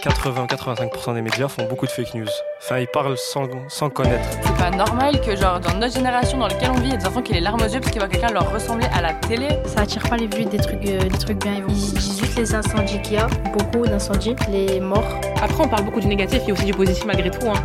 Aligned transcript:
80-85% 0.00 1.14
des 1.14 1.22
médias 1.22 1.48
font 1.48 1.66
beaucoup 1.68 1.86
de 1.86 1.90
fake 1.90 2.14
news. 2.14 2.28
Enfin, 2.58 2.78
ils 2.78 2.86
parlent 2.86 3.18
sans, 3.18 3.46
sans 3.68 3.90
connaître. 3.90 4.26
C'est 4.42 4.56
pas 4.56 4.70
normal 4.70 5.20
que, 5.20 5.36
genre, 5.36 5.60
dans 5.60 5.74
notre 5.74 5.94
génération 5.94 6.38
dans 6.38 6.48
laquelle 6.48 6.70
on 6.70 6.80
vit, 6.80 6.88
il 6.88 6.90
y 6.90 6.94
a 6.94 6.96
des 6.96 7.06
enfants 7.06 7.22
qui 7.22 7.34
les 7.34 7.40
larmes 7.40 7.60
aux 7.60 7.68
yeux 7.68 7.80
parce 7.80 7.92
qu'ils 7.92 8.00
voient 8.00 8.08
quelqu'un 8.08 8.32
leur 8.32 8.50
ressembler 8.50 8.86
à 8.94 9.02
la 9.02 9.12
télé. 9.12 9.48
Ça 9.66 9.82
attire 9.82 10.02
pas 10.08 10.16
les 10.16 10.26
vues 10.26 10.46
des 10.46 10.58
trucs, 10.58 10.86
euh, 10.86 11.00
des 11.00 11.18
trucs 11.18 11.42
bien. 11.42 11.62
Ils 11.68 11.74
disent 11.74 12.18
juste 12.18 12.36
les 12.36 12.54
incendies 12.54 13.00
qu'il 13.02 13.14
y 13.14 13.18
a, 13.18 13.26
beaucoup 13.52 13.86
d'incendies, 13.86 14.34
les 14.48 14.80
morts. 14.80 15.20
Après, 15.42 15.62
on 15.62 15.68
parle 15.68 15.84
beaucoup 15.84 16.00
du 16.00 16.06
négatif, 16.06 16.40
il 16.44 16.48
y 16.48 16.50
a 16.50 16.54
aussi 16.54 16.64
du 16.64 16.72
positif 16.72 17.04
malgré 17.04 17.30
tout. 17.30 17.46
Hein. 17.46 17.62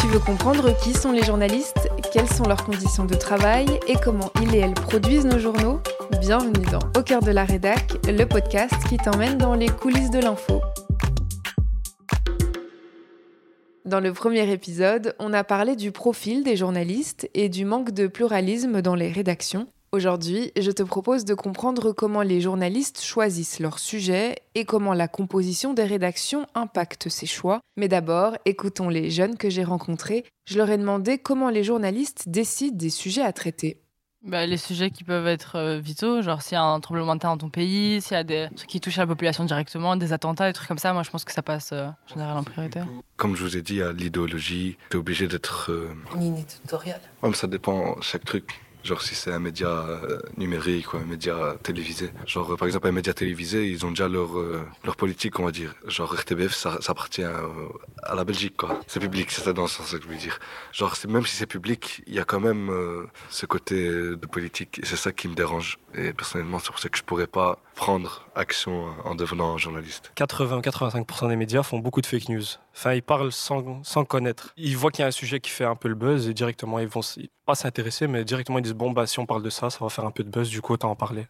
Tu 0.00 0.06
veux 0.06 0.20
comprendre 0.20 0.74
qui 0.78 0.94
sont 0.94 1.12
les 1.12 1.22
journalistes, 1.22 1.90
quelles 2.12 2.30
sont 2.30 2.44
leurs 2.44 2.64
conditions 2.64 3.04
de 3.04 3.14
travail 3.14 3.66
et 3.86 3.94
comment 4.02 4.30
ils 4.40 4.54
et 4.54 4.60
elles 4.60 4.72
produisent 4.72 5.26
nos 5.26 5.38
journaux? 5.38 5.82
Bienvenue 6.20 6.66
dans 6.72 6.80
Au 6.98 7.04
cœur 7.04 7.22
de 7.22 7.30
la 7.30 7.44
rédac, 7.44 7.92
le 8.06 8.24
podcast 8.24 8.74
qui 8.88 8.96
t'emmène 8.96 9.38
dans 9.38 9.54
les 9.54 9.68
coulisses 9.68 10.10
de 10.10 10.18
l'info. 10.18 10.60
Dans 13.84 14.00
le 14.00 14.12
premier 14.12 14.50
épisode, 14.50 15.14
on 15.20 15.32
a 15.32 15.44
parlé 15.44 15.76
du 15.76 15.92
profil 15.92 16.42
des 16.42 16.56
journalistes 16.56 17.30
et 17.34 17.48
du 17.48 17.64
manque 17.64 17.92
de 17.92 18.08
pluralisme 18.08 18.82
dans 18.82 18.96
les 18.96 19.12
rédactions. 19.12 19.68
Aujourd'hui, 19.92 20.50
je 20.58 20.70
te 20.72 20.82
propose 20.82 21.24
de 21.24 21.34
comprendre 21.34 21.92
comment 21.92 22.22
les 22.22 22.40
journalistes 22.40 23.00
choisissent 23.00 23.60
leurs 23.60 23.78
sujets 23.78 24.36
et 24.56 24.64
comment 24.64 24.94
la 24.94 25.08
composition 25.08 25.72
des 25.72 25.84
rédactions 25.84 26.46
impacte 26.54 27.08
ces 27.08 27.26
choix. 27.26 27.60
Mais 27.76 27.88
d'abord, 27.88 28.36
écoutons 28.44 28.88
les 28.88 29.10
jeunes 29.10 29.36
que 29.36 29.50
j'ai 29.50 29.64
rencontrés. 29.64 30.24
Je 30.46 30.58
leur 30.58 30.68
ai 30.68 30.78
demandé 30.78 31.18
comment 31.18 31.48
les 31.48 31.64
journalistes 31.64 32.28
décident 32.28 32.76
des 32.76 32.90
sujets 32.90 33.22
à 33.22 33.32
traiter. 33.32 33.80
Bah, 34.24 34.46
les 34.46 34.56
sujets 34.56 34.90
qui 34.90 35.04
peuvent 35.04 35.28
être 35.28 35.56
euh, 35.56 35.78
vitaux, 35.78 36.22
genre 36.22 36.42
s'il 36.42 36.54
y 36.54 36.58
a 36.58 36.62
un 36.62 36.80
tremblement 36.80 37.14
de 37.14 37.20
terre 37.20 37.30
dans 37.30 37.38
ton 37.38 37.50
pays, 37.50 38.00
s'il 38.00 38.16
y 38.16 38.20
a 38.20 38.24
des 38.24 38.48
trucs 38.56 38.68
qui 38.68 38.80
touchent 38.80 38.96
la 38.96 39.06
population 39.06 39.44
directement, 39.44 39.96
des 39.96 40.12
attentats, 40.12 40.48
des 40.48 40.52
trucs 40.52 40.66
comme 40.66 40.78
ça, 40.78 40.92
moi 40.92 41.04
je 41.04 41.10
pense 41.10 41.24
que 41.24 41.32
ça 41.32 41.42
passe 41.42 41.70
euh, 41.72 41.86
en 41.86 42.08
général 42.08 42.36
en 42.36 42.42
priorité. 42.42 42.80
Comme 43.16 43.36
je 43.36 43.44
vous 43.44 43.56
ai 43.56 43.62
dit, 43.62 43.80
l'idéologie, 43.96 44.76
tu 44.90 44.96
es 44.96 45.00
obligé 45.00 45.28
d'être. 45.28 45.70
Euh... 45.70 45.90
Ligne 46.16 46.38
éditoriale. 46.38 47.00
Ouais, 47.22 47.28
mais 47.30 47.36
ça 47.36 47.46
dépend 47.46 48.00
chaque 48.00 48.24
truc. 48.24 48.60
Genre 48.88 49.02
si 49.02 49.14
c'est 49.14 49.30
un 49.30 49.38
média 49.38 49.68
euh, 49.68 50.18
numérique 50.38 50.94
ou 50.94 50.96
un 50.96 51.04
média 51.04 51.56
télévisé. 51.62 52.08
Genre 52.24 52.56
par 52.56 52.66
exemple 52.66 52.88
un 52.88 52.92
média 52.92 53.12
télévisé, 53.12 53.68
ils 53.68 53.84
ont 53.84 53.90
déjà 53.90 54.08
leur 54.08 54.38
euh, 54.38 54.64
leur 54.82 54.96
politique, 54.96 55.38
on 55.38 55.44
va 55.44 55.50
dire. 55.50 55.74
Genre 55.86 56.10
RTBF, 56.10 56.54
ça, 56.54 56.78
appartient 56.88 57.22
à, 57.22 57.42
à 58.02 58.14
la 58.14 58.24
Belgique, 58.24 58.56
quoi. 58.56 58.80
C'est 58.86 58.98
public, 58.98 59.30
c'est 59.30 59.42
ça 59.42 59.52
dans 59.52 59.66
ce 59.66 59.76
sens 59.76 59.90
que 59.92 60.02
je 60.02 60.08
veux 60.08 60.16
dire. 60.16 60.38
Genre 60.72 60.94
même 61.06 61.26
si 61.26 61.36
c'est 61.36 61.44
public, 61.46 62.02
il 62.06 62.14
y 62.14 62.18
a 62.18 62.24
quand 62.24 62.40
même 62.40 62.70
euh, 62.70 63.04
ce 63.28 63.44
côté 63.44 63.90
de 63.90 64.26
politique 64.26 64.80
et 64.82 64.86
c'est 64.86 64.96
ça 64.96 65.12
qui 65.12 65.28
me 65.28 65.34
dérange. 65.34 65.76
Et 65.94 66.12
personnellement, 66.12 66.58
c'est 66.58 66.70
pour 66.70 66.78
ça 66.78 66.88
que 66.88 66.98
je 66.98 67.02
pourrais 67.02 67.26
pas 67.26 67.58
prendre 67.74 68.28
action 68.34 68.88
en 69.04 69.14
devenant 69.14 69.56
journaliste. 69.56 70.12
80-85% 70.16 71.28
des 71.28 71.36
médias 71.36 71.62
font 71.62 71.78
beaucoup 71.78 72.00
de 72.00 72.06
fake 72.06 72.28
news. 72.28 72.44
Enfin, 72.74 72.94
ils 72.94 73.02
parlent 73.02 73.32
sans, 73.32 73.82
sans 73.84 74.04
connaître. 74.04 74.52
Ils 74.56 74.76
voient 74.76 74.90
qu'il 74.90 75.02
y 75.02 75.04
a 75.04 75.08
un 75.08 75.12
sujet 75.12 75.40
qui 75.40 75.50
fait 75.50 75.64
un 75.64 75.76
peu 75.76 75.88
le 75.88 75.94
buzz 75.94 76.28
et 76.28 76.34
directement, 76.34 76.78
ils 76.78 76.88
vont 76.88 77.00
pas 77.46 77.54
s'intéresser, 77.54 78.06
mais 78.06 78.24
directement, 78.24 78.58
ils 78.58 78.62
disent 78.62 78.74
Bon, 78.74 78.90
bah, 78.90 79.06
si 79.06 79.18
on 79.18 79.26
parle 79.26 79.42
de 79.42 79.50
ça, 79.50 79.70
ça 79.70 79.78
va 79.80 79.88
faire 79.88 80.04
un 80.04 80.10
peu 80.10 80.24
de 80.24 80.30
buzz, 80.30 80.50
du 80.50 80.60
coup, 80.60 80.74
autant 80.74 80.90
en 80.90 80.96
parler. 80.96 81.26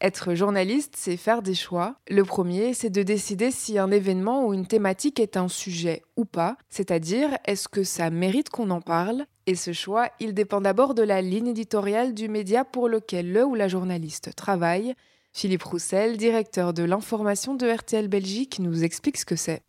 Être 0.00 0.34
journaliste, 0.34 0.94
c'est 0.96 1.16
faire 1.16 1.40
des 1.40 1.54
choix. 1.54 1.94
Le 2.08 2.24
premier, 2.24 2.74
c'est 2.74 2.90
de 2.90 3.02
décider 3.02 3.50
si 3.50 3.78
un 3.78 3.90
événement 3.90 4.44
ou 4.44 4.52
une 4.52 4.66
thématique 4.66 5.20
est 5.20 5.36
un 5.36 5.48
sujet 5.48 6.02
ou 6.16 6.24
pas, 6.24 6.56
c'est-à-dire 6.68 7.30
est-ce 7.44 7.68
que 7.68 7.84
ça 7.84 8.10
mérite 8.10 8.50
qu'on 8.50 8.70
en 8.70 8.80
parle? 8.80 9.24
Et 9.46 9.54
ce 9.54 9.72
choix, 9.72 10.08
il 10.20 10.32
dépend 10.32 10.60
d'abord 10.60 10.94
de 10.94 11.02
la 11.02 11.20
ligne 11.20 11.48
éditoriale 11.48 12.14
du 12.14 12.28
média 12.28 12.64
pour 12.64 12.88
lequel 12.88 13.30
le 13.30 13.44
ou 13.44 13.54
la 13.54 13.68
journaliste 13.68 14.34
travaille. 14.34 14.94
Philippe 15.32 15.64
Roussel, 15.64 16.16
directeur 16.16 16.72
de 16.72 16.82
l'information 16.82 17.54
de 17.54 17.68
RTL 17.68 18.08
Belgique, 18.08 18.58
nous 18.60 18.84
explique 18.84 19.18
ce 19.18 19.26
que 19.26 19.36
c'est. 19.36 19.62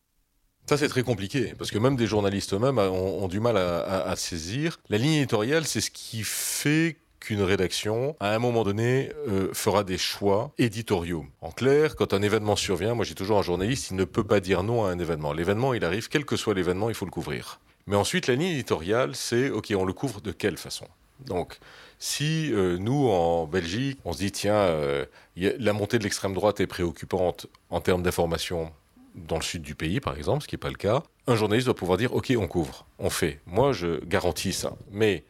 Ça, 0.67 0.77
c'est 0.77 0.87
très 0.87 1.03
compliqué, 1.03 1.53
parce 1.57 1.71
que 1.71 1.77
même 1.77 1.95
des 1.95 2.07
journalistes 2.07 2.53
eux-mêmes 2.53 2.79
ont, 2.79 3.27
du 3.27 3.39
mal 3.39 3.57
à 3.57 4.15
saisir. 4.15 4.79
La 4.89 4.97
ligne 4.97 5.13
éditoriale, 5.13 5.65
c'est 5.65 5.81
ce 5.81 5.91
qui 5.91 6.23
fait 6.23 6.97
qu'une 7.25 7.41
rédaction, 7.41 8.15
à 8.19 8.33
un 8.33 8.39
moment 8.39 8.63
donné, 8.63 9.11
euh, 9.27 9.49
fera 9.53 9.83
des 9.83 9.97
choix 9.97 10.51
éditoriaux. 10.57 11.25
En 11.41 11.51
clair, 11.51 11.95
quand 11.95 12.13
un 12.13 12.21
événement 12.21 12.55
survient, 12.55 12.93
moi 12.93 13.03
j'ai 13.03 13.15
toujours 13.15 13.39
un 13.39 13.41
journaliste, 13.41 13.89
il 13.89 13.97
ne 13.97 14.05
peut 14.05 14.23
pas 14.23 14.39
dire 14.39 14.63
non 14.63 14.85
à 14.85 14.91
un 14.91 14.99
événement. 14.99 15.33
L'événement, 15.33 15.73
il 15.73 15.83
arrive, 15.83 16.07
quel 16.07 16.23
que 16.23 16.35
soit 16.35 16.53
l'événement, 16.53 16.89
il 16.89 16.95
faut 16.95 17.05
le 17.05 17.11
couvrir. 17.11 17.59
Mais 17.87 17.95
ensuite, 17.95 18.27
la 18.27 18.35
ligne 18.35 18.51
éditoriale, 18.53 19.15
c'est, 19.15 19.49
OK, 19.51 19.71
on 19.75 19.85
le 19.85 19.93
couvre 19.93 20.19
de 20.19 20.31
quelle 20.31 20.57
façon? 20.57 20.87
Donc, 21.19 21.59
si 21.99 22.51
euh, 22.51 22.77
nous, 22.77 23.07
en 23.07 23.45
Belgique, 23.45 23.99
on 24.05 24.13
se 24.13 24.17
dit, 24.17 24.31
tiens, 24.31 24.55
euh, 24.55 25.05
la 25.35 25.71
montée 25.71 25.99
de 25.99 26.03
l'extrême 26.03 26.33
droite 26.33 26.59
est 26.59 26.67
préoccupante 26.67 27.47
en 27.69 27.81
termes 27.81 28.01
d'information 28.01 28.73
dans 29.13 29.37
le 29.37 29.43
sud 29.43 29.61
du 29.61 29.75
pays, 29.75 29.99
par 29.99 30.17
exemple, 30.17 30.43
ce 30.43 30.47
qui 30.47 30.55
n'est 30.55 30.59
pas 30.59 30.69
le 30.69 30.75
cas, 30.75 31.03
un 31.27 31.35
journaliste 31.35 31.65
doit 31.65 31.75
pouvoir 31.75 31.97
dire, 31.97 32.13
OK, 32.13 32.33
on 32.37 32.47
couvre, 32.47 32.85
on 32.99 33.09
fait. 33.09 33.39
Moi, 33.45 33.71
je 33.71 34.03
garantis 34.03 34.51
ça. 34.51 34.73
Mais 34.91 35.23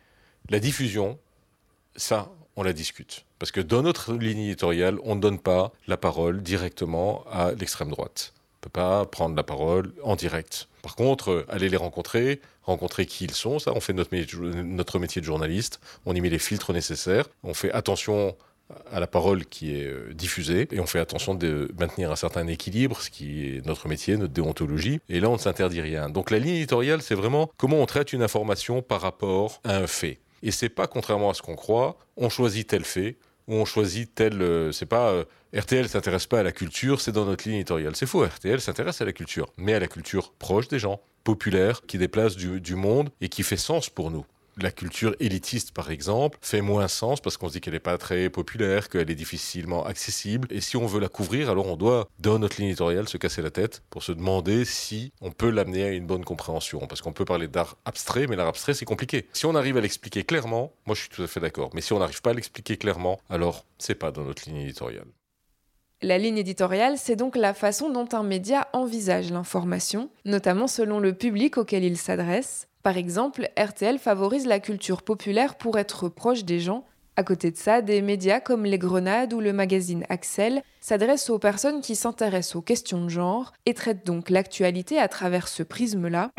la 0.50 0.60
diffusion, 0.60 1.20
ça, 1.96 2.32
on 2.56 2.64
la 2.64 2.74
discute. 2.74 3.26
Parce 3.38 3.52
que 3.52 3.62
dans 3.62 3.82
notre 3.82 4.14
ligne 4.14 4.40
éditoriale, 4.40 4.98
on 5.04 5.16
ne 5.16 5.22
donne 5.22 5.40
pas 5.40 5.72
la 5.88 5.98
parole 5.98 6.42
directement 6.42 7.26
à 7.30 7.52
l'extrême 7.52 7.90
droite. 7.90 8.34
Peut 8.66 8.70
pas 8.72 9.06
prendre 9.06 9.36
la 9.36 9.44
parole 9.44 9.94
en 10.02 10.16
direct. 10.16 10.70
Par 10.81 10.96
contre, 10.96 11.46
aller 11.50 11.70
les 11.70 11.78
rencontrer, 11.78 12.42
rencontrer 12.64 13.06
qui 13.06 13.26
ils 13.26 13.36
sont, 13.36 13.59
ça, 13.59 13.72
on 13.76 13.80
fait 13.80 13.94
notre 13.94 14.12
métier, 14.12 15.22
de 15.22 15.26
journaliste, 15.26 15.80
on 16.08 16.16
y 16.16 16.20
met 16.20 16.31
les 16.31 16.40
filtres 16.40 16.74
nécessaires, 16.74 17.28
on 17.44 17.54
fait 17.54 17.72
attention 17.72 18.36
à 18.92 19.00
la 19.00 19.06
parole 19.06 19.46
qui 19.46 19.75
est 19.75 20.16
diffusée 20.16 20.68
et 20.72 20.80
on 20.80 20.88
fait 20.88 20.98
attention 20.98 21.36
de 21.36 21.72
maintenir 21.80 22.12
un 22.12 22.16
certain 22.16 22.48
équilibre, 22.48 23.00
ce 23.02 23.12
qui 23.12 23.46
est 23.46 23.66
notre 23.68 23.88
métier, 23.88 24.18
notre 24.18 24.34
déontologie. 24.34 25.00
Et 25.09 25.20
là, 25.20 25.30
on 25.30 25.34
ne 25.34 25.38
s'interdit 25.38 25.81
rien. 25.81 26.09
Donc 26.09 26.31
la 26.31 26.40
ligne 26.40 26.56
éditoriale, 26.56 27.04
c'est 27.04 27.14
vraiment 27.14 27.52
comment 27.58 27.78
on 27.78 27.86
traite 27.86 28.14
une 28.14 28.24
information 28.24 28.81
par 28.81 29.02
rapport 29.02 29.62
à 29.64 29.78
un 29.78 29.86
fait. 29.86 30.18
Et 30.42 30.50
c'est 30.50 30.70
pas 30.70 30.88
contrairement 30.88 31.30
à 31.30 31.36
ce 31.36 31.44
qu'on 31.44 31.56
croit, 31.56 32.00
on 32.18 32.30
choisit 32.30 32.68
tel 32.68 32.84
fait 32.84 33.16
ou 33.47 33.56
on 33.56 33.66
choisit 33.66 34.13
tel. 34.13 34.41
Euh, 34.41 34.72
c'est 34.72 34.85
pas 34.85 35.11
euh, 35.11 35.25
RTL 35.56 35.88
s'intéresse 35.88 36.28
pas 36.28 36.39
à 36.39 36.44
la 36.44 36.51
culture, 36.51 37.01
c'est 37.01 37.11
dans 37.11 37.25
notre 37.25 37.47
ligne 37.47 37.57
éditoriale. 37.57 37.95
C'est 37.95 38.06
faux. 38.06 38.25
RTL 38.25 38.59
s'intéresse 38.59 39.01
à 39.01 39.06
la 39.06 39.13
culture, 39.13 39.47
mais 39.57 39.73
à 39.73 39.79
la 39.79 39.88
culture 39.88 40.33
proche 40.33 40.67
des 40.67 40.79
gens, 40.79 41.00
populaire, 41.23 41.81
qui 41.85 41.97
déplace 41.97 42.35
du 42.35 42.75
monde 42.75 43.09
et 43.22 43.29
qui 43.29 43.44
fait 43.44 43.57
sens 43.57 43.89
pour 43.89 44.11
nous 44.11 44.25
la 44.58 44.72
culture 44.72 45.16
élitiste, 45.20 45.72
par 45.72 45.92
exemple, 45.92 46.38
fait 46.42 46.62
moins 46.62 46.88
sens 46.88 47.20
parce 47.22 47.38
qu'on 47.38 47.48
se 47.48 47.54
dit 47.54 47.62
qu'elle 47.62 47.74
n'est 47.74 47.80
pas 47.80 47.98
très 47.98 48.30
populaire, 48.30 48.90
qu'elle 48.90 49.10
est 49.10 49.16
difficilement 49.16 49.86
accessible. 49.86 50.48
Et 50.52 50.62
si 50.62 50.78
on 50.78 50.86
veut 50.86 51.00
la 51.00 51.10
couvrir, 51.10 51.50
alors 51.50 51.68
on 51.68 51.76
doit, 51.76 52.08
dans 52.20 52.40
notre 52.40 52.58
ligne 52.58 52.70
éditoriale, 52.70 53.08
se 53.08 53.18
casser 53.18 53.42
la 53.42 53.52
tête 53.52 53.84
pour 53.90 54.04
se 54.04 54.12
demander 54.12 54.66
si 54.66 55.12
on 55.22 55.32
peut 55.32 55.50
l'amener 55.50 55.84
à 55.84 55.90
une 55.90 56.06
bonne 56.06 56.24
compréhension. 56.24 56.88
Parce 56.88 57.02
qu'on 57.02 57.14
peut 57.14 57.26
parler 57.26 57.48
d'art 57.48 57.78
abstrait, 57.86 58.28
mais 58.28 58.36
l'art 58.36 58.48
abstrait, 58.48 58.74
c'est 58.74 58.86
compliqué. 58.86 59.28
Si 59.34 59.46
on 59.46 59.56
arrive 59.56 59.78
à 59.78 59.82
l'expliquer 59.82 60.24
clairement, 60.24 60.72
moi 60.86 60.96
je 60.96 61.02
suis 61.02 61.10
tout 61.10 61.24
à 61.24 61.28
fait 61.28 61.40
d'accord. 61.40 61.72
Mais 61.74 61.82
si 61.82 61.94
on 61.94 62.00
n'arrive 62.00 62.22
pas 62.22 62.32
à 62.32 62.34
l'expliquer 62.34 62.78
clairement, 62.78 63.20
alors 63.30 63.66
c'est 63.78 63.96
pas 63.96 64.12
dans 64.12 64.24
notre 64.24 64.48
ligne 64.48 64.62
éditoriale. 64.62 65.08
La 66.02 66.18
ligne 66.18 66.38
éditoriale, 66.38 66.98
c'est 66.98 67.16
donc 67.16 67.36
la 67.36 67.54
façon 67.54 67.90
dont 67.90 68.08
un 68.12 68.24
média 68.24 68.68
envisage 68.74 69.32
l'information, 69.32 70.10
notamment 70.26 70.68
selon 70.68 71.00
le 71.00 71.14
public 71.14 71.58
auquel 71.58 71.84
il 71.84 71.98
s'adresse. 71.98 72.68
Par 72.85 72.97
exemple, 72.97 73.50
RTL 73.57 73.97
favorise 73.97 74.46
la 74.46 74.59
culture 74.59 75.01
populaire 75.01 75.56
pour 75.56 75.79
être 75.79 76.07
proche 76.07 76.46
des 76.46 76.59
gens. 76.59 76.85
À 77.16 77.23
côté 77.23 77.50
de 77.50 77.57
ça, 77.57 77.81
des 77.81 78.03
médias 78.03 78.40
comme 78.40 78.63
Les 78.63 78.78
Grenades 78.78 79.34
ou 79.34 79.40
le 79.40 79.53
magazine 79.53 80.06
Axel 80.07 80.62
s'adressent 80.81 81.31
aux 81.31 81.40
personnes 81.40 81.81
qui 81.81 81.95
s'intéressent 81.95 82.57
aux 82.57 82.62
questions 82.62 83.03
de 83.03 83.09
genre 83.09 83.53
et 83.66 83.74
traitent 83.74 84.06
donc 84.06 84.29
l'actualité 84.29 85.00
à 85.00 85.07
travers 85.07 85.47
ce 85.47 85.63
prisme-là. 85.63 86.29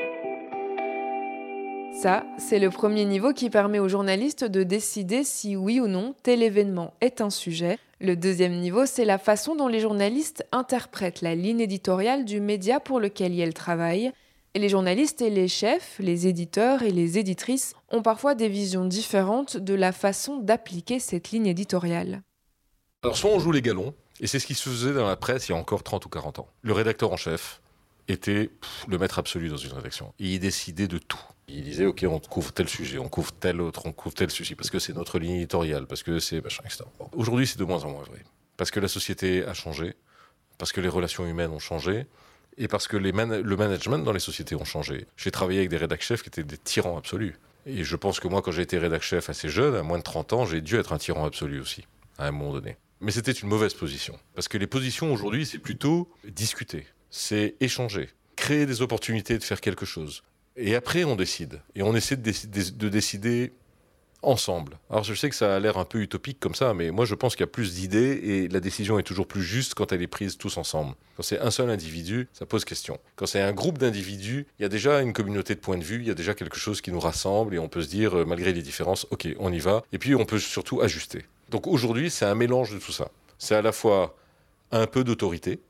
Ça, 2.00 2.24
c'est 2.38 2.60
le 2.60 2.70
premier 2.70 3.06
niveau 3.06 3.32
qui 3.32 3.50
permet 3.50 3.80
aux 3.80 3.88
journalistes 3.88 4.44
de 4.44 4.62
décider 4.62 5.24
si 5.24 5.56
oui 5.56 5.80
ou 5.80 5.88
non 5.88 6.14
tel 6.22 6.44
événement 6.44 6.94
est 7.00 7.20
un 7.20 7.30
sujet. 7.30 7.76
Le 8.00 8.14
deuxième 8.14 8.60
niveau, 8.60 8.86
c'est 8.86 9.04
la 9.04 9.18
façon 9.18 9.56
dont 9.56 9.66
les 9.66 9.80
journalistes 9.80 10.46
interprètent 10.52 11.22
la 11.22 11.34
ligne 11.34 11.60
éditoriale 11.60 12.24
du 12.24 12.40
média 12.40 12.78
pour 12.78 13.00
lequel 13.00 13.34
ils 13.34 13.52
travaillent. 13.52 14.12
Et 14.56 14.58
les 14.58 14.70
journalistes 14.70 15.20
et 15.20 15.28
les 15.28 15.48
chefs, 15.48 15.96
les 15.98 16.28
éditeurs 16.28 16.82
et 16.82 16.90
les 16.90 17.18
éditrices 17.18 17.74
ont 17.90 18.00
parfois 18.00 18.34
des 18.34 18.48
visions 18.48 18.86
différentes 18.86 19.58
de 19.58 19.74
la 19.74 19.92
façon 19.92 20.38
d'appliquer 20.38 20.98
cette 20.98 21.30
ligne 21.30 21.46
éditoriale. 21.46 22.22
Alors 23.02 23.18
soit 23.18 23.28
on 23.28 23.38
joue 23.38 23.52
les 23.52 23.60
galons, 23.60 23.92
et 24.18 24.26
c'est 24.26 24.38
ce 24.38 24.46
qui 24.46 24.54
se 24.54 24.70
faisait 24.70 24.94
dans 24.94 25.06
la 25.06 25.16
presse 25.16 25.46
il 25.46 25.52
y 25.52 25.54
a 25.54 25.58
encore 25.58 25.82
30 25.82 26.06
ou 26.06 26.08
40 26.08 26.38
ans. 26.38 26.48
Le 26.62 26.72
rédacteur 26.72 27.12
en 27.12 27.18
chef 27.18 27.60
était 28.08 28.48
le 28.88 28.96
maître 28.96 29.18
absolu 29.18 29.50
dans 29.50 29.58
une 29.58 29.74
rédaction. 29.74 30.14
Il 30.18 30.40
décidait 30.40 30.88
de 30.88 30.96
tout. 30.96 31.20
Il 31.48 31.62
disait, 31.62 31.84
OK, 31.84 32.06
on 32.08 32.18
couvre 32.18 32.50
tel 32.54 32.66
sujet, 32.66 32.96
on 32.96 33.10
couvre 33.10 33.32
tel 33.32 33.60
autre, 33.60 33.82
on 33.84 33.92
couvre 33.92 34.14
tel 34.14 34.30
sujet, 34.30 34.54
parce 34.54 34.70
que 34.70 34.78
c'est 34.78 34.94
notre 34.94 35.18
ligne 35.18 35.34
éditoriale, 35.34 35.86
parce 35.86 36.02
que 36.02 36.18
c'est 36.18 36.40
machin, 36.40 36.62
etc. 36.64 36.84
Aujourd'hui, 37.12 37.46
c'est 37.46 37.58
de 37.58 37.64
moins 37.64 37.84
en 37.84 37.90
moins 37.90 38.04
vrai. 38.04 38.24
Parce 38.56 38.70
que 38.70 38.80
la 38.80 38.88
société 38.88 39.44
a 39.44 39.52
changé, 39.52 39.96
parce 40.56 40.72
que 40.72 40.80
les 40.80 40.88
relations 40.88 41.26
humaines 41.26 41.50
ont 41.50 41.58
changé, 41.58 42.06
et 42.58 42.68
parce 42.68 42.88
que 42.88 42.96
le 42.96 43.12
management 43.12 43.98
dans 43.98 44.12
les 44.12 44.20
sociétés 44.20 44.54
ont 44.54 44.64
changé. 44.64 45.06
J'ai 45.16 45.30
travaillé 45.30 45.58
avec 45.60 45.70
des 45.70 45.76
rédacteurs 45.76 46.06
chefs 46.06 46.22
qui 46.22 46.28
étaient 46.28 46.44
des 46.44 46.58
tyrans 46.58 46.96
absolus. 46.96 47.34
Et 47.66 47.82
je 47.82 47.96
pense 47.96 48.20
que 48.20 48.28
moi, 48.28 48.42
quand 48.42 48.52
j'ai 48.52 48.62
été 48.62 48.78
rédacteur 48.78 49.02
chef 49.02 49.28
assez 49.28 49.48
jeune, 49.48 49.74
à 49.74 49.82
moins 49.82 49.98
de 49.98 50.02
30 50.04 50.32
ans, 50.32 50.46
j'ai 50.46 50.60
dû 50.60 50.76
être 50.76 50.92
un 50.92 50.98
tyran 50.98 51.24
absolu 51.24 51.60
aussi, 51.60 51.84
à 52.16 52.28
un 52.28 52.30
moment 52.30 52.52
donné. 52.52 52.76
Mais 53.00 53.10
c'était 53.10 53.32
une 53.32 53.48
mauvaise 53.48 53.74
position. 53.74 54.18
Parce 54.34 54.48
que 54.48 54.56
les 54.56 54.66
positions 54.66 55.12
aujourd'hui, 55.12 55.44
c'est 55.44 55.58
plutôt 55.58 56.08
discuter, 56.24 56.86
c'est 57.10 57.56
échanger, 57.60 58.08
créer 58.36 58.66
des 58.66 58.82
opportunités 58.82 59.36
de 59.36 59.42
faire 59.42 59.60
quelque 59.60 59.84
chose. 59.84 60.22
Et 60.56 60.74
après, 60.74 61.04
on 61.04 61.16
décide. 61.16 61.60
Et 61.74 61.82
on 61.82 61.94
essaie 61.94 62.16
de 62.16 62.88
décider 62.88 63.52
ensemble. 64.26 64.78
Alors 64.90 65.04
je 65.04 65.14
sais 65.14 65.30
que 65.30 65.36
ça 65.36 65.54
a 65.54 65.60
l'air 65.60 65.78
un 65.78 65.84
peu 65.84 66.00
utopique 66.00 66.40
comme 66.40 66.54
ça, 66.54 66.74
mais 66.74 66.90
moi 66.90 67.04
je 67.04 67.14
pense 67.14 67.34
qu'il 67.36 67.42
y 67.42 67.48
a 67.48 67.50
plus 67.50 67.74
d'idées 67.74 68.20
et 68.22 68.48
la 68.48 68.60
décision 68.60 68.98
est 68.98 69.02
toujours 69.02 69.26
plus 69.26 69.42
juste 69.42 69.74
quand 69.74 69.92
elle 69.92 70.02
est 70.02 70.06
prise 70.06 70.36
tous 70.36 70.56
ensemble. 70.56 70.94
Quand 71.16 71.22
c'est 71.22 71.40
un 71.40 71.50
seul 71.50 71.70
individu, 71.70 72.28
ça 72.32 72.46
pose 72.46 72.64
question. 72.64 72.98
Quand 73.14 73.26
c'est 73.26 73.40
un 73.40 73.52
groupe 73.52 73.78
d'individus, 73.78 74.46
il 74.58 74.62
y 74.62 74.64
a 74.66 74.68
déjà 74.68 75.00
une 75.00 75.12
communauté 75.12 75.54
de 75.54 75.60
points 75.60 75.78
de 75.78 75.84
vue, 75.84 76.00
il 76.00 76.08
y 76.08 76.10
a 76.10 76.14
déjà 76.14 76.34
quelque 76.34 76.58
chose 76.58 76.80
qui 76.80 76.90
nous 76.90 77.00
rassemble 77.00 77.54
et 77.54 77.58
on 77.58 77.68
peut 77.68 77.82
se 77.82 77.88
dire, 77.88 78.18
euh, 78.18 78.24
malgré 78.24 78.52
les 78.52 78.62
différences, 78.62 79.06
ok, 79.10 79.28
on 79.38 79.52
y 79.52 79.58
va. 79.60 79.82
Et 79.92 79.98
puis 79.98 80.14
on 80.14 80.24
peut 80.24 80.38
surtout 80.38 80.80
ajuster. 80.80 81.24
Donc 81.50 81.66
aujourd'hui, 81.66 82.10
c'est 82.10 82.26
un 82.26 82.34
mélange 82.34 82.72
de 82.72 82.78
tout 82.78 82.92
ça. 82.92 83.10
C'est 83.38 83.54
à 83.54 83.62
la 83.62 83.72
fois 83.72 84.16
un 84.72 84.86
peu 84.86 85.04
d'autorité, 85.04 85.60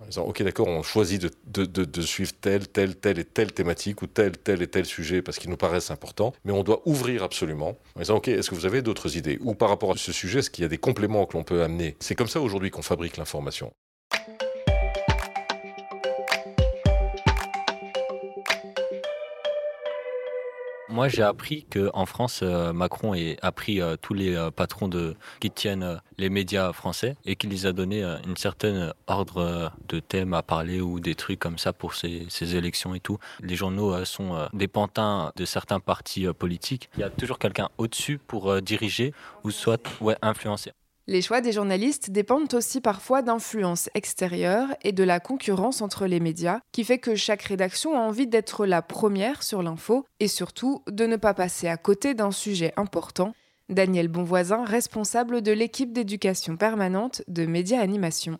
en 0.00 0.06
disant, 0.06 0.24
ok, 0.24 0.42
d'accord, 0.42 0.68
on 0.68 0.82
choisit 0.82 1.26
de, 1.46 2.02
suivre 2.02 2.32
telle, 2.40 2.68
telle, 2.68 2.96
telle 2.96 3.18
et 3.18 3.24
telle 3.24 3.52
thématique 3.52 4.02
ou 4.02 4.06
tel, 4.06 4.32
tel 4.38 4.62
et 4.62 4.66
tel 4.66 4.86
sujet 4.86 5.22
parce 5.22 5.38
qu'ils 5.38 5.50
nous 5.50 5.56
paraissent 5.56 5.90
importants, 5.90 6.32
mais 6.44 6.52
on 6.52 6.62
doit 6.62 6.82
ouvrir 6.86 7.22
absolument 7.22 7.78
en 7.96 8.00
disant, 8.00 8.16
ok, 8.16 8.28
est-ce 8.28 8.50
que 8.50 8.54
vous 8.54 8.66
avez 8.66 8.82
d'autres 8.82 9.16
idées? 9.16 9.38
Ou 9.42 9.54
par 9.54 9.68
rapport 9.68 9.92
à 9.92 9.96
ce 9.96 10.12
sujet, 10.12 10.38
est-ce 10.38 10.50
qu'il 10.50 10.62
y 10.62 10.64
a 10.64 10.68
des 10.68 10.78
compléments 10.78 11.26
que 11.26 11.36
l'on 11.36 11.44
peut 11.44 11.62
amener? 11.62 11.96
C'est 12.00 12.14
comme 12.14 12.28
ça 12.28 12.40
aujourd'hui 12.40 12.70
qu'on 12.70 12.82
fabrique 12.82 13.16
l'information. 13.16 13.72
Moi, 20.90 21.06
j'ai 21.06 21.22
appris 21.22 21.66
qu'en 21.72 22.04
France, 22.04 22.40
euh, 22.42 22.72
Macron 22.72 23.14
a 23.42 23.52
pris 23.52 23.80
euh, 23.80 23.94
tous 24.00 24.12
les 24.12 24.34
euh, 24.34 24.50
patrons 24.50 24.88
de, 24.88 25.14
qui 25.38 25.48
tiennent 25.48 26.00
les 26.18 26.28
médias 26.28 26.72
français 26.72 27.14
et 27.24 27.36
qu'il 27.36 27.50
les 27.50 27.66
a 27.66 27.72
donné 27.72 28.02
une 28.26 28.36
certaine 28.36 28.92
ordre 29.06 29.72
de 29.88 30.00
thème 30.00 30.34
à 30.34 30.42
parler 30.42 30.80
ou 30.80 30.98
des 30.98 31.14
trucs 31.14 31.38
comme 31.38 31.58
ça 31.58 31.72
pour 31.72 31.94
ces, 31.94 32.26
élections 32.56 32.94
et 32.94 33.00
tout. 33.00 33.18
Les 33.40 33.54
journaux 33.54 34.04
sont 34.04 34.48
des 34.52 34.68
pantins 34.68 35.32
de 35.36 35.44
certains 35.44 35.78
partis 35.78 36.26
politiques. 36.32 36.90
Il 36.96 37.00
y 37.00 37.04
a 37.04 37.10
toujours 37.10 37.38
quelqu'un 37.38 37.68
au-dessus 37.78 38.18
pour 38.18 38.60
diriger 38.60 39.14
ou 39.44 39.50
soit 39.50 39.80
influencer. 40.22 40.72
Les 41.10 41.22
choix 41.22 41.40
des 41.40 41.50
journalistes 41.50 42.12
dépendent 42.12 42.54
aussi 42.54 42.80
parfois 42.80 43.20
d'influences 43.20 43.90
extérieures 43.94 44.68
et 44.82 44.92
de 44.92 45.02
la 45.02 45.18
concurrence 45.18 45.82
entre 45.82 46.06
les 46.06 46.20
médias, 46.20 46.60
qui 46.70 46.84
fait 46.84 47.00
que 47.00 47.16
chaque 47.16 47.42
rédaction 47.42 47.96
a 47.96 47.98
envie 47.98 48.28
d'être 48.28 48.64
la 48.64 48.80
première 48.80 49.42
sur 49.42 49.60
l'info 49.60 50.06
et 50.20 50.28
surtout 50.28 50.84
de 50.88 51.06
ne 51.06 51.16
pas 51.16 51.34
passer 51.34 51.66
à 51.66 51.76
côté 51.76 52.14
d'un 52.14 52.30
sujet 52.30 52.72
important. 52.76 53.34
Daniel 53.68 54.06
Bonvoisin, 54.06 54.64
responsable 54.64 55.42
de 55.42 55.50
l'équipe 55.50 55.92
d'éducation 55.92 56.56
permanente 56.56 57.22
de 57.26 57.44
Média 57.44 57.80
Animation. 57.80 58.38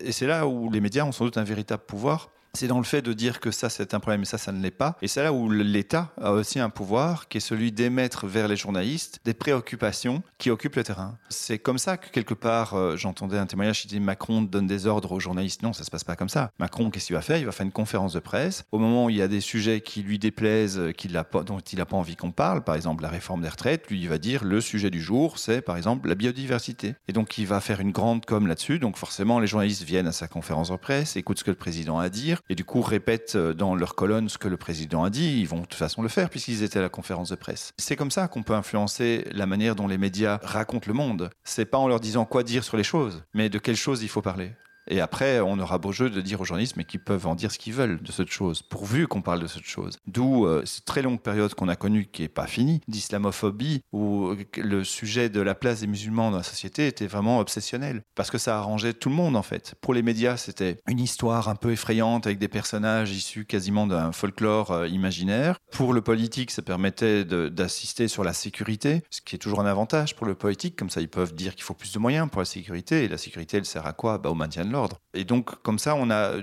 Et 0.00 0.10
c'est 0.10 0.26
là 0.26 0.48
où 0.48 0.68
les 0.72 0.80
médias 0.80 1.04
ont 1.04 1.12
sans 1.12 1.26
doute 1.26 1.38
un 1.38 1.44
véritable 1.44 1.84
pouvoir 1.86 2.28
c'est 2.54 2.68
dans 2.68 2.78
le 2.78 2.84
fait 2.84 3.02
de 3.02 3.12
dire 3.12 3.40
que 3.40 3.50
ça 3.50 3.68
c'est 3.68 3.94
un 3.94 4.00
problème 4.00 4.22
et 4.22 4.26
ça 4.26 4.38
ça 4.38 4.52
ne 4.52 4.62
l'est 4.62 4.70
pas. 4.70 4.96
Et 5.02 5.08
c'est 5.08 5.22
là 5.22 5.32
où 5.32 5.50
l'État 5.50 6.12
a 6.20 6.32
aussi 6.32 6.60
un 6.60 6.70
pouvoir 6.70 7.28
qui 7.28 7.38
est 7.38 7.40
celui 7.40 7.72
d'émettre 7.72 8.26
vers 8.26 8.48
les 8.48 8.56
journalistes 8.56 9.20
des 9.24 9.34
préoccupations 9.34 10.22
qui 10.38 10.50
occupent 10.50 10.76
le 10.76 10.84
terrain. 10.84 11.18
C'est 11.28 11.58
comme 11.58 11.78
ça 11.78 11.96
que 11.96 12.08
quelque 12.10 12.34
part 12.34 12.74
euh, 12.74 12.96
j'entendais 12.96 13.38
un 13.38 13.46
témoignage 13.46 13.82
qui 13.82 13.88
disait 13.88 14.00
Macron 14.00 14.42
donne 14.42 14.66
des 14.66 14.86
ordres 14.86 15.12
aux 15.12 15.20
journalistes. 15.20 15.62
Non, 15.62 15.72
ça 15.72 15.84
se 15.84 15.90
passe 15.90 16.04
pas 16.04 16.16
comme 16.16 16.28
ça. 16.28 16.52
Macron, 16.58 16.90
qu'est-ce 16.90 17.06
qu'il 17.06 17.16
va 17.16 17.22
faire? 17.22 17.38
Il 17.38 17.46
va 17.46 17.52
faire 17.52 17.66
une 17.66 17.72
conférence 17.72 18.12
de 18.12 18.20
presse. 18.20 18.64
Au 18.70 18.78
moment 18.78 19.06
où 19.06 19.10
il 19.10 19.16
y 19.16 19.22
a 19.22 19.28
des 19.28 19.40
sujets 19.40 19.80
qui 19.80 20.02
lui 20.02 20.18
déplaisent, 20.18 20.78
euh, 20.78 20.92
qu'il 20.92 21.16
a 21.16 21.24
dont 21.44 21.58
il 21.58 21.78
n'a 21.78 21.86
pas 21.86 21.96
envie 21.96 22.14
qu'on 22.14 22.30
parle, 22.30 22.62
par 22.62 22.76
exemple 22.76 23.02
la 23.02 23.08
réforme 23.08 23.42
des 23.42 23.48
retraites, 23.48 23.90
lui 23.90 24.00
il 24.00 24.08
va 24.08 24.18
dire 24.18 24.44
le 24.44 24.60
sujet 24.60 24.90
du 24.90 25.00
jour 25.00 25.38
c'est 25.38 25.60
par 25.60 25.76
exemple 25.76 26.08
la 26.08 26.14
biodiversité. 26.14 26.94
Et 27.08 27.12
donc 27.12 27.36
il 27.38 27.46
va 27.46 27.60
faire 27.60 27.80
une 27.80 27.90
grande 27.90 28.24
com 28.24 28.46
là-dessus. 28.46 28.78
Donc 28.78 28.96
forcément 28.96 29.40
les 29.40 29.48
journalistes 29.48 29.82
viennent 29.82 30.06
à 30.06 30.12
sa 30.12 30.28
conférence 30.28 30.70
de 30.70 30.76
presse, 30.76 31.16
écoutent 31.16 31.40
ce 31.40 31.44
que 31.44 31.50
le 31.50 31.56
président 31.56 31.98
a 31.98 32.04
à 32.04 32.08
dire 32.10 32.42
et 32.48 32.54
du 32.54 32.64
coup 32.64 32.82
répètent 32.82 33.36
euh, 33.36 33.54
dans 33.54 33.74
leur 33.74 33.94
colonne 33.94 34.28
ce 34.28 34.38
que 34.38 34.48
le 34.48 34.56
président 34.56 35.04
a 35.04 35.10
dit, 35.10 35.40
ils 35.40 35.48
vont 35.48 35.60
de 35.60 35.66
toute 35.66 35.74
façon 35.74 36.02
le 36.02 36.08
faire 36.08 36.30
puisqu'ils 36.30 36.62
étaient 36.62 36.78
à 36.78 36.82
la 36.82 36.88
conférence 36.88 37.30
de 37.30 37.36
presse. 37.36 37.72
C'est 37.78 37.96
comme 37.96 38.10
ça 38.10 38.28
qu'on 38.28 38.42
peut 38.42 38.54
influencer 38.54 39.26
la 39.32 39.46
manière 39.46 39.76
dont 39.76 39.88
les 39.88 39.98
médias 39.98 40.38
racontent 40.42 40.88
le 40.88 40.94
monde. 40.94 41.30
C'est 41.44 41.64
pas 41.64 41.78
en 41.78 41.88
leur 41.88 42.00
disant 42.00 42.24
quoi 42.24 42.42
dire 42.42 42.64
sur 42.64 42.76
les 42.76 42.84
choses, 42.84 43.22
mais 43.34 43.48
de 43.48 43.58
quelles 43.58 43.76
choses 43.76 44.02
il 44.02 44.08
faut 44.08 44.22
parler. 44.22 44.52
Et 44.88 45.00
après, 45.00 45.40
on 45.40 45.58
aura 45.58 45.78
beau 45.78 45.92
jeu 45.92 46.10
de 46.10 46.20
dire 46.20 46.40
aux 46.40 46.44
journalistes, 46.44 46.76
mais 46.76 46.84
qu'ils 46.84 47.02
peuvent 47.02 47.26
en 47.26 47.34
dire 47.34 47.50
ce 47.50 47.58
qu'ils 47.58 47.72
veulent 47.72 48.02
de 48.02 48.12
cette 48.12 48.30
chose, 48.30 48.62
pourvu 48.62 49.06
qu'on 49.06 49.22
parle 49.22 49.40
de 49.40 49.46
cette 49.46 49.64
chose. 49.64 49.98
D'où 50.06 50.46
euh, 50.46 50.62
cette 50.64 50.84
très 50.84 51.02
longue 51.02 51.20
période 51.20 51.54
qu'on 51.54 51.68
a 51.68 51.76
connue, 51.76 52.06
qui 52.06 52.22
n'est 52.22 52.28
pas 52.28 52.46
finie, 52.46 52.80
d'islamophobie, 52.88 53.82
où 53.92 54.34
le 54.56 54.84
sujet 54.84 55.28
de 55.28 55.40
la 55.40 55.54
place 55.54 55.80
des 55.80 55.86
musulmans 55.86 56.30
dans 56.30 56.38
la 56.38 56.42
société 56.42 56.86
était 56.86 57.06
vraiment 57.06 57.38
obsessionnel. 57.38 58.02
Parce 58.14 58.30
que 58.30 58.38
ça 58.38 58.58
arrangeait 58.58 58.92
tout 58.92 59.08
le 59.08 59.14
monde, 59.14 59.36
en 59.36 59.42
fait. 59.42 59.74
Pour 59.80 59.94
les 59.94 60.02
médias, 60.02 60.36
c'était 60.36 60.78
une 60.88 61.00
histoire 61.00 61.48
un 61.48 61.56
peu 61.56 61.72
effrayante, 61.72 62.26
avec 62.26 62.38
des 62.38 62.48
personnages 62.48 63.10
issus 63.10 63.44
quasiment 63.44 63.86
d'un 63.86 64.12
folklore 64.12 64.70
euh, 64.70 64.88
imaginaire. 64.88 65.58
Pour 65.72 65.92
le 65.92 66.02
politique, 66.02 66.50
ça 66.50 66.62
permettait 66.62 67.24
d'assister 67.24 68.08
sur 68.08 68.24
la 68.24 68.32
sécurité, 68.32 69.02
ce 69.10 69.20
qui 69.20 69.36
est 69.36 69.38
toujours 69.38 69.60
un 69.60 69.66
avantage 69.66 70.14
pour 70.14 70.26
le 70.26 70.34
politique. 70.34 70.76
Comme 70.76 70.90
ça, 70.90 71.00
ils 71.00 71.08
peuvent 71.08 71.34
dire 71.34 71.54
qu'il 71.54 71.64
faut 71.64 71.74
plus 71.74 71.92
de 71.92 71.98
moyens 71.98 72.28
pour 72.30 72.40
la 72.40 72.44
sécurité. 72.44 73.04
Et 73.04 73.08
la 73.08 73.18
sécurité, 73.18 73.56
elle 73.56 73.64
sert 73.64 73.86
à 73.86 73.92
quoi? 73.92 74.18
Bah, 74.18 74.30
Au 74.30 74.34
maintien 74.34 74.64
de 74.64 74.73
Et 75.14 75.24
donc, 75.24 75.62
comme 75.62 75.78
ça, 75.78 75.94
on 75.96 76.10
a 76.10 76.34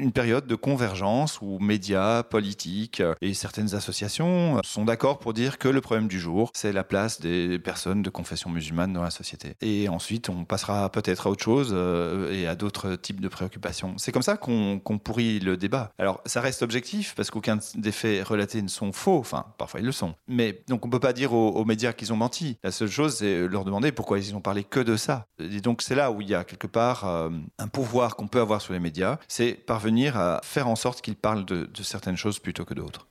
une 0.00 0.12
période 0.12 0.46
de 0.46 0.54
convergence 0.54 1.40
où 1.40 1.58
médias, 1.58 2.22
politiques 2.22 3.00
euh, 3.00 3.14
et 3.20 3.34
certaines 3.34 3.74
associations 3.74 4.56
euh, 4.56 4.60
sont 4.64 4.84
d'accord 4.84 5.18
pour 5.18 5.34
dire 5.34 5.58
que 5.58 5.68
le 5.68 5.80
problème 5.80 6.08
du 6.08 6.18
jour, 6.18 6.50
c'est 6.54 6.72
la 6.72 6.84
place 6.84 7.20
des 7.20 7.58
personnes 7.58 8.02
de 8.02 8.10
confession 8.10 8.50
musulmane 8.50 8.92
dans 8.92 9.02
la 9.02 9.10
société. 9.10 9.54
Et 9.60 9.88
ensuite, 9.88 10.28
on 10.28 10.44
passera 10.44 10.90
peut-être 10.90 11.26
à 11.26 11.30
autre 11.30 11.44
chose 11.44 11.70
euh, 11.72 12.32
et 12.32 12.46
à 12.46 12.54
d'autres 12.54 12.96
types 12.96 13.20
de 13.20 13.28
préoccupations. 13.28 13.94
C'est 13.98 14.12
comme 14.12 14.22
ça 14.22 14.36
qu'on 14.36 14.80
pourrit 15.02 15.38
le 15.40 15.56
débat. 15.56 15.92
Alors, 15.98 16.20
ça 16.26 16.40
reste 16.40 16.62
objectif 16.62 17.14
parce 17.14 17.30
qu'aucun 17.30 17.58
des 17.74 17.92
faits 17.92 18.26
relatés 18.26 18.62
ne 18.62 18.68
sont 18.68 18.92
faux. 18.92 19.18
Enfin, 19.18 19.46
parfois 19.58 19.80
ils 19.80 19.86
le 19.86 19.92
sont. 19.92 20.14
Mais 20.26 20.62
donc, 20.68 20.84
on 20.86 20.90
peut 20.90 21.00
pas 21.00 21.12
dire 21.12 21.32
aux, 21.32 21.64
médias 21.64 21.92
qu'ils 21.92 22.12
ont 22.12 22.16
menti. 22.16 22.56
La 22.64 22.70
seule 22.70 22.88
chose, 22.88 23.16
c'est 23.16 23.46
leur 23.46 23.64
demander 23.64 23.92
pourquoi 23.92 24.18
ils 24.18 24.34
ont 24.34 24.40
parlé 24.40 24.64
que 24.64 24.80
de 24.80 24.96
ça. 24.96 25.26
Et 25.38 25.60
donc, 25.60 25.82
c'est 25.82 25.94
là 25.94 26.10
où 26.10 26.20
il 26.20 26.28
y 26.28 26.34
a 26.34 26.44
quelque 26.44 26.66
part 26.66 27.04
un 27.04 27.68
pouvoir 27.68 28.16
qu'on 28.16 28.28
peut 28.28 28.40
avoir 28.40 28.60
sur 28.60 28.72
les 28.72 28.80
médias. 28.80 29.18
C'est 29.28 29.52
parvenir 29.52 29.89
à 30.16 30.40
faire 30.42 30.68
en 30.68 30.76
sorte 30.76 31.00
qu'il 31.00 31.16
parle 31.16 31.44
de, 31.44 31.66
de 31.66 31.82
certaines 31.82 32.16
choses 32.16 32.38
plutôt 32.38 32.64
que 32.64 32.74
d'autres. 32.74 33.06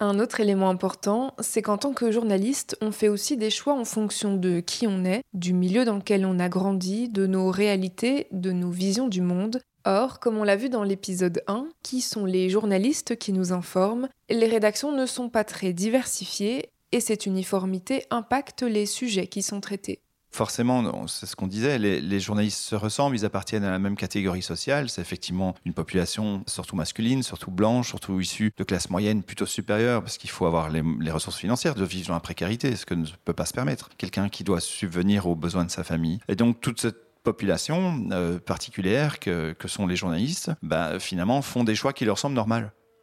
Un 0.00 0.18
autre 0.18 0.40
élément 0.40 0.68
important, 0.68 1.32
c'est 1.38 1.62
qu'en 1.62 1.78
tant 1.78 1.92
que 1.92 2.10
journaliste, 2.10 2.76
on 2.80 2.90
fait 2.90 3.06
aussi 3.06 3.36
des 3.36 3.50
choix 3.50 3.74
en 3.74 3.84
fonction 3.84 4.34
de 4.34 4.58
qui 4.58 4.88
on 4.88 5.04
est, 5.04 5.22
du 5.32 5.52
milieu 5.52 5.84
dans 5.84 5.94
lequel 5.94 6.26
on 6.26 6.40
a 6.40 6.48
grandi, 6.48 7.08
de 7.08 7.28
nos 7.28 7.52
réalités, 7.52 8.26
de 8.32 8.50
nos 8.50 8.70
visions 8.70 9.06
du 9.06 9.20
monde. 9.20 9.60
Or, 9.84 10.18
comme 10.18 10.38
on 10.38 10.42
l'a 10.42 10.56
vu 10.56 10.68
dans 10.68 10.82
l'épisode 10.82 11.44
1, 11.46 11.68
qui 11.84 12.00
sont 12.00 12.24
les 12.24 12.50
journalistes 12.50 13.16
qui 13.16 13.32
nous 13.32 13.52
informent, 13.52 14.08
les 14.28 14.46
rédactions 14.46 14.90
ne 14.90 15.06
sont 15.06 15.28
pas 15.28 15.44
très 15.44 15.72
diversifiées 15.72 16.70
et 16.90 16.98
cette 16.98 17.26
uniformité 17.26 18.04
impacte 18.10 18.62
les 18.62 18.86
sujets 18.86 19.28
qui 19.28 19.42
sont 19.42 19.60
traités 19.60 20.00
forcément, 20.32 21.06
c'est 21.06 21.26
ce 21.26 21.36
qu'on 21.36 21.46
disait, 21.46 21.78
les, 21.78 22.20
journalistes 22.20 22.58
se 22.58 22.74
ressemblent, 22.74 23.16
ils 23.16 23.24
appartiennent 23.24 23.64
à 23.64 23.70
la 23.70 23.78
même 23.78 23.96
catégorie 23.96 24.42
sociale. 24.42 24.88
C'est 24.88 25.00
effectivement 25.00 25.54
une 25.64 25.74
population 25.74 26.42
surtout 26.46 26.76
masculine, 26.76 27.22
surtout 27.22 27.50
blanche, 27.50 27.88
surtout 27.88 28.18
issue 28.20 28.52
de 28.56 28.64
classe 28.64 28.90
moyenne 28.90 29.22
plutôt 29.22 29.46
supérieure, 29.46 30.02
parce 30.02 30.18
qu'il 30.18 30.30
faut 30.30 30.46
avoir 30.46 30.70
les, 30.70 30.82
ressources 31.10 31.38
financières 31.38 31.74
de 31.74 31.84
vivre 31.84 32.08
dans 32.08 32.14
la 32.14 32.20
précarité, 32.20 32.74
ce 32.74 32.86
que 32.86 32.94
ne 32.94 33.06
peut 33.24 33.34
pas 33.34 33.44
se 33.44 33.52
permettre. 33.52 33.90
Quelqu'un 33.98 34.28
qui 34.28 34.44
doit 34.44 34.60
subvenir 34.60 35.26
aux 35.26 35.36
besoins 35.36 35.64
de 35.64 35.70
sa 35.70 35.84
famille. 35.84 36.20
Et 36.28 36.34
donc 36.34 36.60
toute 36.60 36.80
cette 36.80 37.22
population 37.22 38.08
euh, 38.10 38.38
particulière 38.38 39.20
que, 39.20 39.54
sont 39.66 39.86
les 39.86 39.96
journalistes, 39.96 40.50
bah, 40.62 40.98
finalement 40.98 41.42
font 41.42 41.64
des 41.64 41.74
choix 41.74 41.92
qui 41.92 42.04
leur 42.04 42.18
semblent 42.18 42.34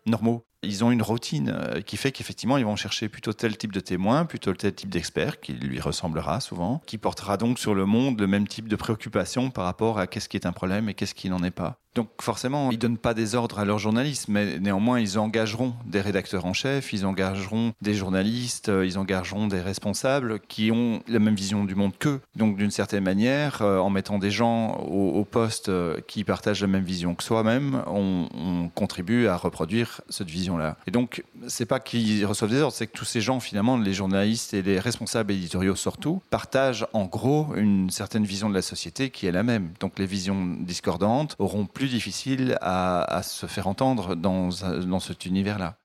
normaux. 0.05 0.43
Ils 0.62 0.84
ont 0.84 0.92
une 0.92 1.01
routine 1.01 1.54
euh, 1.56 1.82
qui 1.82 1.96
fait 1.96 2.12
qu'effectivement, 2.12 2.58
ils 2.58 2.66
vont 2.66 2.75
chercher 2.75 3.08
plutôt 3.08 3.32
tel 3.32 3.58
type 3.58 3.72
de 3.72 3.80
témoin, 3.80 4.25
plutôt 4.25 4.54
tel 4.54 4.74
type 4.74 4.89
d'expert, 4.89 5.39
qui 5.39 5.54
lui 5.54 5.80
ressemblera 5.80 6.42
souvent, 6.42 6.82
qui 6.86 6.98
portera 6.98 7.38
donc 7.38 7.60
sur 7.60 7.74
le 7.74 7.86
monde 7.86 8.20
le 8.20 8.28
même 8.28 8.48
type 8.48 8.68
de 8.68 8.75
préoccupation 8.75 9.51
par 9.51 9.63
rapport 9.63 10.00
à 10.00 10.08
qu'est-ce 10.08 10.28
qui 10.28 10.36
est 10.36 10.46
un 10.46 10.51
problème 10.51 10.89
et 10.89 10.94
qu'est-ce 10.94 11.16
qui 11.16 11.30
n'en 11.30 11.44
est 11.44 11.51
pas. 11.51 11.78
Donc 11.96 12.10
forcément, 12.22 12.72
ils 12.72 12.78
donnent 12.78 12.98
pas 12.98 13.13
des 13.13 13.36
ordres 13.36 13.58
à 13.58 13.66
leurs 13.66 13.80
journalistes, 13.80 14.28
mais 14.28 14.60
néanmoins, 14.60 15.00
ils 15.00 15.18
engageront 15.18 15.74
des 15.86 16.01
rédacteurs 16.01 16.46
en 16.46 16.54
chef, 16.54 16.94
ils 16.94 17.06
engageront 17.06 17.74
des 17.82 17.94
journalistes, 17.94 18.70
euh, 18.70 18.86
ils 18.86 19.00
engageront 19.00 19.48
des 19.48 19.60
responsables 19.60 20.39
qui 20.42 20.72
ont 20.72 21.01
la 21.08 21.20
même 21.20 21.36
vision 21.36 21.66
du 21.66 21.75
monde 21.75 21.94
qu'eux. 21.98 22.22
Donc 22.36 22.58
d'une 22.58 22.70
certaine 22.70 23.04
manière, 23.04 23.62
euh, 23.62 23.80
en 23.80 23.89
mettant 23.89 24.20
des 24.20 24.32
gens 24.32 24.75
au, 24.78 25.25
poste 25.30 25.70
qui 26.08 26.24
partagent 26.24 26.62
la 26.62 26.68
même 26.68 26.84
vision 26.84 27.13
que 27.13 27.24
soi-même, 27.24 27.84
on 27.88 28.70
contribue 28.74 29.28
à 29.28 29.38
reproduire 29.38 30.01
cette 30.10 30.30
vision 30.30 30.49
Et 30.88 30.91
donc, 30.91 31.24
c'est 31.48 31.65
pas 31.65 31.79
qu'ils 31.79 32.25
reçoivent 32.25 32.50
des 32.50 32.62
ordres, 32.62 32.75
c'est 32.75 32.88
que 32.88 32.98
tous 32.98 33.06
ces 33.06 33.22
gens, 33.22 33.39
finalement, 33.39 33.77
les 33.77 33.94
journalistes 33.94 34.53
et 34.53 34.62
les 34.62 34.79
responsables 34.79 35.32
éditoriaux 35.32 35.75
surtout, 35.75 36.22
partagent 36.29 36.88
en 36.94 37.06
gros 37.06 37.53
une 37.56 37.89
certaine 37.89 38.24
vision 38.24 38.50
de 38.50 38.56
la 38.56 38.62
société 38.62 39.10
qui 39.10 39.27
est 39.27 39.32
la 39.32 39.44
même. 39.44 39.74
Donc, 39.79 40.00
les 40.00 40.06
visions 40.06 40.58
discordantes 40.60 41.36
auront 41.39 41.65
plus 41.65 41.88
difficile 41.88 42.58
à, 42.62 43.03
à 43.03 43.24
se 43.24 43.46
faire 43.46 43.68
entendre 43.68 44.15
dans, 44.15 44.50
dans 44.86 45.00
cet 45.00 45.25
univers-là. 45.25 45.75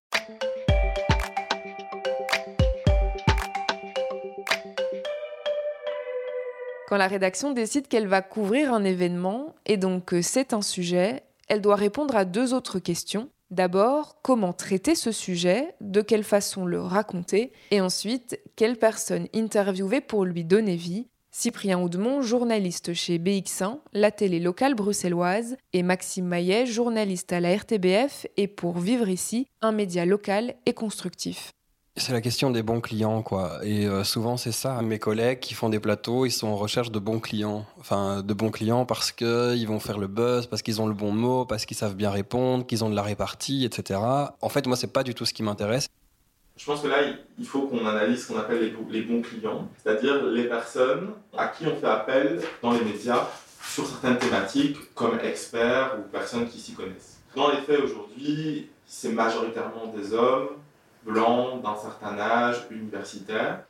Quand 6.89 6.99
la 6.99 7.09
rédaction 7.09 7.53
décide 7.53 7.89
qu'elle 7.89 8.07
va 8.07 8.23
couvrir 8.23 8.73
un 8.73 8.85
événement 8.85 9.55
et 9.67 9.77
donc 9.79 10.05
que 10.05 10.23
c'est 10.23 10.53
un 10.53 10.63
sujet, 10.63 11.23
elle 11.49 11.61
doit 11.61 11.77
répondre 11.77 12.15
à 12.15 12.25
deux 12.25 12.55
autres 12.55 12.79
questions. 12.79 13.31
D'abord, 13.55 14.17
comment 14.21 14.53
traiter 14.53 14.97
ce 14.97 15.13
sujet, 15.13 15.77
de 15.81 16.01
quelle 16.01 16.25
façon 16.25 16.67
le 16.67 16.81
raconter, 16.81 17.53
et 17.71 17.81
ensuite, 17.81 18.41
quelle 18.57 18.77
personne 18.77 19.29
interviewer 19.33 20.01
pour 20.01 20.25
lui 20.25 20.43
donner 20.43 20.75
vie. 20.75 21.07
Cyprien 21.31 21.81
Oudemont, 21.81 22.21
journaliste 22.21 22.95
chez 22.95 23.21
BX1, 23.21 23.79
la 23.93 24.11
télé 24.11 24.41
locale 24.41 24.75
bruxelloise, 24.75 25.57
et 25.73 25.85
Maxime 25.85 26.27
Maillet, 26.27 26.67
journaliste 26.67 27.33
à 27.33 27.39
la 27.39 27.57
RTBF 27.57 28.27
et 28.37 28.49
pour 28.49 28.79
Vivre 28.79 29.09
ici, 29.09 29.47
un 29.63 29.71
média 29.71 30.05
local 30.05 30.57
et 30.67 30.75
constructif. 30.75 31.53
C'est 31.97 32.13
la 32.13 32.21
question 32.21 32.51
des 32.51 32.65
bons 32.65 32.81
clients, 32.81 33.23
quoi. 33.23 33.61
Et 33.63 33.87
euh, 33.87 34.03
souvent, 34.03 34.37
c'est 34.37 34.51
ça. 34.51 34.83
Mes 34.83 34.99
collègues 34.99 35.39
qui 35.39 35.55
font 35.55 35.69
des 35.69 35.79
plateaux, 35.79 36.27
ils 36.27 36.33
sont 36.33 36.49
en 36.49 36.57
recherche 36.57 36.91
de 36.91 36.99
bons 36.99 37.21
clients. 37.21 37.65
Enfin, 37.79 38.21
de 38.21 38.35
bons 38.35 38.51
clients 38.51 38.85
parce 38.85 39.13
qu'ils 39.13 39.67
vont 39.69 39.79
faire 39.79 39.99
le 39.99 40.09
buzz, 40.09 40.49
parce 40.49 40.63
qu'ils 40.63 40.83
ont 40.83 40.89
le 40.89 40.93
bon 40.93 41.13
mot, 41.13 41.45
parce 41.45 41.67
qu'ils 41.67 41.77
savent 41.77 41.95
bien 41.95 42.11
répondre, 42.11 42.67
qu'ils 42.67 42.83
ont 42.83 42.91
de 42.91 42.97
la 42.97 43.03
répartie, 43.03 43.65
etc. 43.65 44.01
En 44.41 44.49
fait, 44.49 44.67
moi, 44.67 44.77
c'est 44.77 44.93
pas 44.93 45.05
du 45.05 45.15
tout 45.15 45.25
ce 45.25 45.33
qui 45.33 45.45
m'intéresse. 45.45 45.87
Je 46.57 46.65
pense 46.65 46.81
que 46.81 46.89
là, 46.89 46.97
il 47.39 47.47
faut 47.47 47.63
qu'on 47.69 47.87
analyse 47.87 48.25
ce 48.25 48.33
qu'on 48.33 48.41
appelle 48.41 48.61
les, 48.61 48.75
les 48.91 49.03
bons 49.03 49.23
clients, 49.23 49.69
c'est-à-dire 49.81 50.21
les 50.25 50.45
personnes 50.49 51.11
à 51.39 51.47
qui 51.47 51.65
on 51.69 51.77
fait 51.77 51.87
appel 51.87 52.41
dans 52.61 52.73
les 52.73 52.83
médias 52.83 53.29
sur 53.63 53.87
certaines 53.87 54.19
thématiques 54.19 54.95
comme 54.95 55.21
experts 55.21 55.97
ou 55.99 56.11
personnes 56.11 56.49
qui 56.49 56.59
s'y 56.59 56.73
connaissent. 56.73 57.21
Dans 57.37 57.51
les 57.53 57.59
faits, 57.59 57.81
aujourd'hui, 57.81 58.69
c'est 58.85 59.11
majoritairement 59.11 59.87
des 59.97 60.13
hommes 60.13 60.49
blancs 61.05 61.63
d'un 61.63 61.77
certain 61.77 62.19
âge, 62.19 62.67
universitaire. 62.71 63.65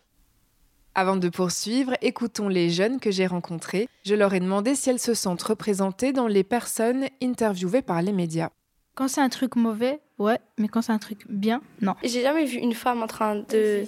Avant 0.95 1.17
de 1.17 1.29
poursuivre, 1.29 1.95
écoutons 2.03 2.49
les 2.49 2.71
jeunes 2.71 3.01
que 3.01 3.11
j'ai 3.11 3.27
rencontrés. 3.27 3.89
Je 4.05 4.15
leur 4.15 4.33
ai 4.33 4.41
demandé 4.41 4.77
si 4.77 4.91
elles 4.91 5.01
se 5.01 5.15
sentent 5.15 5.43
représentées 5.43 6.13
dans 6.13 6.29
les 6.29 6.45
personnes 6.45 7.07
interviewées 7.21 7.83
par 7.83 8.01
les 8.01 8.13
médias. 8.13 8.51
Quand 8.95 9.09
c'est 9.09 9.21
un 9.21 9.29
truc 9.29 9.57
mauvais, 9.57 9.99
ouais, 10.19 10.39
mais 10.57 10.69
quand 10.69 10.83
c'est 10.83 10.93
un 10.93 10.99
truc 10.99 11.27
bien, 11.29 11.63
non. 11.81 11.95
J'ai 12.05 12.23
jamais 12.23 12.45
vu 12.45 12.59
une 12.59 12.75
femme 12.75 13.03
en 13.03 13.09
train 13.09 13.35
de. 13.37 13.85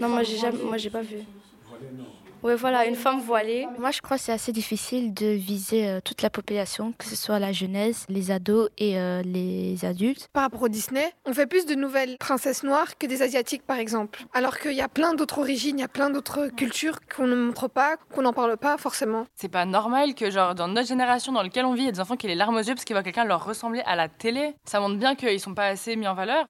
non, 0.00 0.08
moi 0.08 0.22
j'ai 0.22 0.38
jamais, 0.38 0.62
moi 0.62 0.78
j'ai 0.78 0.88
pas 0.88 1.02
vu. 1.02 1.18
Oui, 2.44 2.52
voilà, 2.56 2.86
une 2.86 2.94
femme 2.94 3.18
voilée. 3.20 3.66
Moi, 3.78 3.90
je 3.90 4.00
crois 4.00 4.16
que 4.16 4.22
c'est 4.22 4.32
assez 4.32 4.52
difficile 4.52 5.12
de 5.12 5.26
viser 5.26 5.88
euh, 5.88 6.00
toute 6.02 6.22
la 6.22 6.30
population, 6.30 6.92
que 6.96 7.04
ce 7.04 7.16
soit 7.16 7.40
la 7.40 7.50
jeunesse, 7.50 8.04
les 8.08 8.30
ados 8.30 8.70
et 8.78 8.96
euh, 8.98 9.22
les 9.22 9.84
adultes. 9.84 10.28
Par 10.32 10.44
rapport 10.44 10.62
au 10.62 10.68
Disney, 10.68 11.12
on 11.26 11.32
fait 11.32 11.48
plus 11.48 11.66
de 11.66 11.74
nouvelles 11.74 12.16
princesses 12.18 12.62
noires 12.62 12.96
que 12.96 13.08
des 13.08 13.22
asiatiques, 13.22 13.66
par 13.66 13.78
exemple. 13.78 14.24
Alors 14.32 14.58
qu'il 14.58 14.72
y 14.72 14.80
a 14.80 14.88
plein 14.88 15.14
d'autres 15.14 15.38
origines, 15.40 15.78
il 15.78 15.80
y 15.80 15.84
a 15.84 15.88
plein 15.88 16.10
d'autres 16.10 16.46
cultures 16.48 17.00
qu'on 17.14 17.26
ne 17.26 17.34
montre 17.34 17.66
pas, 17.66 17.96
qu'on 18.14 18.22
n'en 18.22 18.32
parle 18.32 18.56
pas 18.56 18.76
forcément. 18.78 19.26
C'est 19.34 19.48
pas 19.48 19.64
normal 19.64 20.14
que, 20.14 20.30
genre, 20.30 20.54
dans 20.54 20.68
notre 20.68 20.86
génération 20.86 21.32
dans 21.32 21.42
laquelle 21.42 21.64
on 21.64 21.74
vit, 21.74 21.82
il 21.82 21.86
y 21.86 21.88
a 21.88 21.92
des 21.92 22.00
enfants 22.00 22.16
qui 22.16 22.26
aient 22.26 22.30
les 22.30 22.36
larmes 22.36 22.56
aux 22.56 22.60
yeux 22.60 22.74
parce 22.74 22.84
qu'ils 22.84 22.94
voient 22.94 23.02
quelqu'un 23.02 23.24
leur 23.24 23.44
ressembler 23.44 23.82
à 23.84 23.96
la 23.96 24.08
télé. 24.08 24.54
Ça 24.64 24.78
montre 24.78 24.96
bien 24.96 25.16
qu'ils 25.16 25.40
sont 25.40 25.54
pas 25.54 25.66
assez 25.66 25.96
mis 25.96 26.06
en 26.06 26.14
valeur. 26.14 26.46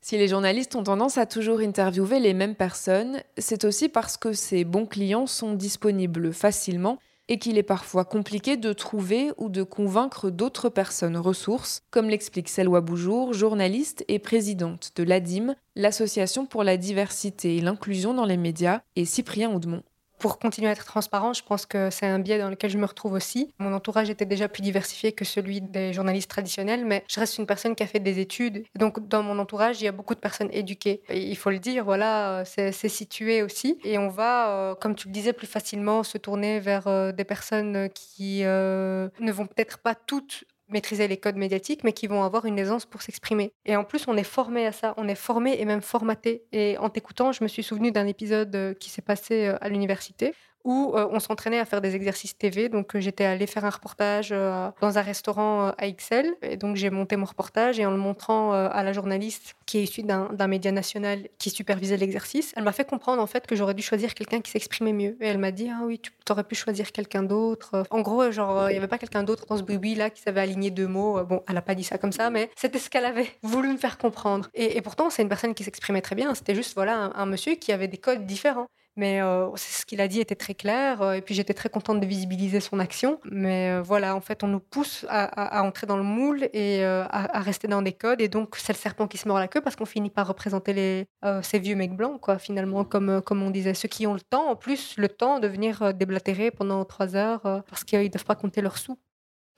Si 0.00 0.16
les 0.16 0.28
journalistes 0.28 0.76
ont 0.76 0.84
tendance 0.84 1.18
à 1.18 1.26
toujours 1.26 1.60
interviewer 1.60 2.20
les 2.20 2.34
mêmes 2.34 2.54
personnes, 2.54 3.22
c'est 3.38 3.64
aussi 3.64 3.88
parce 3.88 4.16
que 4.16 4.32
ces 4.32 4.64
bons 4.64 4.86
clients 4.86 5.26
sont 5.26 5.54
disponibles 5.54 6.32
facilement 6.32 6.98
et 7.28 7.38
qu'il 7.38 7.58
est 7.58 7.62
parfois 7.62 8.04
compliqué 8.04 8.56
de 8.56 8.72
trouver 8.72 9.32
ou 9.36 9.48
de 9.48 9.62
convaincre 9.62 10.30
d'autres 10.30 10.68
personnes 10.68 11.16
ressources, 11.16 11.82
comme 11.90 12.08
l'explique 12.08 12.48
Selwa 12.48 12.80
Boujour, 12.80 13.32
journaliste 13.32 14.04
et 14.08 14.18
présidente 14.18 14.92
de 14.96 15.02
l'ADIM, 15.02 15.56
l'Association 15.74 16.46
pour 16.46 16.62
la 16.62 16.76
diversité 16.76 17.56
et 17.56 17.60
l'inclusion 17.60 18.14
dans 18.14 18.26
les 18.26 18.36
médias, 18.36 18.80
et 18.94 19.04
Cyprien 19.04 19.52
Oudemont. 19.52 19.82
Pour 20.18 20.38
continuer 20.38 20.68
à 20.68 20.72
être 20.72 20.84
transparent, 20.84 21.32
je 21.32 21.42
pense 21.42 21.66
que 21.66 21.90
c'est 21.90 22.06
un 22.06 22.18
biais 22.18 22.38
dans 22.38 22.48
lequel 22.48 22.70
je 22.70 22.78
me 22.78 22.86
retrouve 22.86 23.12
aussi. 23.12 23.52
Mon 23.58 23.72
entourage 23.72 24.08
était 24.08 24.24
déjà 24.24 24.48
plus 24.48 24.62
diversifié 24.62 25.12
que 25.12 25.24
celui 25.24 25.60
des 25.60 25.92
journalistes 25.92 26.30
traditionnels, 26.30 26.84
mais 26.84 27.04
je 27.08 27.20
reste 27.20 27.38
une 27.38 27.46
personne 27.46 27.74
qui 27.74 27.82
a 27.82 27.86
fait 27.86 28.00
des 28.00 28.18
études. 28.18 28.64
Donc, 28.74 29.06
dans 29.08 29.22
mon 29.22 29.38
entourage, 29.38 29.80
il 29.80 29.84
y 29.84 29.88
a 29.88 29.92
beaucoup 29.92 30.14
de 30.14 30.20
personnes 30.20 30.48
éduquées. 30.52 31.02
il 31.10 31.36
faut 31.36 31.50
le 31.50 31.58
dire, 31.58 31.84
voilà, 31.84 32.44
c'est 32.44 32.72
situé 32.88 33.42
aussi. 33.42 33.78
Et 33.84 33.98
on 33.98 34.08
va, 34.08 34.50
euh, 34.50 34.74
comme 34.74 34.94
tu 34.94 35.08
le 35.08 35.12
disais, 35.12 35.32
plus 35.32 35.46
facilement 35.46 36.02
se 36.02 36.18
tourner 36.18 36.60
vers 36.60 36.86
euh, 36.86 37.12
des 37.12 37.24
personnes 37.24 37.88
qui 37.94 38.44
euh, 38.44 39.08
ne 39.20 39.32
vont 39.32 39.46
peut-être 39.46 39.78
pas 39.78 39.94
toutes 39.94 40.44
maîtriser 40.68 41.08
les 41.08 41.16
codes 41.16 41.36
médiatiques, 41.36 41.84
mais 41.84 41.92
qui 41.92 42.06
vont 42.06 42.24
avoir 42.24 42.44
une 42.46 42.58
aisance 42.58 42.86
pour 42.86 43.02
s'exprimer. 43.02 43.52
Et 43.64 43.76
en 43.76 43.84
plus, 43.84 44.06
on 44.08 44.16
est 44.16 44.24
formé 44.24 44.66
à 44.66 44.72
ça, 44.72 44.94
on 44.96 45.08
est 45.08 45.14
formé 45.14 45.60
et 45.60 45.64
même 45.64 45.82
formaté. 45.82 46.44
Et 46.52 46.76
en 46.78 46.88
t'écoutant, 46.88 47.32
je 47.32 47.42
me 47.42 47.48
suis 47.48 47.62
souvenu 47.62 47.92
d'un 47.92 48.06
épisode 48.06 48.54
euh, 48.54 48.74
qui 48.74 48.90
s'est 48.90 49.02
passé 49.02 49.46
euh, 49.46 49.56
à 49.60 49.68
l'université 49.68 50.34
où 50.66 50.92
euh, 50.94 51.08
on 51.10 51.20
s'entraînait 51.20 51.58
à 51.58 51.64
faire 51.64 51.80
des 51.80 51.94
exercices 51.96 52.36
TV. 52.36 52.68
Donc 52.68 52.98
j'étais 52.98 53.24
allée 53.24 53.46
faire 53.46 53.64
un 53.64 53.70
reportage 53.70 54.30
dans 54.30 54.98
un 54.98 55.02
restaurant 55.02 55.68
à 55.78 55.90
XL. 55.90 56.34
Et 56.42 56.58
donc 56.58 56.76
j'ai 56.76 56.90
monté 56.90 57.16
mon 57.16 57.24
reportage 57.24 57.80
et 57.80 57.86
en 57.86 57.90
le 57.90 57.96
montrant 57.96 58.52
à 58.52 58.82
la 58.82 58.92
journaliste 58.92 59.54
qui 59.64 59.78
est 59.78 59.84
issue 59.84 60.02
d'un 60.02 60.46
média 60.46 60.72
national 60.72 61.28
qui 61.38 61.50
supervisait 61.50 61.96
l'exercice, 61.96 62.52
elle 62.56 62.64
m'a 62.64 62.72
fait 62.72 62.88
comprendre 62.88 63.22
en 63.22 63.26
fait 63.26 63.46
que 63.46 63.56
j'aurais 63.56 63.74
dû 63.74 63.82
choisir 63.82 64.14
quelqu'un 64.14 64.40
qui 64.40 64.50
s'exprimait 64.50 64.92
mieux. 64.92 65.16
Et 65.20 65.26
elle 65.26 65.38
m'a 65.38 65.50
dit 65.50 65.70
ah 65.72 65.82
oui, 65.84 65.98
tu 66.00 66.12
aurais 66.30 66.44
pu 66.44 66.54
choisir 66.54 66.92
quelqu'un 66.92 67.22
d'autre. 67.22 67.84
En 67.90 68.00
gros, 68.00 68.30
genre 68.30 68.68
il 68.68 68.72
n'y 68.72 68.78
avait 68.78 68.88
pas 68.88 68.98
quelqu'un 68.98 69.22
d'autre 69.22 69.46
dans 69.46 69.56
ce 69.56 69.62
bruit 69.62 69.94
là 69.94 70.10
qui 70.10 70.20
savait 70.20 70.40
aligner 70.40 70.70
deux 70.70 70.88
mots. 70.88 71.22
Bon, 71.24 71.42
elle 71.48 71.54
n'a 71.54 71.62
pas 71.62 71.74
dit 71.74 71.84
ça 71.84 71.98
comme 71.98 72.12
ça, 72.12 72.30
mais 72.30 72.50
c'était 72.56 72.78
ce 72.78 72.90
qu'elle 72.90 73.04
avait 73.04 73.30
voulu 73.42 73.72
me 73.72 73.78
faire 73.78 73.98
comprendre. 73.98 74.48
Et, 74.54 74.80
pourtant, 74.82 75.10
c'est 75.10 75.22
une 75.22 75.28
personne 75.28 75.54
qui 75.54 75.64
s'exprimait 75.64 76.02
très 76.02 76.16
bien. 76.16 76.34
C'était 76.34 76.54
juste 76.54 76.74
voilà 76.74 77.12
un 77.14 77.26
monsieur 77.26 77.54
qui 77.54 77.72
avait 77.72 77.88
des 77.88 77.98
codes 77.98 78.26
différents. 78.26 78.68
Mais 78.96 79.20
euh, 79.20 79.54
ce 79.56 79.84
qu'il 79.84 80.00
a 80.00 80.08
dit 80.08 80.20
était 80.20 80.34
très 80.34 80.54
clair. 80.54 81.02
Euh, 81.02 81.12
et 81.12 81.20
puis 81.20 81.34
j'étais 81.34 81.52
très 81.52 81.68
contente 81.68 82.00
de 82.00 82.06
visibiliser 82.06 82.60
son 82.60 82.78
action. 82.78 83.20
Mais 83.30 83.70
euh, 83.70 83.82
voilà, 83.82 84.16
en 84.16 84.20
fait, 84.20 84.42
on 84.42 84.48
nous 84.48 84.60
pousse 84.60 85.04
à, 85.08 85.62
entrer 85.62 85.86
dans 85.86 85.98
le 85.98 86.02
moule 86.02 86.48
et 86.52 86.84
à, 86.84 87.40
rester 87.40 87.68
dans 87.68 87.82
des 87.82 87.92
codes. 87.92 88.20
Et 88.20 88.28
donc, 88.28 88.56
c'est 88.56 88.72
le 88.72 88.78
serpent 88.78 89.06
qui 89.06 89.18
se 89.18 89.28
mord 89.28 89.38
la 89.38 89.48
queue 89.48 89.60
parce 89.60 89.76
qu'on 89.76 89.84
finit 89.84 90.10
par 90.10 90.26
représenter 90.26 90.72
les, 90.72 91.06
ces 91.42 91.58
vieux 91.58 91.76
mecs 91.76 91.94
blancs, 91.94 92.20
quoi, 92.20 92.38
finalement, 92.38 92.84
comme, 92.84 93.20
comme 93.22 93.42
on 93.42 93.50
disait. 93.50 93.74
Ceux 93.74 93.88
qui 93.88 94.06
ont 94.06 94.14
le 94.14 94.20
temps, 94.20 94.50
en 94.50 94.56
plus, 94.56 94.94
le 94.96 95.08
temps 95.08 95.40
de 95.40 95.48
venir 95.48 95.92
déblatérer 95.94 96.50
pendant 96.50 96.84
trois 96.84 97.16
heures 97.16 97.42
parce 97.42 97.84
qu'ils 97.84 98.02
ne 98.02 98.08
doivent 98.08 98.24
pas 98.24 98.34
compter 98.34 98.60
leurs 98.60 98.78
sous. 98.78 98.98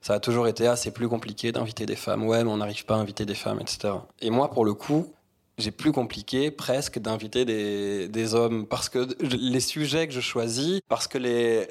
Ça 0.01 0.13
a 0.13 0.19
toujours 0.19 0.47
été, 0.47 0.65
assez 0.67 0.91
plus 0.91 1.09
compliqué 1.09 1.51
d'inviter 1.51 1.85
des 1.85 1.95
femmes. 1.95 2.25
Ouais, 2.25 2.43
mais 2.43 2.49
on 2.49 2.57
n'arrive 2.57 2.85
pas 2.85 2.95
à 2.95 2.99
inviter 2.99 3.25
des 3.25 3.35
femmes, 3.35 3.59
etc. 3.59 3.93
Et 4.21 4.29
moi, 4.29 4.49
pour 4.49 4.63
le 4.63 4.73
coup, 4.73 5.13
j'ai 5.59 5.71
plus 5.71 5.91
compliqué 5.91 6.51
presque 6.51 6.99
d'inviter 6.99 7.45
des, 7.45 8.33
hommes 8.33 8.67
parce 8.67 8.89
que 8.89 9.07
les 9.21 9.59
sujets 9.59 10.07
que 10.07 10.13
je 10.13 10.19
choisis, 10.19 10.81
parce 10.87 11.07
que 11.07 11.17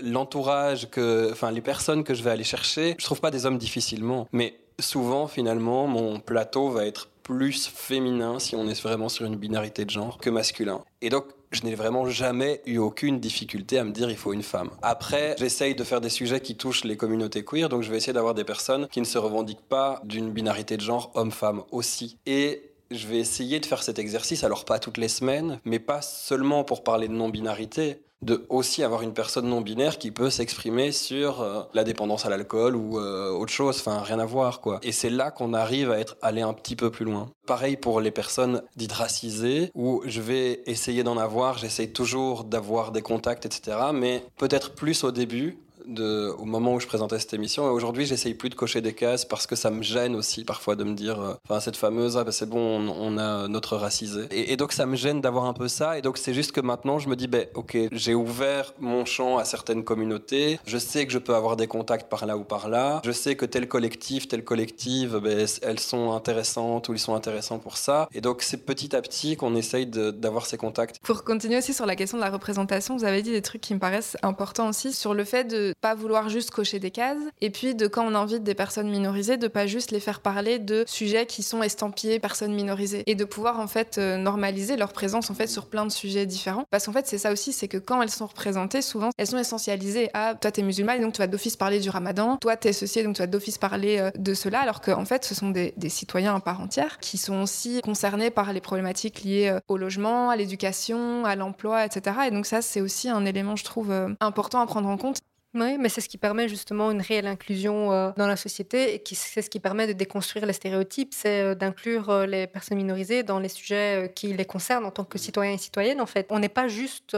l'entourage, 0.03 0.91
que, 0.91 1.31
enfin 1.31 1.53
les 1.53 1.61
personnes 1.61 2.03
que 2.03 2.15
je 2.15 2.23
vais 2.23 2.31
aller 2.31 2.45
chercher, 2.45 2.97
je 2.99 3.05
trouve 3.05 3.21
pas 3.21 3.31
des 3.31 3.47
hommes 3.47 3.59
difficilement. 3.59 4.27
Mais 4.33 4.55
souvent, 4.81 5.29
finalement, 5.29 5.87
mon 5.87 6.19
plateau 6.19 6.71
va 6.71 6.87
être 6.87 7.09
plus 7.23 7.67
féminin 7.67 8.39
si 8.39 8.57
on 8.57 8.67
est 8.69 8.83
vraiment 8.83 9.09
sur 9.09 9.27
une 9.27 9.37
binarité 9.37 9.85
de 9.85 9.91
genre 9.91 10.19
que 10.19 10.31
masculin. 10.31 10.81
Et 11.03 11.11
donc, 11.11 11.27
je 11.51 11.63
n'ai 11.63 11.75
vraiment 11.75 12.09
jamais 12.09 12.61
eu 12.67 12.79
aucune 12.79 13.21
difficulté 13.21 13.79
à 13.79 13.85
me 13.85 13.93
dire 13.93 14.11
il 14.11 14.17
faut 14.17 14.33
une 14.33 14.43
femme. 14.43 14.71
Après, 14.83 15.37
j'essaye 15.39 15.75
de 15.75 15.85
faire 15.85 16.01
des 16.01 16.11
sujets 16.11 16.41
qui 16.41 16.57
touchent 16.57 16.85
les 16.85 16.97
communautés 16.97 17.45
queer, 17.45 17.69
donc 17.69 17.83
je 17.83 17.91
vais 17.91 17.97
essayer 17.97 18.13
d'avoir 18.13 18.35
des 18.35 18.45
personnes 18.45 18.89
qui 18.89 19.01
ne 19.01 19.07
se 19.07 19.19
revendiquent 19.19 19.67
pas 19.69 20.01
d'une 20.05 20.31
binarité 20.31 20.77
de 20.77 20.83
genre 20.83 21.11
homme-femme 21.15 21.63
aussi. 21.71 22.19
Et 22.27 22.63
je 22.91 23.07
vais 23.07 23.19
essayer 23.19 23.61
de 23.61 23.67
faire 23.67 23.83
cet 23.83 23.99
exercice, 23.99 24.45
alors 24.45 24.65
pas 24.65 24.79
toutes 24.79 24.99
les 24.99 25.09
semaines, 25.09 25.61
mais 25.65 25.79
pas 25.79 26.03
seulement 26.03 26.65
pour 26.65 26.83
parler 26.83 27.09
de 27.09 27.13
non-binarité, 27.13 28.03
de 28.23 28.45
aussi 28.49 28.83
avoir 28.83 29.03
une 29.03 29.13
personne 29.13 29.49
non-binaire 29.49 29.99
qui 29.99 30.11
peut 30.11 30.31
s'exprimer 30.31 30.91
sur 30.91 31.41
euh, 31.41 31.63
la 31.73 31.85
dépendance 31.85 32.27
à 32.27 32.31
l'alcool 32.31 32.75
ou 32.75 32.99
euh, 32.99 33.31
autre 33.31 33.53
chose, 33.53 33.77
enfin 33.79 34.01
rien 34.01 34.19
à 34.19 34.25
voir 34.25 34.61
quoi. 34.61 34.81
Et 34.83 34.93
c'est 34.93 35.11
là 35.11 35.31
qu'on 35.31 35.55
arrive 35.55 35.93
à 35.93 35.99
être 36.01 36.17
allé 36.21 36.43
un 36.43 36.53
petit 36.53 36.75
peu 36.75 36.91
plus 36.91 37.05
loin. 37.05 37.31
Pareil 37.47 37.77
pour 37.77 38.01
les 38.01 38.11
personnes 38.11 38.63
dites 38.77 38.93
racisées, 38.93 39.71
où 39.75 40.03
je 40.05 40.21
vais 40.21 40.63
essayer 40.67 41.05
d'en 41.05 41.17
avoir, 41.17 41.59
j'essaye 41.59 41.93
toujours 41.93 42.45
d'avoir 42.45 42.91
des 42.91 43.03
contacts, 43.03 43.47
etc. 43.47 43.77
Mais 43.95 44.25
peut-être 44.37 44.75
plus 44.75 45.05
au 45.05 45.13
début, 45.13 45.59
au 45.97 46.45
moment 46.45 46.75
où 46.75 46.81
je 46.81 46.87
présentais 46.87 47.19
cette 47.19 47.35
émission. 47.35 47.67
Et 47.67 47.71
aujourd'hui, 47.71 48.07
j'essaye 48.07 48.35
plus 48.35 48.51
de 48.51 48.55
cocher 48.55 48.81
des 48.81 48.93
cases 48.93 49.25
parce 49.25 49.47
que 49.47 49.57
ça 49.57 49.71
me 49.71 49.83
gêne 49.83 50.15
aussi 50.15 50.45
parfois 50.45 50.77
de 50.77 50.85
me 50.85 50.95
dire, 50.95 51.21
euh, 51.21 51.35
enfin, 51.49 51.61
cette 51.61 51.77
fameuse, 51.77 52.17
ah, 52.17 52.25
ben, 52.25 52.31
c'est 52.31 52.49
bon, 52.49 52.59
on, 52.59 53.19
a 53.19 53.49
notre 53.49 53.77
racisé. 53.77 54.27
Et, 54.31 54.57
donc, 54.57 54.73
ça 54.73 54.87
me 54.87 54.97
gêne 54.97 55.21
d'avoir 55.21 55.45
un 55.45 55.53
peu 55.53 55.69
ça. 55.69 55.99
Et 55.99 56.03
donc, 56.03 56.19
c'est 56.19 56.35
juste 56.35 56.53
que 56.53 56.61
maintenant, 56.61 56.99
je 56.99 57.09
me 57.09 57.17
dis, 57.17 57.27
ben, 57.27 57.47
ok, 57.55 57.77
j'ai 57.93 58.15
ouvert 58.15 58.75
mon 58.79 59.05
champ 59.05 59.39
à 59.39 59.45
certaines 59.45 59.85
communautés. 59.85 60.59
Je 60.67 60.79
sais 60.79 61.07
que 61.07 61.13
je 61.13 61.19
peux 61.19 61.35
avoir 61.35 61.57
des 61.57 61.67
contacts 61.67 62.09
par 62.09 62.27
là 62.27 62.37
ou 62.37 62.45
par 62.45 62.69
là. 62.69 63.01
Je 63.05 63.13
sais 63.13 63.37
que 63.37 63.47
tel 63.47 63.69
collectif, 63.69 64.29
telle 64.29 64.45
collective, 64.45 65.19
ben, 65.19 65.47
elles 65.63 65.81
sont 65.81 66.13
intéressantes 66.13 66.89
ou 66.89 66.93
ils 66.93 66.99
sont 66.99 67.15
intéressants 67.15 67.59
pour 67.59 67.77
ça. 67.77 68.09
Et 68.13 68.21
donc, 68.21 68.43
c'est 68.43 68.65
petit 68.65 68.95
à 68.95 69.03
petit 69.03 69.37
qu'on 69.37 69.55
essaye 69.55 69.87
d'avoir 69.87 70.47
ces 70.47 70.57
contacts. 70.57 70.99
Pour 71.03 71.25
continuer 71.25 71.59
aussi 71.59 71.73
sur 71.73 71.87
la 71.87 71.97
question 71.97 72.19
de 72.19 72.23
la 72.23 72.31
représentation, 72.31 72.97
vous 72.97 73.05
avez 73.05 73.23
dit 73.23 73.33
des 73.33 73.43
trucs 73.43 73.61
qui 73.61 73.75
me 73.75 73.79
paraissent 73.79 74.17
importants 74.23 74.69
aussi 74.69 74.93
sur 74.93 75.15
le 75.15 75.25
fait 75.25 75.45
de 75.45 75.75
pas 75.81 75.95
vouloir 75.95 76.29
juste 76.29 76.51
cocher 76.51 76.79
des 76.79 76.91
cases, 76.91 77.19
et 77.41 77.51
puis 77.51 77.75
de 77.75 77.87
quand 77.87 78.07
on 78.07 78.15
invite 78.15 78.43
des 78.43 78.55
personnes 78.55 78.91
minorisées, 78.91 79.37
de 79.37 79.49
pas 79.49 79.67
juste 79.67 79.91
les 79.91 80.01
faire 80.01 80.21
parler 80.21 80.59
de 80.59 80.85
sujets 80.87 81.27
qui 81.27 81.43
sont 81.43 81.63
estampillés 81.63 82.19
personnes 82.19 82.55
minorisées, 82.55 83.03
et 83.07 83.15
de 83.15 83.25
pouvoir 83.25 83.61
en 83.61 83.67
fait 83.67 83.99
euh, 83.99 84.17
normaliser 84.17 84.77
leur 84.77 84.93
présence 84.93 85.31
en 85.31 85.35
fait 85.35 85.47
sur 85.47 85.67
plein 85.67 85.87
de 85.87 85.93
sujets 85.93 86.27
différents. 86.27 86.65
Parce 86.71 86.87
qu'en 86.87 86.93
fait 86.93 87.07
c'est 87.07 87.19
ça 87.19 87.33
aussi, 87.33 87.53
c'est 87.53 87.69
que 87.69 87.79
quand 87.79 88.03
elles 88.03 88.11
sont 88.11 88.27
représentées, 88.27 88.83
souvent 88.83 89.11
elles 89.17 89.27
sont 89.27 89.39
essentialisées 89.39 90.11
à 90.15 90.35
toi 90.35 90.51
t'es 90.51 90.63
musulmane 90.63 90.99
et 90.99 91.03
donc 91.03 91.15
tu 91.15 91.19
vas 91.19 91.27
d'office 91.27 91.57
parler 91.57 91.81
du 91.81 91.91
ramadan, 91.91 92.37
toi 92.37 92.57
t'es 92.57 92.73
ceci 92.73 93.03
donc 93.03 93.17
tu 93.17 93.23
vas 93.23 93.27
d'office 93.27 93.59
parler 93.59 93.99
euh, 93.99 94.11
de 94.19 94.35
cela, 94.35 94.61
alors 94.61 94.81
qu'en 94.81 95.05
fait 95.05 95.25
ce 95.25 95.35
sont 95.35 95.51
des, 95.51 95.75
des 95.77 95.89
citoyens 95.89 96.35
à 96.35 96.41
part 96.41 96.61
entière 96.61 96.99
qui 96.99 97.19
sont 97.19 97.43
aussi 97.43 97.81
concernés 97.83 98.31
par 98.31 98.53
les 98.53 98.61
problématiques 98.61 99.23
liées 99.23 99.49
euh, 99.49 99.61
au 99.69 99.77
logement, 99.77 100.31
à 100.31 100.37
l'éducation, 100.37 101.25
à 101.25 101.37
l'emploi, 101.37 101.85
etc. 101.85 102.17
Et 102.29 102.31
donc 102.31 102.47
ça 102.47 102.63
c'est 102.63 102.81
aussi 102.81 103.09
un 103.09 103.25
élément 103.25 103.57
je 103.57 103.65
trouve 103.65 103.93
important 104.21 104.61
à 104.61 104.67
prendre 104.67 104.89
en 104.89 104.97
compte. 104.97 105.19
Oui, 105.55 105.79
mais 105.79 105.89
c'est 105.89 106.03
ce 106.03 106.11
qui 106.11 106.19
permet 106.19 106.47
justement 106.47 106.91
une 106.91 107.01
réelle 107.01 107.27
inclusion 107.27 107.91
euh, 107.91 108.11
dans 108.19 108.27
la 108.27 108.37
société 108.37 108.95
et 108.95 109.03
c'est 109.15 109.41
ce 109.41 109.49
qui 109.49 109.61
permet 109.61 109.87
de 109.87 109.95
déconstruire 109.95 110.45
les 110.45 110.53
stéréotypes, 110.53 111.15
c'est 111.15 111.41
euh, 111.41 111.55
d'inclure 111.55 112.11
euh, 112.11 112.27
les 112.27 112.47
personnes 112.47 112.77
minorisées 112.77 113.23
dans 113.23 113.39
les 113.39 113.49
sujets 113.49 114.13
qui 114.15 114.35
les 114.35 114.45
concernent 114.45 114.85
en 114.85 114.91
tant 114.91 115.05
que 115.05 115.17
citoyens 115.17 115.55
et 115.55 115.59
citoyennes. 115.59 116.03
En 116.03 116.07
fait, 116.07 116.27
on 116.29 116.39
n'est 116.39 116.51
pas 116.51 116.69
juste 116.69 117.17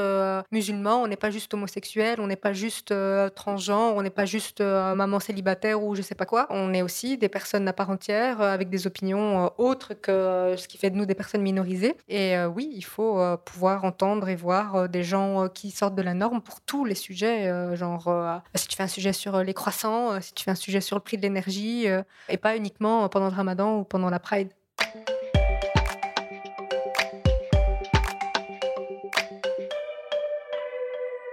musulman, 0.52 1.02
on 1.02 1.08
n'est 1.08 1.16
pas 1.16 1.30
juste 1.30 1.52
homosexuel, 1.54 2.20
on 2.20 2.28
n'est 2.28 2.36
pas 2.36 2.52
juste 2.52 2.94
transgenre, 3.34 3.96
on 3.96 4.02
n'est 4.02 4.10
pas 4.10 4.26
juste 4.26 4.60
maman 4.60 5.18
célibataire 5.18 5.82
ou 5.82 5.94
je 5.96 6.02
sais 6.02 6.14
pas 6.14 6.26
quoi. 6.26 6.46
On 6.50 6.72
est 6.72 6.82
aussi 6.82 7.18
des 7.18 7.28
personnes 7.28 7.66
à 7.66 7.72
part 7.72 7.90
entière 7.90 8.40
avec 8.40 8.70
des 8.70 8.86
opinions 8.86 9.50
autres 9.58 9.94
que 9.94 10.54
ce 10.56 10.68
qui 10.68 10.78
fait 10.78 10.90
de 10.90 10.96
nous 10.96 11.06
des 11.06 11.14
personnes 11.14 11.42
minorisées. 11.42 11.96
Et 12.08 12.36
oui, 12.44 12.70
il 12.72 12.84
faut 12.84 13.20
pouvoir 13.44 13.84
entendre 13.84 14.28
et 14.28 14.36
voir 14.36 14.88
des 14.88 15.02
gens 15.02 15.48
qui 15.48 15.70
sortent 15.70 15.96
de 15.96 16.02
la 16.02 16.14
norme 16.14 16.40
pour 16.40 16.60
tous 16.60 16.84
les 16.84 16.94
sujets, 16.94 17.76
genre 17.76 18.08
si 18.54 18.68
tu 18.68 18.76
fais 18.76 18.82
un 18.82 18.88
sujet 18.88 19.12
sur 19.12 19.34
euh, 19.34 19.42
les 19.42 19.54
croissants, 19.54 20.12
euh, 20.12 20.20
si 20.20 20.34
tu 20.34 20.44
fais 20.44 20.50
un 20.50 20.56
sujet 20.56 20.80
sur 20.80 20.96
le 20.96 21.02
prix 21.02 21.16
de 21.16 21.22
l'énergie, 21.22 21.88
euh, 21.88 22.02
et 22.28 22.36
pas 22.36 22.56
uniquement 22.56 23.08
pendant 23.08 23.28
le 23.28 23.34
ramadan 23.34 23.78
ou 23.78 23.84
pendant 23.84 24.10
la 24.10 24.18
Pride. 24.18 24.50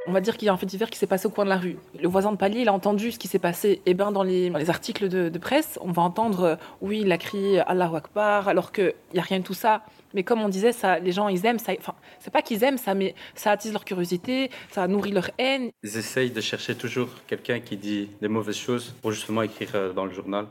On 0.07 0.13
va 0.13 0.21
dire 0.21 0.37
qu'il 0.37 0.45
y 0.45 0.49
a 0.49 0.53
un 0.53 0.57
fait 0.57 0.65
divers 0.65 0.89
qui 0.89 0.97
s'est 0.97 1.07
passé 1.07 1.27
au 1.27 1.29
coin 1.29 1.43
de 1.43 1.49
la 1.49 1.57
rue. 1.57 1.77
Le 2.01 2.07
voisin 2.07 2.31
de 2.31 2.37
palier, 2.37 2.61
il 2.61 2.69
a 2.69 2.73
entendu 2.73 3.11
ce 3.11 3.19
qui 3.19 3.27
s'est 3.27 3.39
passé. 3.39 3.69
Et 3.69 3.81
eh 3.87 3.93
bien, 3.93 4.11
dans 4.11 4.23
les, 4.23 4.69
articles 4.69 5.09
de, 5.09 5.37
presse, 5.37 5.77
on 5.81 5.91
va 5.91 6.01
entendre 6.01 6.57
oui, 6.81 7.01
il 7.01 7.11
a 7.11 7.17
crié 7.17 7.59
Allah 7.59 7.91
Akbar, 7.93 8.47
alors 8.47 8.71
qu'il 8.71 8.93
n'y 9.13 9.19
a 9.19 9.23
rien 9.23 9.39
de 9.39 9.43
tout 9.43 9.53
ça. 9.53 9.83
Mais 10.13 10.23
comme 10.23 10.41
on 10.41 10.49
disait, 10.49 10.71
ça, 10.71 10.99
les 10.99 11.11
gens, 11.11 11.27
ils 11.27 11.45
aiment 11.45 11.59
ça. 11.59 11.73
Enfin, 11.77 11.93
c'est 12.19 12.31
pas 12.31 12.41
qu'ils 12.41 12.63
aiment 12.63 12.77
ça, 12.77 12.95
mais 12.95 13.13
ça 13.35 13.51
attise 13.51 13.73
leur 13.73 13.83
curiosité, 13.83 14.49
ça 14.71 14.87
nourrit 14.87 15.11
leur 15.11 15.29
haine. 15.37 15.69
Ils 15.83 15.97
essayent 15.97 16.31
de 16.31 16.41
chercher 16.41 16.75
toujours 16.75 17.09
quelqu'un 17.27 17.59
qui 17.59 17.75
dit 17.75 18.09
des 18.21 18.29
mauvaises 18.29 18.55
choses 18.55 18.95
pour 19.01 19.11
justement 19.11 19.41
écrire 19.41 19.71
euh, 19.75 19.93
dans 19.93 20.05
le 20.05 20.13
journal. 20.13 20.47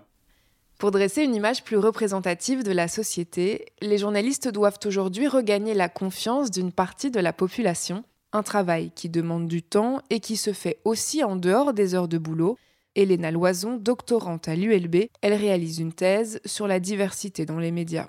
Pour 0.79 0.91
dresser 0.91 1.23
une 1.23 1.35
image 1.35 1.65
plus 1.65 1.79
représentative 1.79 2.63
de 2.63 2.73
la 2.73 2.87
société, 2.87 3.65
les 3.81 3.97
journalistes 3.97 4.49
doivent 4.49 4.79
aujourd'hui 4.85 5.27
regagner 5.27 5.73
la 5.73 5.89
confiance 5.89 6.51
d'une 6.51 6.71
partie 6.71 7.11
de 7.11 7.19
la 7.19 7.33
population, 7.33 8.05
un 8.33 8.43
travail 8.43 8.91
qui 8.95 9.09
demande 9.09 9.49
du 9.49 9.63
temps 9.63 10.01
et 10.11 10.21
qui 10.21 10.37
se 10.37 10.53
fait 10.53 10.79
aussi 10.85 11.25
en 11.25 11.37
dehors 11.37 11.73
des 11.73 11.95
heures 11.95 12.09
de 12.09 12.19
boulot. 12.19 12.59
Elena 12.95 13.31
Loison, 13.31 13.77
doctorante 13.77 14.49
à 14.49 14.57
l'ULB, 14.57 15.09
elle 15.21 15.35
réalise 15.35 15.79
une 15.79 15.93
thèse 15.93 16.41
sur 16.45 16.67
la 16.67 16.81
diversité 16.81 17.45
dans 17.45 17.59
les 17.59 17.71
médias 17.71 18.09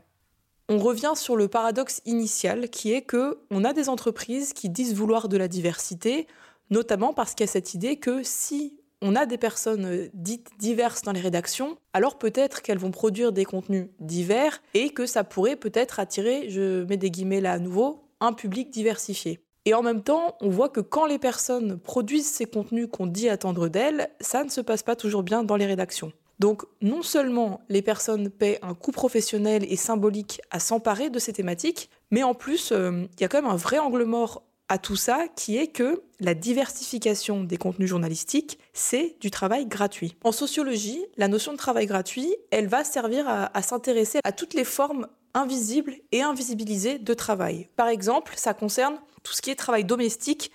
on 0.70 0.80
revient 0.80 1.14
sur 1.16 1.36
le 1.36 1.48
paradoxe 1.48 2.02
initial 2.06 2.70
qui 2.70 2.94
est 2.94 3.02
que 3.02 3.40
on 3.52 3.64
a 3.64 3.74
des 3.74 3.90
entreprises 3.90 4.54
qui 4.54 4.70
disent 4.70 4.96
vouloir 4.96 5.30
de 5.30 5.38
la 5.38 5.48
diversité, 5.48 6.28
notamment 6.70 7.14
parce 7.14 7.34
qu'il 7.34 7.46
y 7.46 7.50
a 7.50 7.52
cette 7.52 7.74
idée 7.74 7.98
que 7.98 8.22
si 8.24 8.78
on 9.02 9.16
a 9.16 9.26
des 9.26 9.38
personnes 9.38 10.10
dites 10.14 10.50
diverses 10.60 11.04
dans 11.04 11.12
les 11.12 11.22
rédactions, 11.22 11.78
alors 11.94 12.18
peut-être 12.18 12.62
qu'elles 12.62 12.80
vont 12.80 12.92
produire 12.92 13.32
des 13.32 13.46
contenus 13.46 13.88
divers 14.00 14.62
et 14.74 14.90
que 14.90 15.06
ça 15.06 15.24
pourrait 15.24 15.56
peut-être 15.56 16.00
attirer, 16.00 16.50
je 16.50 16.84
mets 16.86 16.98
des 16.98 17.12
guillemets 17.12 17.42
là 17.42 17.54
à 17.54 17.60
nouveau, 17.60 18.04
un 18.20 18.34
public 18.34 18.70
diversifié. 18.70 19.40
Et 19.68 19.74
en 19.74 19.84
même 19.84 20.02
temps, 20.02 20.38
on 20.40 20.48
voit 20.48 20.70
que 20.70 20.80
quand 20.80 21.06
les 21.06 21.20
personnes 21.20 21.78
produisent 21.78 22.32
ces 22.32 22.46
contenus 22.46 22.88
qu'on 22.90 23.06
dit 23.06 23.28
attendre 23.28 23.68
d'elles, 23.68 24.10
ça 24.22 24.46
ne 24.46 24.50
se 24.50 24.62
passe 24.62 24.82
pas 24.82 24.96
toujours 24.96 25.24
bien 25.24 25.44
dans 25.44 25.58
les 25.58 25.66
rédactions. 25.66 26.14
Donc 26.40 26.64
non 26.82 27.02
seulement 27.02 27.60
les 27.68 27.82
personnes 27.82 28.30
paient 28.30 28.60
un 28.62 28.74
coût 28.74 28.94
professionnel 28.94 29.66
et 29.70 29.76
symbolique 29.76 30.40
à 30.52 30.62
s'emparer 30.62 31.10
de 31.10 31.20
ces 31.20 31.34
thématiques, 31.34 31.90
mais 32.12 32.24
en 32.24 32.34
plus, 32.34 32.72
euh, 32.72 33.08
il 33.18 33.22
y 33.22 33.26
a 33.26 33.28
quand 33.28 33.42
même 33.42 33.52
un 33.52 33.58
vrai 33.58 33.78
angle 33.78 34.06
mort 34.06 34.42
à 34.70 34.78
tout 34.78 34.96
ça 34.96 35.26
qui 35.36 35.58
est 35.58 35.68
que 35.68 36.02
la 36.22 36.34
diversification 36.34 37.44
des 37.44 37.58
contenus 37.58 37.90
journalistiques, 37.90 38.60
c'est 38.72 39.18
du 39.20 39.32
travail 39.32 39.66
gratuit. 39.66 40.16
En 40.24 40.32
sociologie, 40.32 41.04
la 41.18 41.28
notion 41.28 41.52
de 41.52 41.58
travail 41.58 41.88
gratuit, 41.88 42.34
elle 42.52 42.68
va 42.68 42.86
servir 42.86 43.26
à, 43.28 43.62
s'intéresser 43.62 44.20
à 44.24 44.32
toutes 44.32 44.54
les 44.54 44.64
formes 44.64 45.08
invisibles 45.34 45.96
et 46.14 46.22
invisibilisées 46.22 47.00
de 47.00 47.14
travail. 47.14 47.68
Par 47.76 47.90
exemple, 47.90 48.34
ça 48.38 48.54
concerne 48.54 48.98
tout 49.28 49.34
ce 49.34 49.42
qui 49.42 49.52
est 49.52 49.56
travail 49.56 49.84
domestique 49.84 50.52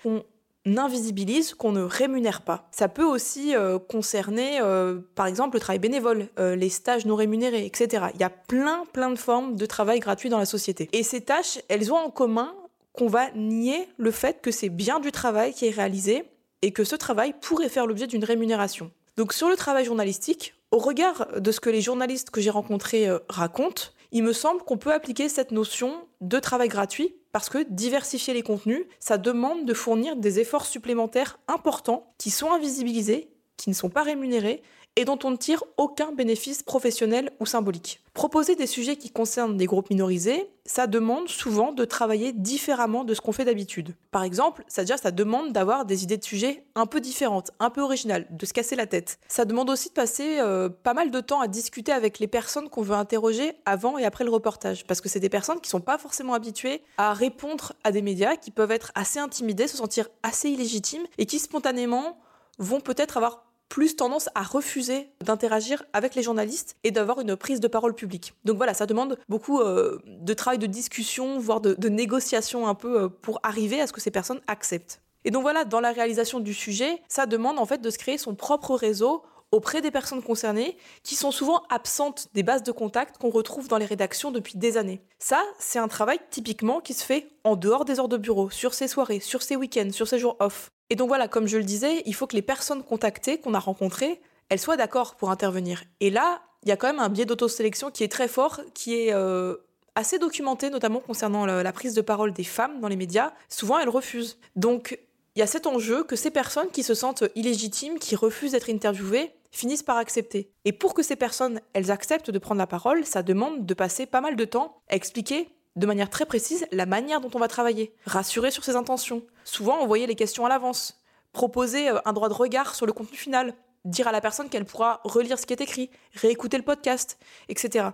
invisibilise, 0.65 1.53
qu'on 1.53 1.73
ne 1.73 1.83
rémunère 1.83 2.41
pas. 2.41 2.69
Ça 2.71 2.87
peut 2.87 3.03
aussi 3.03 3.55
euh, 3.55 3.79
concerner, 3.79 4.59
euh, 4.61 4.99
par 5.15 5.27
exemple, 5.27 5.57
le 5.57 5.59
travail 5.59 5.79
bénévole, 5.79 6.29
euh, 6.39 6.55
les 6.55 6.69
stages 6.69 7.05
non 7.05 7.15
rémunérés, 7.15 7.65
etc. 7.65 8.05
Il 8.13 8.21
y 8.21 8.23
a 8.23 8.29
plein, 8.29 8.85
plein 8.93 9.09
de 9.09 9.17
formes 9.17 9.55
de 9.55 9.65
travail 9.65 9.99
gratuit 9.99 10.29
dans 10.29 10.39
la 10.39 10.45
société. 10.45 10.89
Et 10.93 11.03
ces 11.03 11.21
tâches, 11.21 11.59
elles 11.67 11.91
ont 11.91 11.97
en 11.97 12.09
commun 12.09 12.55
qu'on 12.93 13.07
va 13.07 13.29
nier 13.31 13.89
le 13.97 14.11
fait 14.11 14.41
que 14.41 14.51
c'est 14.51 14.69
bien 14.69 14.99
du 14.99 15.11
travail 15.11 15.53
qui 15.53 15.67
est 15.67 15.71
réalisé 15.71 16.23
et 16.61 16.71
que 16.71 16.83
ce 16.83 16.95
travail 16.95 17.33
pourrait 17.41 17.69
faire 17.69 17.85
l'objet 17.85 18.07
d'une 18.07 18.23
rémunération. 18.23 18.91
Donc 19.17 19.33
sur 19.33 19.49
le 19.49 19.55
travail 19.55 19.83
journalistique, 19.83 20.53
au 20.71 20.77
regard 20.77 21.27
de 21.39 21.51
ce 21.51 21.59
que 21.59 21.69
les 21.69 21.81
journalistes 21.81 22.29
que 22.29 22.39
j'ai 22.39 22.49
rencontrés 22.49 23.07
racontent, 23.29 23.83
il 24.11 24.23
me 24.23 24.31
semble 24.31 24.61
qu'on 24.61 24.77
peut 24.77 24.93
appliquer 24.93 25.27
cette 25.27 25.51
notion 25.51 26.07
de 26.21 26.39
travail 26.39 26.69
gratuit 26.69 27.15
parce 27.33 27.49
que 27.49 27.65
diversifier 27.69 28.33
les 28.33 28.43
contenus, 28.43 28.85
ça 28.99 29.17
demande 29.17 29.65
de 29.65 29.73
fournir 29.73 30.15
des 30.15 30.39
efforts 30.39 30.67
supplémentaires 30.67 31.39
importants 31.47 32.13
qui 32.17 32.29
sont 32.29 32.51
invisibilisés, 32.53 33.27
qui 33.57 33.69
ne 33.69 33.75
sont 33.75 33.89
pas 33.89 34.03
rémunérés 34.03 34.61
et 34.95 35.05
dont 35.05 35.19
on 35.23 35.31
ne 35.31 35.35
tire 35.35 35.63
aucun 35.77 36.11
bénéfice 36.11 36.63
professionnel 36.63 37.31
ou 37.39 37.45
symbolique. 37.45 38.01
Proposer 38.13 38.55
des 38.55 38.67
sujets 38.67 38.95
qui 38.95 39.09
concernent 39.09 39.57
des 39.57 39.65
groupes 39.65 39.89
minorisés, 39.89 40.47
ça 40.65 40.85
demande 40.85 41.27
souvent 41.27 41.71
de 41.71 41.83
travailler 41.83 42.31
différemment 42.31 43.03
de 43.03 43.15
ce 43.15 43.21
qu'on 43.21 43.31
fait 43.31 43.43
d'habitude. 43.43 43.95
Par 44.11 44.23
exemple, 44.23 44.63
ça, 44.67 44.83
dire, 44.83 44.99
ça 44.99 45.09
demande 45.09 45.51
d'avoir 45.51 45.85
des 45.85 46.03
idées 46.03 46.17
de 46.17 46.23
sujets 46.23 46.63
un 46.75 46.85
peu 46.85 47.01
différentes, 47.01 47.51
un 47.59 47.71
peu 47.71 47.81
originales, 47.81 48.27
de 48.29 48.45
se 48.45 48.53
casser 48.53 48.75
la 48.75 48.85
tête. 48.85 49.17
Ça 49.27 49.45
demande 49.45 49.69
aussi 49.71 49.89
de 49.89 49.93
passer 49.93 50.39
euh, 50.39 50.69
pas 50.69 50.93
mal 50.93 51.09
de 51.09 51.19
temps 51.19 51.41
à 51.41 51.47
discuter 51.47 51.91
avec 51.91 52.19
les 52.19 52.27
personnes 52.27 52.69
qu'on 52.69 52.83
veut 52.83 52.95
interroger 52.95 53.53
avant 53.65 53.97
et 53.97 54.05
après 54.05 54.23
le 54.23 54.29
reportage, 54.29 54.85
parce 54.85 55.01
que 55.01 55.09
c'est 55.09 55.19
des 55.19 55.29
personnes 55.29 55.59
qui 55.59 55.69
sont 55.69 55.81
pas 55.81 55.97
forcément 55.97 56.35
habituées 56.35 56.83
à 56.97 57.13
répondre 57.13 57.73
à 57.83 57.91
des 57.91 58.03
médias, 58.03 58.35
qui 58.35 58.51
peuvent 58.51 58.71
être 58.71 58.91
assez 58.93 59.19
intimidées, 59.19 59.67
se 59.67 59.77
sentir 59.77 60.07
assez 60.21 60.49
illégitimes, 60.49 61.03
et 61.17 61.25
qui 61.25 61.39
spontanément 61.39 62.19
vont 62.59 62.79
peut-être 62.79 63.17
avoir 63.17 63.52
plus 63.69 63.95
tendance 63.95 64.29
à 64.35 64.43
refuser 64.43 65.09
d'interagir 65.21 65.83
avec 65.93 66.15
les 66.15 66.23
journalistes 66.23 66.75
et 66.83 66.91
d'avoir 66.91 67.19
une 67.19 67.35
prise 67.35 67.59
de 67.59 67.67
parole 67.67 67.95
publique. 67.95 68.33
Donc 68.45 68.57
voilà, 68.57 68.73
ça 68.73 68.85
demande 68.85 69.17
beaucoup 69.29 69.59
euh, 69.59 69.99
de 70.05 70.33
travail 70.33 70.59
de 70.59 70.67
discussion, 70.67 71.39
voire 71.39 71.61
de, 71.61 71.89
négociation 71.89 72.67
un 72.67 72.75
peu 72.75 73.03
euh, 73.03 73.09
pour 73.09 73.39
arriver 73.43 73.81
à 73.81 73.87
ce 73.87 73.93
que 73.93 74.01
ces 74.01 74.11
personnes 74.11 74.41
acceptent. 74.47 75.01
Et 75.25 75.31
donc 75.31 75.41
voilà, 75.41 75.65
dans 75.65 75.79
la 75.79 75.91
réalisation 75.91 76.39
du 76.39 76.53
sujet, 76.53 77.01
ça 77.07 77.25
demande 77.25 77.57
en 77.57 77.65
fait 77.65 77.81
de 77.81 77.89
se 77.89 77.97
créer 77.97 78.17
son 78.17 78.35
propre 78.35 78.75
réseau 78.75 79.23
auprès 79.53 79.81
des 79.81 79.91
personnes 79.91 80.23
concernées 80.23 80.75
qui 81.03 81.15
sont 81.15 81.31
souvent 81.31 81.61
absentes 81.69 82.27
des 82.33 82.41
bases 82.41 82.63
de 82.63 82.71
contact 82.71 83.19
qu'on 83.19 83.29
retrouve 83.29 83.67
dans 83.67 83.77
les 83.77 83.85
rédactions 83.85 84.31
depuis 84.31 84.57
des 84.57 84.77
années. 84.77 85.01
Ça, 85.19 85.41
c'est 85.59 85.79
un 85.79 85.87
travail 85.87 86.19
typiquement 86.31 86.81
qui 86.81 86.95
se 86.95 87.05
fait 87.05 87.27
en 87.43 87.55
dehors 87.55 87.85
des 87.85 87.99
heures 87.99 88.09
de 88.09 88.17
bureau, 88.17 88.49
sur 88.49 88.73
ses 88.73 88.87
soirées, 88.87 89.19
sur 89.19 89.43
ses 89.43 89.55
week-ends, 89.55 89.91
sur 89.91 90.07
ses 90.07 90.17
jours 90.17 90.35
off. 90.39 90.71
Et 90.93 90.95
donc 90.95 91.07
voilà, 91.07 91.27
comme 91.27 91.47
je 91.47 91.57
le 91.57 91.63
disais, 91.63 92.03
il 92.05 92.13
faut 92.13 92.27
que 92.27 92.35
les 92.35 92.43
personnes 92.43 92.83
contactées, 92.83 93.39
qu'on 93.39 93.55
a 93.55 93.59
rencontrées, 93.59 94.21
elles 94.49 94.59
soient 94.59 94.77
d'accord 94.77 95.15
pour 95.15 95.31
intervenir. 95.31 95.85
Et 96.01 96.11
là, 96.11 96.43
il 96.61 96.69
y 96.69 96.71
a 96.71 96.77
quand 96.77 96.85
même 96.85 96.99
un 96.99 97.09
biais 97.09 97.25
d'autosélection 97.25 97.89
qui 97.89 98.03
est 98.03 98.11
très 98.11 98.27
fort, 98.27 98.61
qui 98.75 98.93
est 98.93 99.11
euh, 99.11 99.55
assez 99.95 100.19
documenté, 100.19 100.69
notamment 100.69 100.99
concernant 100.99 101.47
la, 101.47 101.73
prise 101.73 101.95
de 101.95 102.01
parole 102.01 102.31
des 102.31 102.43
femmes 102.43 102.79
dans 102.79 102.89
les 102.89 102.95
médias. 102.95 103.33
Souvent, 103.49 103.79
elles 103.79 103.89
refusent. 103.89 104.37
Donc, 104.55 104.99
il 105.35 105.39
y 105.39 105.41
a 105.41 105.47
cet 105.47 105.65
enjeu 105.65 106.03
que 106.03 106.15
ces 106.15 106.29
personnes 106.29 106.69
qui 106.71 106.83
se 106.83 106.93
sentent 106.93 107.23
illégitimes, 107.33 107.97
qui 107.97 108.15
refusent 108.15 108.51
d'être 108.51 108.69
interviewées, 108.69 109.31
finissent 109.49 109.81
par 109.81 109.97
accepter. 109.97 110.51
Et 110.63 110.73
pour 110.73 110.93
que 110.93 111.01
ces 111.01 111.15
personnes, 111.15 111.59
elles 111.73 111.89
acceptent 111.89 112.29
de 112.29 112.37
prendre 112.37 112.59
la 112.59 112.67
parole, 112.67 113.03
ça 113.03 113.23
demande 113.23 113.65
de 113.65 113.73
passer 113.73 114.05
pas 114.05 114.21
mal 114.21 114.35
de 114.35 114.45
temps 114.45 114.77
à 114.89 114.95
expliquer 114.95 115.49
de 115.75 115.85
manière 115.85 116.09
très 116.09 116.25
précise 116.25 116.65
la 116.71 116.85
manière 116.85 117.21
dont 117.21 117.31
on 117.33 117.39
va 117.39 117.47
travailler, 117.47 117.93
rassurer 118.05 118.51
sur 118.51 118.63
ses 118.63 118.75
intentions, 118.75 119.23
souvent 119.43 119.79
envoyer 119.79 120.07
les 120.07 120.15
questions 120.15 120.45
à 120.45 120.49
l'avance, 120.49 121.01
proposer 121.31 121.89
euh, 121.89 121.99
un 122.05 122.13
droit 122.13 122.29
de 122.29 122.33
regard 122.33 122.75
sur 122.75 122.85
le 122.85 122.93
contenu 122.93 123.17
final, 123.17 123.53
dire 123.85 124.07
à 124.07 124.11
la 124.11 124.21
personne 124.21 124.49
qu'elle 124.49 124.65
pourra 124.65 125.01
relire 125.03 125.39
ce 125.39 125.45
qui 125.45 125.53
est 125.53 125.61
écrit, 125.61 125.89
réécouter 126.13 126.57
le 126.57 126.63
podcast, 126.63 127.17
etc. 127.49 127.87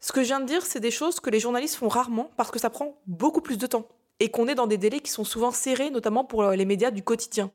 Ce 0.00 0.12
que 0.12 0.22
je 0.22 0.28
viens 0.28 0.40
de 0.40 0.46
dire, 0.46 0.64
c'est 0.64 0.80
des 0.80 0.90
choses 0.90 1.20
que 1.20 1.30
les 1.30 1.40
journalistes 1.40 1.76
font 1.76 1.88
rarement 1.88 2.30
parce 2.36 2.50
que 2.50 2.58
ça 2.58 2.70
prend 2.70 2.96
beaucoup 3.06 3.40
plus 3.40 3.58
de 3.58 3.66
temps 3.66 3.86
et 4.20 4.30
qu'on 4.30 4.46
est 4.46 4.54
dans 4.54 4.66
des 4.66 4.78
délais 4.78 5.00
qui 5.00 5.10
sont 5.10 5.24
souvent 5.24 5.50
serrés, 5.50 5.90
notamment 5.90 6.24
pour 6.24 6.42
euh, 6.42 6.54
les 6.54 6.64
médias 6.64 6.90
du 6.90 7.02
quotidien. 7.02 7.50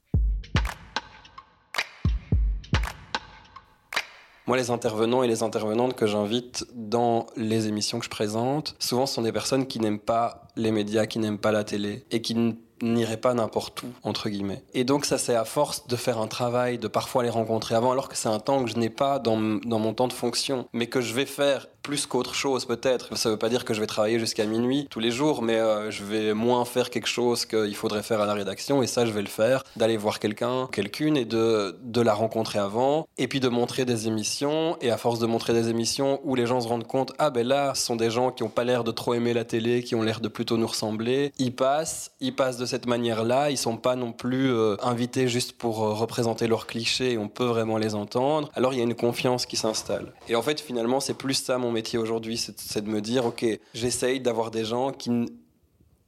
Moi, 4.47 4.55
les 4.55 4.71
intervenants 4.71 5.23
et 5.23 5.27
les 5.27 5.43
intervenantes 5.43 5.93
que 5.93 6.07
j'invite 6.07 6.65
dans 6.73 7.27
les 7.35 7.67
émissions 7.67 7.99
que 7.99 8.05
je 8.05 8.09
présente, 8.09 8.75
souvent 8.79 9.05
sont 9.05 9.21
des 9.21 9.33
personnes 9.33 9.67
qui 9.67 9.81
n'aiment 9.81 9.99
pas 9.99 10.43
les 10.55 10.71
médias, 10.71 11.05
qui 11.05 11.19
n'aiment 11.19 11.37
pas 11.37 11.51
la 11.51 11.65
télé 11.65 12.05
et 12.11 12.21
qui 12.21 12.55
n'irait 12.81 13.17
pas 13.17 13.33
n'importe 13.33 13.83
où, 13.83 13.87
entre 14.03 14.29
guillemets. 14.29 14.63
Et 14.73 14.85
donc 14.85 15.03
ça, 15.03 15.17
c'est 15.17 15.35
à 15.35 15.43
force 15.43 15.87
de 15.87 15.97
faire 15.97 16.19
un 16.19 16.27
travail, 16.27 16.77
de 16.77 16.87
parfois 16.87 17.23
les 17.23 17.29
rencontrer 17.29 17.75
avant, 17.75 17.91
alors 17.91 18.07
que 18.07 18.15
c'est 18.15 18.29
un 18.29 18.39
temps 18.39 18.63
que 18.63 18.69
je 18.69 18.77
n'ai 18.77 18.89
pas 18.89 19.19
dans 19.19 19.35
mon 19.35 19.93
temps 19.93 20.07
de 20.07 20.13
fonction, 20.13 20.69
mais 20.71 20.87
que 20.87 21.01
je 21.01 21.13
vais 21.13 21.25
faire 21.25 21.67
plus 21.87 22.05
qu'autre 22.05 22.35
chose 22.35 22.65
peut-être. 22.65 23.15
Ça 23.15 23.29
ne 23.29 23.35
veut 23.35 23.39
pas 23.39 23.47
dire 23.47 23.63
que 23.63 23.73
je 23.73 23.79
vais 23.79 23.87
travailler 23.87 24.19
jusqu'à 24.19 24.45
minuit 24.45 24.87
tous 24.89 24.99
les 24.99 25.09
jours, 25.09 25.41
mais 25.41 25.55
euh, 25.55 25.89
je 25.89 26.03
vais 26.03 26.33
moins 26.33 26.65
faire 26.65 26.89
quelque 26.89 27.07
chose 27.07 27.45
qu'il 27.45 27.75
faudrait 27.75 28.03
faire 28.03 28.19
à 28.19 28.25
la 28.25 28.33
rédaction, 28.33 28.83
et 28.83 28.87
ça, 28.87 29.05
je 29.05 29.11
vais 29.11 29.21
le 29.21 29.29
faire, 29.29 29.63
d'aller 29.77 29.95
voir 29.95 30.19
quelqu'un, 30.19 30.67
quelqu'une, 30.69 31.15
et 31.15 31.23
de, 31.23 31.77
de 31.81 32.01
la 32.01 32.13
rencontrer 32.13 32.59
avant, 32.59 33.07
et 33.17 33.29
puis 33.29 33.39
de 33.39 33.47
montrer 33.47 33.85
des 33.85 34.05
émissions, 34.09 34.75
et 34.81 34.91
à 34.91 34.97
force 34.97 35.19
de 35.19 35.27
montrer 35.27 35.53
des 35.53 35.69
émissions 35.69 36.19
où 36.25 36.35
les 36.35 36.45
gens 36.45 36.59
se 36.59 36.67
rendent 36.67 36.85
compte, 36.85 37.13
ah 37.19 37.29
ben 37.29 37.47
là, 37.47 37.73
ce 37.73 37.85
sont 37.85 37.95
des 37.95 38.09
gens 38.09 38.31
qui 38.31 38.43
n'ont 38.43 38.49
pas 38.49 38.65
l'air 38.65 38.83
de 38.83 38.91
trop 38.91 39.13
aimer 39.13 39.33
la 39.33 39.45
télé, 39.45 39.81
qui 39.81 39.95
ont 39.95 40.01
l'air 40.01 40.19
de 40.19 40.27
plutôt 40.27 40.57
nous 40.57 40.67
ressembler, 40.67 41.31
ils 41.39 41.55
passent, 41.55 42.11
ils 42.19 42.35
passent 42.35 42.57
de 42.57 42.65
cette 42.65 42.85
manière-là, 42.85 43.49
ils 43.49 43.57
sont 43.57 43.77
pas 43.77 43.95
non 43.95 44.11
plus 44.11 44.51
euh, 44.51 44.75
invités 44.83 45.29
juste 45.29 45.53
pour 45.53 45.85
euh, 45.85 45.93
représenter 45.93 46.47
leurs 46.47 46.67
clichés, 46.67 47.17
on 47.17 47.29
peut 47.29 47.45
vraiment 47.45 47.77
les 47.77 47.95
entendre, 47.95 48.49
alors 48.55 48.73
il 48.73 48.77
y 48.77 48.81
a 48.81 48.83
une 48.83 48.95
confiance 48.95 49.45
qui 49.45 49.55
s'installe. 49.55 50.11
Et 50.27 50.35
en 50.35 50.41
fait, 50.41 50.59
finalement, 50.59 50.99
c'est 50.99 51.13
plus 51.13 51.35
ça 51.35 51.57
mon 51.57 51.76
aujourd'hui, 51.97 52.37
c'est 52.37 52.81
de 52.81 52.89
me 52.89 53.01
dire, 53.01 53.25
ok, 53.25 53.45
j'essaye 53.73 54.19
d'avoir 54.19 54.51
des 54.51 54.65
gens 54.65 54.91
qui, 54.91 55.25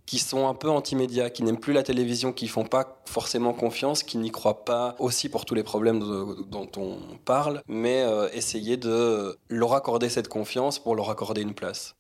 qui 0.05 0.17
sont 0.17 0.47
un 0.47 0.55
peu 0.55 0.69
anti-médias, 0.69 1.29
qui 1.29 1.43
n'aiment 1.43 1.60
plus 1.60 1.73
la 1.73 1.84
télévision, 1.84 2.34
qui 2.34 2.47
font 2.47 2.65
pas 2.65 3.03
forcément 3.05 3.53
confiance, 3.53 4.01
qui 4.01 4.17
n'y 4.17 4.32
croient 4.32 4.65
pas 4.65 4.95
aussi 4.97 5.29
pour 5.29 5.45
tous 5.45 5.53
les 5.53 5.63
problèmes 5.63 5.99
dont 5.99 6.69
on 6.77 6.97
parle, 7.25 7.62
mais 7.67 8.01
euh, 8.01 8.27
essayer 8.34 8.77
de 8.77 9.38
leur 9.49 9.73
accorder 9.73 10.10
cette 10.10 10.27
confiance 10.27 10.79
pour 10.79 10.95
leur 10.95 11.10
accorder 11.12 11.41
une 11.41 11.53
place. 11.53 11.98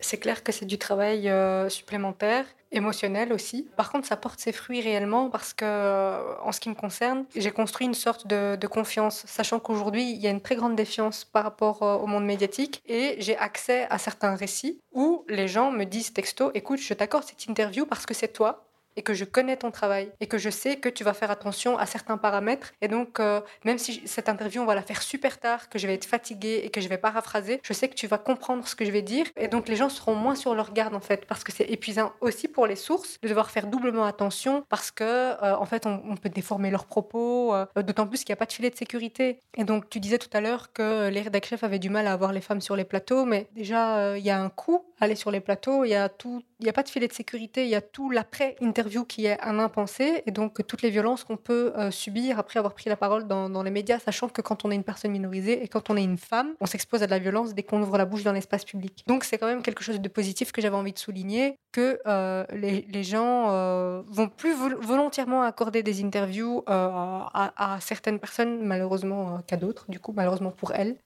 C'est 0.00 0.18
clair 0.18 0.42
que 0.42 0.52
c'est 0.52 0.66
du 0.66 0.78
travail 0.78 1.28
euh, 1.28 1.68
supplémentaire, 1.68 2.46
émotionnel 2.72 3.32
aussi. 3.32 3.68
Par 3.76 3.90
contre, 3.90 4.06
ça 4.06 4.16
porte 4.16 4.40
ses 4.40 4.52
fruits 4.52 4.80
réellement 4.80 5.30
parce 5.30 5.52
que, 5.52 5.64
euh, 5.64 6.34
en 6.42 6.52
ce 6.52 6.60
qui 6.60 6.68
me 6.68 6.74
concerne, 6.74 7.24
j'ai 7.36 7.50
construit 7.50 7.86
une 7.86 7.94
sorte 7.94 8.26
de, 8.26 8.66
confiance, 8.66 9.24
sachant 9.26 9.58
qu'aujourd'hui, 9.58 10.10
il 10.10 10.18
y 10.18 10.26
a 10.26 10.30
une 10.30 10.40
très 10.40 10.54
grande 10.54 10.76
défiance 10.76 11.24
par 11.24 11.42
rapport 11.42 11.82
euh, 11.82 11.96
au 11.96 12.06
monde 12.06 12.24
médiatique 12.24 12.82
et 12.86 13.16
j'ai 13.18 13.36
accès 13.36 13.86
à 13.90 13.98
certains 13.98 14.36
récits 14.36 14.80
où 14.92 15.24
les 15.28 15.48
gens 15.48 15.72
me 15.72 15.84
disent 15.84 16.12
texto, 16.12 16.50
écoute, 16.54 16.80
je 16.80 16.94
t'accorde 16.94 17.24
cette 17.24 17.46
interview 17.46 17.84
parce 17.84 18.06
que 18.06 18.14
c'est 18.14 18.28
toi, 18.28 18.69
et 18.96 19.02
que 19.02 19.14
je 19.14 19.24
connais 19.24 19.56
ton 19.56 19.70
travail 19.70 20.10
et 20.20 20.26
que 20.26 20.38
je 20.38 20.50
sais 20.50 20.76
que 20.76 20.88
tu 20.88 21.04
vas 21.04 21.14
faire 21.14 21.30
attention 21.30 21.78
à 21.78 21.86
certains 21.86 22.18
paramètres. 22.18 22.72
Et 22.80 22.88
donc, 22.88 23.20
euh, 23.20 23.40
même 23.64 23.78
si 23.78 24.02
cette 24.06 24.28
interview, 24.28 24.62
on 24.62 24.66
va 24.66 24.74
la 24.74 24.82
faire 24.82 25.02
super 25.02 25.38
tard, 25.38 25.68
que 25.68 25.78
je 25.78 25.86
vais 25.86 25.94
être 25.94 26.04
fatiguée 26.04 26.62
et 26.64 26.70
que 26.70 26.80
je 26.80 26.88
vais 26.88 26.98
paraphraser, 26.98 27.60
je 27.62 27.72
sais 27.72 27.88
que 27.88 27.94
tu 27.94 28.06
vas 28.06 28.18
comprendre 28.18 28.66
ce 28.66 28.74
que 28.74 28.84
je 28.84 28.90
vais 28.90 29.02
dire. 29.02 29.26
Et 29.36 29.48
donc, 29.48 29.68
les 29.68 29.76
gens 29.76 29.88
seront 29.88 30.14
moins 30.14 30.34
sur 30.34 30.54
leur 30.54 30.72
garde, 30.72 30.94
en 30.94 31.00
fait, 31.00 31.26
parce 31.26 31.44
que 31.44 31.52
c'est 31.52 31.70
épuisant 31.70 32.12
aussi 32.20 32.48
pour 32.48 32.66
les 32.66 32.76
sources 32.76 33.18
de 33.22 33.28
devoir 33.28 33.50
faire 33.50 33.66
doublement 33.66 34.04
attention 34.04 34.64
parce 34.68 34.90
que, 34.90 35.04
euh, 35.04 35.56
en 35.56 35.66
fait, 35.66 35.86
on, 35.86 36.16
peut 36.20 36.28
déformer 36.28 36.70
leurs 36.70 36.84
propos, 36.84 37.54
euh, 37.54 37.64
d'autant 37.76 38.06
plus 38.06 38.24
qu'il 38.24 38.32
n'y 38.32 38.34
a 38.34 38.36
pas 38.36 38.46
de 38.46 38.52
filet 38.52 38.70
de 38.70 38.76
sécurité. 38.76 39.38
Et 39.56 39.64
donc, 39.64 39.88
tu 39.88 40.00
disais 40.00 40.18
tout 40.18 40.28
à 40.32 40.40
l'heure 40.40 40.72
que 40.72 41.08
les 41.08 41.22
rédacteurs 41.22 41.64
avaient 41.64 41.78
du 41.78 41.88
mal 41.90 42.06
à 42.06 42.12
avoir 42.12 42.32
les 42.32 42.40
femmes 42.40 42.60
sur 42.60 42.76
les 42.76 42.84
plateaux, 42.84 43.24
mais 43.24 43.48
déjà, 43.52 44.16
il 44.18 44.24
y 44.24 44.30
a 44.30 44.40
un 44.40 44.50
coût 44.50 44.84
à 45.00 45.04
aller 45.04 45.14
sur 45.14 45.30
les 45.30 45.40
plateaux, 45.40 45.84
il 45.84 45.90
y 45.90 45.94
a 45.94 46.08
tout 46.08 46.42
il 46.60 46.64
n'y 46.64 46.70
a 46.70 46.72
pas 46.72 46.82
de 46.82 46.88
filet 46.88 47.08
de 47.08 47.12
sécurité, 47.12 47.64
il 47.64 47.70
y 47.70 47.74
a 47.74 47.80
tout 47.80 48.10
l'après-interview 48.10 49.04
qui 49.04 49.26
est 49.26 49.40
un 49.40 49.58
impensé, 49.58 50.22
et 50.26 50.30
donc 50.30 50.66
toutes 50.66 50.82
les 50.82 50.90
violences 50.90 51.24
qu'on 51.24 51.36
peut 51.36 51.72
euh, 51.76 51.90
subir 51.90 52.38
après 52.38 52.58
avoir 52.58 52.74
pris 52.74 52.90
la 52.90 52.96
parole 52.96 53.26
dans, 53.26 53.62
les 53.62 53.70
médias, 53.70 53.98
sachant 53.98 54.28
que 54.28 54.42
quand 54.42 54.64
on 54.64 54.70
est 54.70 54.74
une 54.74 54.84
personne 54.84 55.10
minorisée 55.10 55.62
et 55.62 55.68
quand 55.68 55.90
on 55.90 55.96
est 55.96 56.04
une 56.04 56.18
femme, 56.18 56.54
on 56.60 56.66
s'expose 56.66 57.02
à 57.02 57.06
de 57.06 57.10
la 57.10 57.18
violence 57.18 57.54
dès 57.54 57.62
qu'on 57.62 57.80
ouvre 57.82 57.98
la 57.98 58.04
bouche 58.04 58.22
dans 58.22 58.32
l'espace 58.32 58.64
public. 58.64 59.04
Donc 59.06 59.24
c'est 59.24 59.38
quand 59.38 59.46
même 59.46 59.62
quelque 59.62 59.82
chose 59.82 60.00
de 60.00 60.08
positif 60.08 60.52
que 60.52 60.60
j'avais 60.60 60.76
envie 60.76 60.92
de 60.92 60.98
souligner, 60.98 61.56
que 61.72 61.98
euh, 62.06 62.44
les, 62.52 63.02
gens 63.02 63.50
euh, 63.50 64.02
vont 64.06 64.28
plus 64.28 64.54
volontairement 64.54 65.42
accorder 65.42 65.82
des 65.82 66.04
interviews 66.04 66.62
à, 66.66 67.52
à, 67.56 67.80
certaines 67.80 68.18
personnes, 68.18 68.62
malheureusement 68.62 69.40
qu'à 69.46 69.56
d'autres, 69.56 69.86
du 69.88 69.98
coup 69.98 70.12
malheureusement 70.14 70.50
pour 70.50 70.72
elles. 70.72 70.96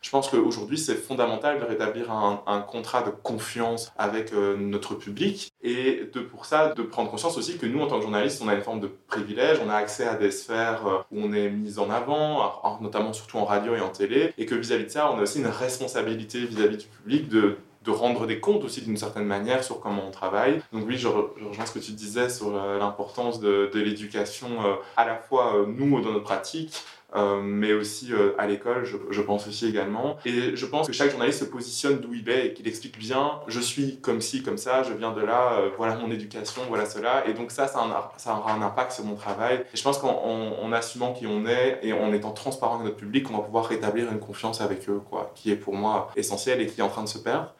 Je 0.00 0.08
pense 0.08 0.28
qu'aujourd'hui, 0.28 0.78
c'est 0.78 0.94
fondamental 0.94 1.60
de 1.60 1.64
rétablir 1.64 2.10
un, 2.10 2.60
contrat 2.62 3.02
de 3.02 3.10
confiance 3.10 3.92
avec 3.98 4.32
euh, 4.32 4.56
notre 4.56 4.94
public 4.94 5.52
et 5.62 6.08
pour 6.30 6.46
ça, 6.46 6.72
de 6.72 6.82
prendre 6.82 7.10
conscience 7.10 7.36
aussi 7.36 7.58
que 7.58 7.66
nous, 7.66 7.80
en 7.80 7.86
tant 7.86 7.96
que 7.96 8.02
journalistes, 8.02 8.40
on 8.42 8.48
a 8.48 8.54
une 8.54 8.62
forme 8.62 8.80
de 8.80 8.90
privilège, 9.08 9.58
on 9.64 9.68
a 9.68 9.74
accès 9.74 10.06
à 10.06 10.14
des 10.14 10.30
sphères 10.30 10.86
euh, 10.86 10.98
où 11.10 11.20
on 11.22 11.32
est 11.34 11.50
mis 11.50 11.78
en 11.78 11.90
avant, 11.90 12.78
notamment 12.80 13.12
surtout 13.12 13.36
en 13.36 13.44
radio 13.44 13.74
et 13.74 13.80
en 13.80 13.90
télé, 13.90 14.32
et 14.38 14.46
que 14.46 14.54
vis-à-vis 14.54 14.84
de 14.84 14.90
ça, 14.90 15.10
on 15.12 15.18
a 15.18 15.22
aussi 15.22 15.38
une 15.38 15.46
responsabilité 15.46 16.46
vis-à-vis 16.46 16.78
du 16.78 16.86
public 16.86 17.28
de 17.28 17.56
rendre 17.88 18.26
des 18.26 18.40
comptes 18.40 18.64
aussi 18.64 18.82
d'une 18.82 18.96
certaine 18.96 19.24
manière 19.24 19.64
sur 19.64 19.80
comment 19.80 20.06
on 20.06 20.10
travaille. 20.12 20.62
Donc 20.72 20.84
oui, 20.86 20.96
je, 20.96 21.08
rejoins 21.08 21.66
ce 21.66 21.72
que 21.72 21.78
tu 21.78 21.92
disais 21.92 22.30
sur 22.30 22.56
euh, 22.56 22.78
l'importance 22.78 23.40
de, 23.40 23.68
l'éducation, 23.74 24.48
à 24.96 25.04
la 25.04 25.16
fois 25.16 25.66
nous 25.66 26.00
dans 26.00 26.12
notre 26.12 26.24
pratique, 26.24 26.84
euh, 27.16 27.40
mais 27.42 27.72
aussi 27.72 28.12
euh, 28.12 28.32
à 28.38 28.46
l'école, 28.46 28.84
je, 28.84 29.20
pense 29.20 29.46
aussi 29.48 29.66
également. 29.66 30.16
Et 30.24 30.56
je 30.56 30.66
pense 30.66 30.86
que 30.86 30.92
chaque 30.92 31.10
journaliste 31.10 31.40
se 31.40 31.44
positionne 31.44 31.98
d'où 31.98 32.14
il 32.14 32.28
est 32.28 32.48
et 32.48 32.54
qu'il 32.54 32.68
explique 32.68 32.98
bien, 32.98 33.40
je 33.48 33.60
suis 33.60 34.00
comme 34.00 34.20
ci, 34.20 34.42
comme 34.42 34.58
ça, 34.58 34.82
je 34.82 34.92
viens 34.92 35.12
de 35.12 35.20
là, 35.20 35.54
euh, 35.54 35.70
voilà 35.76 35.96
mon 35.96 36.10
éducation, 36.10 36.62
voilà 36.68 36.86
cela. 36.86 37.26
Et 37.26 37.34
donc 37.34 37.50
ça, 37.50 37.66
ça, 37.66 38.12
ça, 38.16 38.36
aura 38.36 38.52
un 38.52 38.62
impact 38.62 38.92
sur 38.92 39.04
mon 39.04 39.14
travail. 39.14 39.64
Et 39.72 39.76
je 39.76 39.82
pense 39.82 39.98
qu'en 39.98 40.72
assumant 40.72 41.12
qui 41.12 41.26
on 41.26 41.46
est 41.46 41.80
et 41.82 41.92
en 41.92 42.12
étant 42.12 42.32
transparent 42.32 42.74
avec 42.74 42.86
notre 42.86 42.96
public, 42.96 43.26
on 43.30 43.36
va 43.36 43.42
pouvoir 43.42 43.66
rétablir 43.66 44.10
une 44.10 44.20
confiance 44.20 44.60
avec 44.60 44.88
eux, 44.88 45.00
quoi, 45.10 45.32
qui 45.34 45.50
est 45.50 45.56
pour 45.56 45.74
moi 45.74 46.10
essentielle 46.16 46.60
et 46.60 46.66
qui 46.66 46.80
est 46.80 46.84
en 46.84 46.88
train 46.88 47.04
de 47.04 47.08
se 47.08 47.18
perdre. 47.18 47.52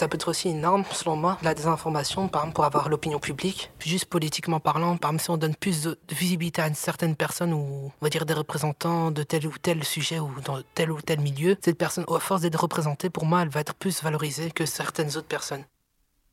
Ça 0.00 0.08
peut 0.08 0.14
être 0.14 0.28
aussi 0.28 0.48
une 0.48 0.64
arme, 0.64 0.82
selon 0.92 1.14
moi, 1.14 1.36
la 1.42 1.52
désinformation, 1.52 2.26
par 2.26 2.40
exemple, 2.40 2.54
pour 2.54 2.64
avoir 2.64 2.88
l'opinion 2.88 3.18
publique. 3.18 3.70
Juste 3.80 4.06
politiquement 4.06 4.58
parlant, 4.58 4.96
par 4.96 5.10
exemple, 5.10 5.22
si 5.22 5.30
on 5.30 5.36
donne 5.36 5.54
plus 5.54 5.82
de 5.82 5.98
visibilité 6.10 6.62
à 6.62 6.68
une 6.68 6.74
certaine 6.74 7.14
personne 7.14 7.52
ou, 7.52 7.92
on 8.00 8.06
va 8.06 8.08
dire, 8.08 8.24
des 8.24 8.32
représentants 8.32 9.10
de 9.10 9.22
tel 9.22 9.46
ou 9.46 9.52
tel 9.60 9.84
sujet 9.84 10.18
ou 10.18 10.30
dans 10.42 10.58
tel 10.74 10.90
ou 10.90 11.02
tel 11.02 11.20
milieu, 11.20 11.54
cette 11.60 11.76
personne, 11.76 12.06
à 12.08 12.18
force 12.18 12.40
d'être 12.40 12.62
représentée, 12.62 13.10
pour 13.10 13.26
moi, 13.26 13.42
elle 13.42 13.50
va 13.50 13.60
être 13.60 13.74
plus 13.74 14.02
valorisée 14.02 14.50
que 14.50 14.64
certaines 14.64 15.18
autres 15.18 15.28
personnes. 15.28 15.64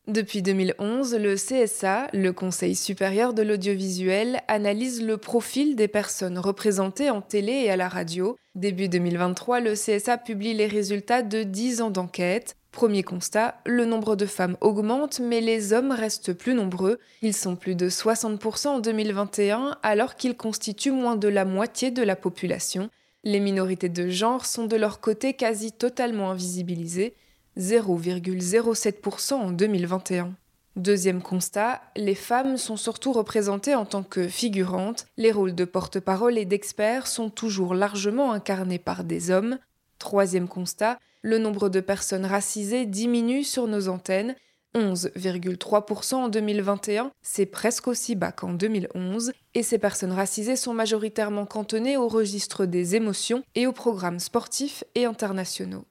Depuis 0.07 0.41
2011, 0.41 1.15
le 1.15 1.35
CSA, 1.35 2.07
le 2.13 2.31
Conseil 2.31 2.73
supérieur 2.73 3.33
de 3.33 3.41
l'audiovisuel, 3.41 4.43
analyse 4.47 5.03
le 5.03 5.17
profil 5.17 5.75
des 5.75 5.89
personnes 5.89 6.39
représentées 6.39 7.09
en 7.09 7.19
télé 7.19 7.51
et 7.51 7.69
à 7.69 7.75
la 7.75 7.89
radio. 7.89 8.37
Début 8.55 8.87
2023, 8.87 9.59
le 9.59 9.73
CSA 9.73 10.17
publie 10.17 10.53
les 10.53 10.67
résultats 10.67 11.21
de 11.21 11.43
10 11.43 11.81
ans 11.81 11.89
d'enquête. 11.89 12.56
Premier 12.77 13.01
constat, 13.01 13.59
le 13.65 13.85
nombre 13.85 14.15
de 14.15 14.27
femmes 14.27 14.55
augmente, 14.61 15.19
mais 15.19 15.41
les 15.41 15.73
hommes 15.73 15.91
restent 15.91 16.33
plus 16.33 16.53
nombreux. 16.53 16.99
Ils 17.23 17.33
sont 17.33 17.55
plus 17.55 17.73
de 17.73 17.89
60% 17.89 18.67
en 18.67 18.77
2021, 18.77 19.79
alors 19.81 20.13
qu'ils 20.13 20.37
constituent 20.37 20.91
moins 20.91 21.15
de 21.15 21.27
la 21.27 21.43
moitié 21.43 21.89
de 21.89 22.03
la 22.03 22.15
population. 22.15 22.91
Les 23.23 23.39
minorités 23.39 23.89
de 23.89 24.09
genre 24.09 24.45
sont 24.45 24.67
de 24.67 24.75
leur 24.75 24.99
côté 24.99 25.33
quasi 25.33 25.71
totalement 25.71 26.29
invisibilisées, 26.29 27.15
0,07% 27.57 29.33
en 29.33 29.49
2021. 29.49 30.35
Deuxième 30.75 31.23
constat, 31.23 31.81
les 31.95 32.13
femmes 32.13 32.57
sont 32.57 32.77
surtout 32.77 33.11
représentées 33.11 33.73
en 33.73 33.85
tant 33.85 34.03
que 34.03 34.27
figurantes, 34.27 35.07
les 35.17 35.31
rôles 35.31 35.55
de 35.55 35.65
porte-parole 35.65 36.37
et 36.37 36.45
d'experts 36.45 37.07
sont 37.07 37.31
toujours 37.31 37.73
largement 37.73 38.33
incarnés 38.33 38.77
par 38.77 39.03
des 39.03 39.31
hommes. 39.31 39.57
Troisième 39.97 40.47
constat, 40.47 40.99
le 41.21 41.37
nombre 41.37 41.69
de 41.69 41.79
personnes 41.79 42.25
racisées 42.25 42.85
diminue 42.85 43.43
sur 43.43 43.67
nos 43.67 43.87
antennes. 43.89 44.35
11,3% 44.75 46.15
en 46.15 46.29
2021, 46.29 47.11
c'est 47.21 47.45
presque 47.47 47.87
aussi 47.87 48.15
bas 48.15 48.31
qu'en 48.31 48.53
2011, 48.53 49.31
et 49.55 49.63
ces 49.63 49.79
personnes 49.79 50.11
racisées 50.11 50.55
sont 50.55 50.73
majoritairement 50.73 51.45
cantonnées 51.45 51.97
au 51.97 52.07
registre 52.07 52.65
des 52.65 52.95
émotions 52.95 53.43
et 53.55 53.65
aux 53.65 53.73
programmes 53.73 54.19
sportifs 54.19 54.83
et 54.93 55.05
internationaux. 55.05 55.85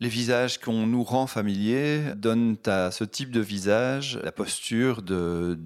Les 0.00 0.08
visages 0.08 0.58
qu'on 0.58 0.86
nous 0.86 1.04
rend 1.04 1.26
familiers 1.26 2.00
donnent 2.16 2.56
à 2.64 2.90
ce 2.90 3.04
type 3.04 3.30
de 3.30 3.40
visage 3.40 4.18
la 4.24 4.32
posture 4.32 5.02
de, 5.02 5.58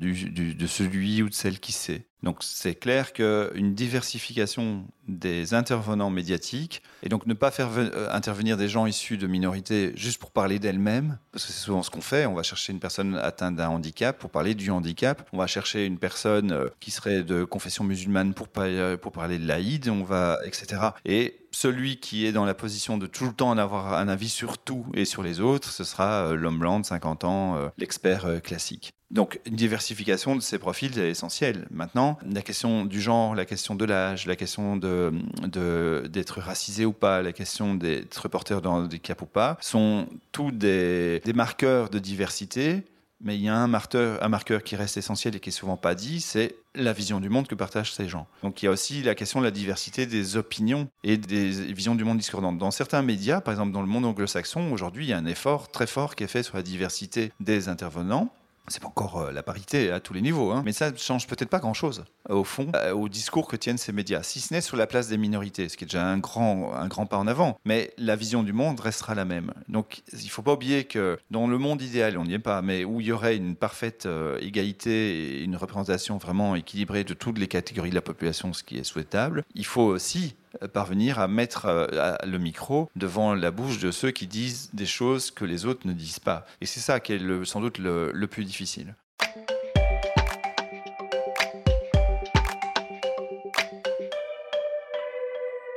celui 0.66 1.22
ou 1.22 1.28
de 1.28 1.34
celle 1.34 1.60
qui 1.60 1.70
sait. 1.70 2.08
Donc 2.24 2.38
c'est 2.40 2.74
clair 2.74 3.12
qu'une 3.12 3.74
diversification 3.74 4.88
des 5.06 5.52
intervenants 5.52 6.08
médiatiques, 6.08 6.82
et 7.02 7.10
donc 7.10 7.26
ne 7.26 7.34
pas 7.34 7.50
faire 7.50 7.68
euh, 7.76 8.08
intervenir 8.10 8.56
des 8.56 8.66
gens 8.66 8.86
issus 8.86 9.18
de 9.18 9.26
minorités 9.26 9.92
juste 9.94 10.18
pour 10.18 10.30
parler 10.30 10.58
d'elles-mêmes, 10.58 11.18
parce 11.30 11.44
que 11.44 11.52
c'est 11.52 11.62
souvent 11.62 11.82
ce 11.82 11.90
qu'on 11.90 12.00
fait, 12.00 12.24
on 12.24 12.32
va 12.32 12.42
chercher 12.42 12.72
une 12.72 12.80
personne 12.80 13.16
atteinte 13.16 13.56
d'un 13.56 13.68
handicap 13.68 14.18
pour 14.18 14.30
parler 14.30 14.54
du 14.54 14.70
handicap, 14.70 15.28
on 15.34 15.38
va 15.38 15.46
chercher 15.46 15.84
une 15.84 15.98
personne 15.98 16.52
euh, 16.52 16.68
qui 16.80 16.90
serait 16.90 17.22
de 17.22 17.44
confession 17.44 17.84
musulmane 17.84 18.32
pour, 18.32 18.48
pour 18.48 19.12
parler 19.12 19.38
de 19.38 19.46
l'Aïd, 19.46 19.90
on 19.90 20.02
va, 20.02 20.38
etc. 20.46 20.80
Et 21.04 21.43
celui 21.54 21.98
qui 21.98 22.26
est 22.26 22.32
dans 22.32 22.44
la 22.44 22.54
position 22.54 22.98
de 22.98 23.06
tout 23.06 23.24
le 23.24 23.32
temps 23.32 23.50
en 23.50 23.58
avoir 23.58 23.94
un 23.94 24.08
avis 24.08 24.28
sur 24.28 24.58
tout 24.58 24.86
et 24.94 25.04
sur 25.04 25.22
les 25.22 25.40
autres, 25.40 25.70
ce 25.70 25.84
sera 25.84 26.26
euh, 26.26 26.34
l'homme 26.34 26.58
blanc 26.58 26.80
de 26.80 26.84
50 26.84 27.24
ans, 27.24 27.56
euh, 27.56 27.68
l'expert 27.78 28.26
euh, 28.26 28.40
classique. 28.40 28.92
Donc, 29.10 29.40
une 29.46 29.54
diversification 29.54 30.34
de 30.34 30.40
ces 30.40 30.58
profils 30.58 30.98
est 30.98 31.10
essentielle. 31.10 31.68
Maintenant, 31.70 32.18
la 32.28 32.42
question 32.42 32.84
du 32.84 33.00
genre, 33.00 33.36
la 33.36 33.44
question 33.44 33.76
de 33.76 33.84
l'âge, 33.84 34.26
la 34.26 34.34
question 34.34 34.76
d'être 34.76 36.40
racisé 36.40 36.84
ou 36.84 36.92
pas, 36.92 37.22
la 37.22 37.32
question 37.32 37.74
d'être 37.74 38.28
porteur 38.28 38.60
de 38.60 38.66
handicap 38.66 39.22
ou 39.22 39.26
pas, 39.26 39.56
sont 39.60 40.08
tous 40.32 40.50
des 40.50 41.22
marqueurs 41.32 41.90
de 41.90 42.00
diversité. 42.00 42.82
Mais 43.20 43.36
il 43.36 43.42
y 43.42 43.48
a 43.48 43.56
un 43.56 43.68
marqueur, 43.68 44.62
qui 44.64 44.76
reste 44.76 44.96
essentiel 44.96 45.36
et 45.36 45.40
qui 45.40 45.48
est 45.48 45.52
souvent 45.52 45.76
pas 45.76 45.94
dit, 45.94 46.20
c'est 46.20 46.56
la 46.74 46.92
vision 46.92 47.20
du 47.20 47.28
monde 47.28 47.46
que 47.46 47.54
partagent 47.54 47.92
ces 47.92 48.08
gens. 48.08 48.26
Donc 48.42 48.62
il 48.62 48.66
y 48.66 48.68
a 48.68 48.72
aussi 48.72 49.02
la 49.02 49.14
question 49.14 49.40
de 49.40 49.44
la 49.44 49.50
diversité 49.50 50.06
des 50.06 50.36
opinions 50.36 50.88
et 51.04 51.16
des 51.16 51.50
visions 51.72 51.94
du 51.94 52.04
monde 52.04 52.18
discordantes. 52.18 52.58
Dans 52.58 52.70
certains 52.70 53.02
médias, 53.02 53.40
par 53.40 53.52
exemple 53.52 53.72
dans 53.72 53.82
le 53.82 53.86
monde 53.86 54.04
anglo-saxon, 54.04 54.72
aujourd'hui 54.72 55.06
il 55.06 55.08
y 55.08 55.12
a 55.12 55.18
un 55.18 55.26
effort 55.26 55.70
très 55.70 55.86
fort 55.86 56.16
qui 56.16 56.24
est 56.24 56.28
fait 56.28 56.42
sur 56.42 56.56
la 56.56 56.62
diversité 56.62 57.32
des 57.40 57.68
intervenants. 57.68 58.32
C'est 58.68 58.80
pas 58.80 58.88
encore 58.88 59.20
euh, 59.20 59.32
la 59.32 59.42
parité 59.42 59.90
à 59.90 60.00
tous 60.00 60.14
les 60.14 60.22
niveaux, 60.22 60.50
hein, 60.50 60.62
mais 60.64 60.72
ça 60.72 60.90
ne 60.90 60.96
change 60.96 61.26
peut-être 61.26 61.50
pas 61.50 61.58
grand-chose, 61.58 62.04
euh, 62.30 62.34
au 62.34 62.44
fond, 62.44 62.72
euh, 62.74 62.92
au 62.92 63.10
discours 63.10 63.46
que 63.46 63.56
tiennent 63.56 63.76
ces 63.76 63.92
médias, 63.92 64.22
si 64.22 64.40
ce 64.40 64.54
n'est 64.54 64.62
sur 64.62 64.78
la 64.78 64.86
place 64.86 65.08
des 65.08 65.18
minorités, 65.18 65.68
ce 65.68 65.76
qui 65.76 65.84
est 65.84 65.86
déjà 65.86 66.06
un 66.06 66.16
grand, 66.16 66.72
un 66.74 66.88
grand 66.88 67.04
pas 67.04 67.18
en 67.18 67.26
avant. 67.26 67.58
Mais 67.66 67.92
la 67.98 68.16
vision 68.16 68.42
du 68.42 68.54
monde 68.54 68.80
restera 68.80 69.14
la 69.14 69.26
même. 69.26 69.52
Donc 69.68 70.02
il 70.12 70.24
ne 70.24 70.30
faut 70.30 70.42
pas 70.42 70.54
oublier 70.54 70.84
que 70.84 71.18
dans 71.30 71.46
le 71.46 71.58
monde 71.58 71.82
idéal, 71.82 72.16
on 72.16 72.24
n'y 72.24 72.34
est 72.34 72.38
pas, 72.38 72.62
mais 72.62 72.84
où 72.84 73.02
il 73.02 73.08
y 73.08 73.12
aurait 73.12 73.36
une 73.36 73.54
parfaite 73.54 74.08
égalité 74.40 75.40
et 75.40 75.42
une 75.42 75.56
représentation 75.56 76.16
vraiment 76.16 76.54
équilibrée 76.56 77.04
de 77.04 77.14
toutes 77.14 77.38
les 77.38 77.48
catégories 77.48 77.90
de 77.90 77.94
la 77.94 78.02
population, 78.02 78.52
ce 78.54 78.62
qui 78.62 78.78
est 78.78 78.84
souhaitable, 78.84 79.44
il 79.54 79.66
faut 79.66 79.82
aussi 79.82 80.36
parvenir 80.72 81.18
à 81.18 81.28
mettre 81.28 81.66
euh, 81.66 81.86
le 82.24 82.38
micro 82.38 82.88
devant 82.96 83.34
la 83.34 83.50
bouche 83.50 83.78
de 83.78 83.90
ceux 83.90 84.10
qui 84.10 84.26
disent 84.26 84.70
des 84.72 84.86
choses 84.86 85.30
que 85.30 85.44
les 85.44 85.66
autres 85.66 85.86
ne 85.86 85.92
disent 85.92 86.20
pas. 86.20 86.46
Et 86.60 86.66
c'est 86.66 86.80
ça 86.80 87.00
qui 87.00 87.12
est 87.12 87.44
sans 87.44 87.60
doute 87.60 87.78
le- 87.78 88.12
plus 88.30 88.44
difficile. 88.44 88.94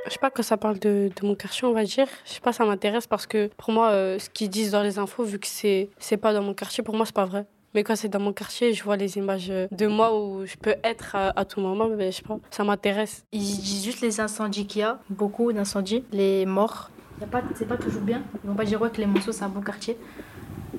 Je 0.06 0.12
sais 0.14 0.18
pas, 0.18 0.30
quand 0.30 0.42
ça 0.42 0.56
parle 0.56 0.78
de, 0.78 1.10
de 1.14 1.26
mon 1.26 1.34
quartier, 1.34 1.68
on 1.68 1.72
va 1.74 1.84
dire, 1.84 2.06
je 2.24 2.32
sais 2.32 2.40
pas, 2.40 2.52
ça 2.54 2.64
m'intéresse 2.64 3.06
parce 3.06 3.26
que 3.26 3.50
pour 3.58 3.72
moi, 3.72 3.90
euh, 3.90 4.18
ce 4.18 4.30
qu'ils 4.30 4.48
disent 4.48 4.70
dans 4.70 4.82
les 4.82 4.98
infos, 4.98 5.22
vu 5.24 5.38
que 5.38 5.46
c'est 5.46 5.90
c'est 5.98 6.16
pas 6.16 6.32
dans 6.32 6.42
mon 6.42 6.54
quartier, 6.54 6.82
pour 6.82 6.96
moi, 6.96 7.04
c'est 7.04 7.14
pas 7.14 7.26
vrai. 7.26 7.44
Mais 7.74 7.84
quand 7.84 7.96
c'est 7.96 8.08
dans 8.08 8.20
mon 8.20 8.32
quartier, 8.32 8.72
je 8.72 8.82
vois 8.82 8.96
les 8.96 9.18
images 9.18 9.48
de 9.48 9.86
moi 9.86 10.18
où 10.18 10.46
je 10.46 10.56
peux 10.56 10.76
être 10.84 11.14
à, 11.14 11.38
à 11.38 11.44
tout 11.44 11.60
moment, 11.60 11.88
mais 11.88 12.10
je 12.10 12.16
sais 12.18 12.22
pas, 12.22 12.38
ça 12.50 12.64
m'intéresse. 12.64 13.24
Ils 13.32 13.40
disent 13.40 13.84
juste 13.84 14.00
les 14.00 14.20
incendies 14.20 14.66
qu'il 14.66 14.80
y 14.80 14.84
a, 14.84 15.00
beaucoup 15.10 15.52
d'incendies, 15.52 16.04
les 16.12 16.46
morts. 16.46 16.90
Y 17.20 17.24
a 17.24 17.26
pas, 17.26 17.42
c'est 17.54 17.68
pas 17.68 17.76
toujours 17.76 18.02
bien. 18.02 18.22
Ils 18.42 18.48
vont 18.48 18.56
pas 18.56 18.64
dire 18.64 18.80
ouais 18.80 18.90
que 18.90 18.98
les 18.98 19.06
monceaux 19.06 19.32
c'est 19.32 19.44
un 19.44 19.48
bon 19.48 19.60
quartier. 19.60 19.98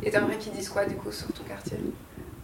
Et 0.04 0.10
t'aimerais 0.10 0.38
qu'ils 0.38 0.54
disent 0.54 0.70
quoi 0.70 0.86
du 0.86 0.96
coup 0.96 1.12
sur 1.12 1.28
ton 1.34 1.44
quartier? 1.44 1.78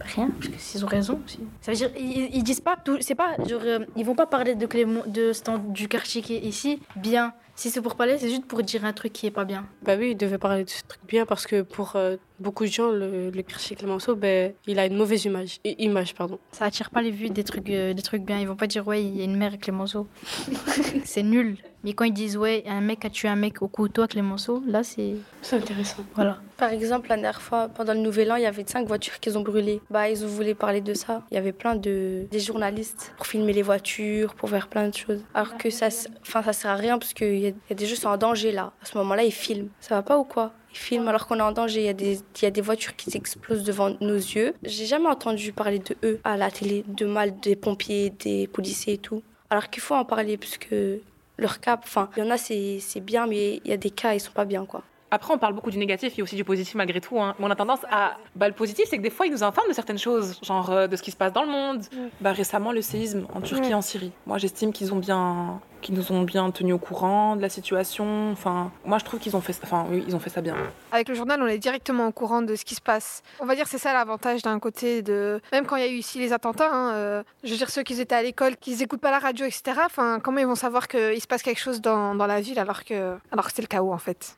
Rien, 0.00 0.28
parce 0.28 0.48
que 0.48 0.58
s'ils 0.58 0.84
ont 0.84 0.88
raison 0.88 1.20
aussi. 1.24 1.40
Ça 1.62 1.72
veut 1.72 1.76
dire 1.76 1.90
ils, 1.98 2.28
ils 2.36 2.42
disent 2.42 2.60
pas 2.60 2.76
tout, 2.76 2.98
c'est 3.00 3.14
pas 3.14 3.34
genre 3.48 3.62
euh, 3.64 3.78
ils 3.96 4.04
vont 4.04 4.14
pas 4.14 4.26
parler 4.26 4.54
de 4.54 4.66
Clément, 4.66 5.02
de 5.06 5.32
stand 5.32 5.72
du 5.72 5.88
quartier 5.88 6.20
qui 6.20 6.34
est 6.36 6.40
ici 6.40 6.80
bien. 6.96 7.32
Si 7.54 7.70
c'est 7.70 7.80
pour 7.80 7.96
parler, 7.96 8.18
c'est 8.18 8.28
juste 8.28 8.44
pour 8.44 8.62
dire 8.62 8.84
un 8.84 8.92
truc 8.92 9.14
qui 9.14 9.26
est 9.26 9.30
pas 9.30 9.46
bien. 9.46 9.66
Bah 9.82 9.94
oui, 9.98 10.10
il 10.10 10.16
devait 10.16 10.36
parler 10.36 10.64
de 10.64 10.68
ce 10.68 10.82
truc 10.86 11.00
bien 11.08 11.24
parce 11.24 11.46
que 11.46 11.62
pour 11.62 11.96
euh, 11.96 12.16
beaucoup 12.38 12.64
de 12.64 12.70
gens, 12.70 12.90
le, 12.90 13.30
le 13.30 13.42
quartier 13.42 13.76
Clémenceau, 13.76 14.14
ben, 14.16 14.52
il 14.66 14.78
a 14.78 14.86
une 14.86 14.96
mauvaise 14.96 15.24
image. 15.24 15.58
I- 15.64 15.74
image 15.78 16.14
pardon. 16.14 16.38
Ça 16.52 16.64
attire 16.66 16.90
pas 16.90 17.02
les 17.02 17.10
vues 17.10 17.30
des 17.30 17.44
trucs, 17.44 17.68
euh, 17.70 17.94
des 17.94 18.02
trucs 18.02 18.22
bien. 18.22 18.38
Ils 18.40 18.46
vont 18.48 18.56
pas 18.56 18.66
dire 18.66 18.86
ouais, 18.86 19.02
il 19.02 19.16
y 19.16 19.20
a 19.20 19.24
une 19.24 19.36
mère 19.36 19.54
à 19.54 19.56
Clémenceau. 19.56 20.06
c'est 21.04 21.22
nul. 21.22 21.56
Mais 21.84 21.92
quand 21.92 22.04
ils 22.04 22.12
disent 22.12 22.36
ouais, 22.36 22.64
un 22.66 22.80
mec 22.80 23.04
a 23.04 23.10
tué 23.10 23.28
un 23.28 23.36
mec 23.36 23.62
au 23.62 23.68
couteau 23.68 24.02
à 24.02 24.08
Clémenceau, 24.08 24.62
là 24.66 24.82
c'est. 24.82 25.14
C'est 25.42 25.56
intéressant. 25.56 26.04
Voilà. 26.14 26.38
Par 26.56 26.70
exemple, 26.70 27.08
la 27.10 27.16
dernière 27.16 27.40
fois, 27.40 27.68
pendant 27.68 27.92
le 27.92 28.00
Nouvel 28.00 28.32
An, 28.32 28.36
il 28.36 28.42
y 28.42 28.46
avait 28.46 28.64
cinq 28.66 28.88
voitures 28.88 29.20
qu'ils 29.20 29.36
ont 29.38 29.42
brûlées. 29.42 29.80
Bah, 29.90 30.08
ils 30.10 30.24
ont 30.24 30.28
voulu 30.28 30.54
parler 30.54 30.80
de 30.80 30.94
ça. 30.94 31.22
Il 31.30 31.34
y 31.34 31.38
avait 31.38 31.52
plein 31.52 31.76
de 31.76 32.26
des 32.30 32.40
journalistes 32.40 33.12
pour 33.16 33.26
filmer 33.26 33.52
les 33.52 33.62
voitures, 33.62 34.34
pour 34.34 34.48
faire 34.50 34.66
plein 34.68 34.88
de 34.88 34.94
choses. 34.94 35.22
Alors 35.34 35.56
que 35.58 35.70
ça, 35.70 35.88
enfin, 36.22 36.42
ça 36.42 36.52
sert 36.52 36.70
à 36.72 36.74
rien 36.76 36.98
parce 36.98 37.12
qu'il 37.12 37.34
y, 37.36 37.42
y 37.46 37.54
a 37.70 37.74
des 37.74 37.86
gens 37.86 37.94
qui 37.94 38.00
sont 38.00 38.08
en 38.08 38.16
danger 38.16 38.50
là. 38.52 38.72
À 38.82 38.86
ce 38.86 38.96
moment-là, 38.98 39.22
ils 39.22 39.30
filment. 39.32 39.68
Ça 39.80 39.94
va 39.94 40.02
pas 40.02 40.18
ou 40.18 40.24
quoi? 40.24 40.52
Filment 40.76 41.08
alors 41.08 41.26
qu'on 41.26 41.38
est 41.38 41.42
en 41.42 41.52
danger. 41.52 41.80
Il 41.80 41.86
y 41.86 41.88
a 41.88 41.92
des, 41.94 42.20
il 42.36 42.42
y 42.42 42.46
a 42.46 42.50
des 42.50 42.60
voitures 42.60 42.96
qui 42.96 43.16
explosent 43.16 43.64
devant 43.64 43.96
nos 44.00 44.16
yeux. 44.16 44.54
J'ai 44.62 44.86
jamais 44.86 45.08
entendu 45.08 45.52
parler 45.52 45.78
de 45.78 45.96
eux 46.04 46.20
à 46.24 46.36
la 46.36 46.50
télé, 46.50 46.84
de 46.86 47.06
mal 47.06 47.38
des 47.40 47.56
pompiers, 47.56 48.10
des 48.10 48.46
policiers 48.46 48.94
et 48.94 48.98
tout. 48.98 49.22
Alors 49.50 49.70
qu'il 49.70 49.82
faut 49.82 49.94
en 49.94 50.04
parler 50.04 50.36
parce 50.36 50.58
que 50.58 51.00
leur 51.38 51.60
cap, 51.60 51.80
enfin, 51.84 52.10
il 52.16 52.24
y 52.24 52.26
en 52.26 52.30
a 52.30 52.38
c'est 52.38 52.80
bien, 53.00 53.26
mais 53.26 53.60
il 53.64 53.70
y 53.70 53.72
a 53.72 53.76
des 53.76 53.90
cas 53.90 54.14
ils 54.14 54.20
sont 54.20 54.32
pas 54.32 54.44
bien 54.44 54.64
quoi. 54.64 54.82
Après, 55.10 55.32
on 55.32 55.38
parle 55.38 55.54
beaucoup 55.54 55.70
du 55.70 55.78
négatif, 55.78 56.14
il 56.14 56.18
y 56.18 56.20
a 56.20 56.24
aussi 56.24 56.34
du 56.36 56.44
positif 56.44 56.74
malgré 56.74 57.00
tout. 57.00 57.20
Hein. 57.20 57.34
Mais 57.38 57.44
on 57.46 57.50
a 57.50 57.54
tendance 57.56 57.80
à. 57.90 58.16
Bah, 58.34 58.48
le 58.48 58.54
positif, 58.54 58.86
c'est 58.90 58.96
que 58.98 59.02
des 59.02 59.10
fois, 59.10 59.26
ils 59.26 59.32
nous 59.32 59.44
informent 59.44 59.68
de 59.68 59.74
certaines 59.74 59.98
choses, 59.98 60.38
genre 60.42 60.70
euh, 60.70 60.86
de 60.88 60.96
ce 60.96 61.02
qui 61.02 61.10
se 61.12 61.16
passe 61.16 61.32
dans 61.32 61.42
le 61.42 61.48
monde. 61.50 61.82
Bah, 62.20 62.32
récemment, 62.32 62.72
le 62.72 62.82
séisme 62.82 63.26
en 63.34 63.40
Turquie, 63.40 63.68
Ouais. 63.68 63.74
en 63.74 63.82
Syrie. 63.82 64.12
Moi, 64.26 64.38
j'estime 64.38 64.72
qu'ils 64.72 64.92
ont 64.92 64.96
bien, 64.98 65.60
qu'ils 65.80 65.94
nous 65.94 66.10
ont 66.10 66.22
bien 66.22 66.50
tenus 66.50 66.74
au 66.74 66.78
courant 66.78 67.36
de 67.36 67.42
la 67.42 67.48
situation. 67.48 68.32
Enfin, 68.32 68.72
moi, 68.84 68.98
je 68.98 69.04
trouve 69.04 69.20
qu'ils 69.20 69.36
ont 69.36 69.40
fait, 69.40 69.56
enfin, 69.62 69.86
oui, 69.90 70.04
ils 70.08 70.16
ont 70.16 70.18
fait 70.18 70.30
ça 70.30 70.40
bien. 70.40 70.56
Avec 70.90 71.08
le 71.08 71.14
journal, 71.14 71.40
on 71.40 71.46
est 71.46 71.58
directement 71.58 72.08
au 72.08 72.12
courant 72.12 72.42
de 72.42 72.56
ce 72.56 72.64
qui 72.64 72.74
se 72.74 72.80
passe. 72.82 73.22
On 73.38 73.46
va 73.46 73.54
dire 73.54 73.68
c'est 73.68 73.78
ça 73.78 73.92
l'avantage 73.92 74.42
d'un 74.42 74.58
côté 74.58 75.02
de. 75.02 75.40
Même 75.52 75.66
quand 75.66 75.76
il 75.76 75.82
y 75.84 75.86
a 75.88 75.90
eu 75.90 75.96
ici 75.98 76.18
les 76.18 76.32
attentats, 76.32 76.70
hein, 76.72 76.90
euh, 76.94 77.22
je 77.44 77.50
veux 77.52 77.56
dire 77.56 77.70
ceux 77.70 77.84
qui 77.84 77.98
étaient 78.00 78.14
à 78.14 78.22
l'école, 78.22 78.56
qui 78.56 78.74
n'écoutent 78.74 79.00
pas 79.00 79.12
la 79.12 79.20
radio, 79.20 79.46
etc. 79.46 79.78
Enfin, 79.84 80.18
comment 80.20 80.38
ils 80.38 80.46
vont 80.46 80.54
savoir 80.56 80.88
qu'il 80.88 81.20
se 81.20 81.26
passe 81.28 81.42
quelque 81.44 81.60
chose 81.60 81.80
dans, 81.80 82.14
dans 82.16 82.26
la 82.26 82.40
ville 82.40 82.58
alors 82.58 82.82
que, 82.84 83.16
alors 83.30 83.46
que 83.46 83.52
c'est 83.54 83.62
le 83.62 83.68
chaos 83.68 83.92
en 83.92 83.98
fait? 83.98 84.36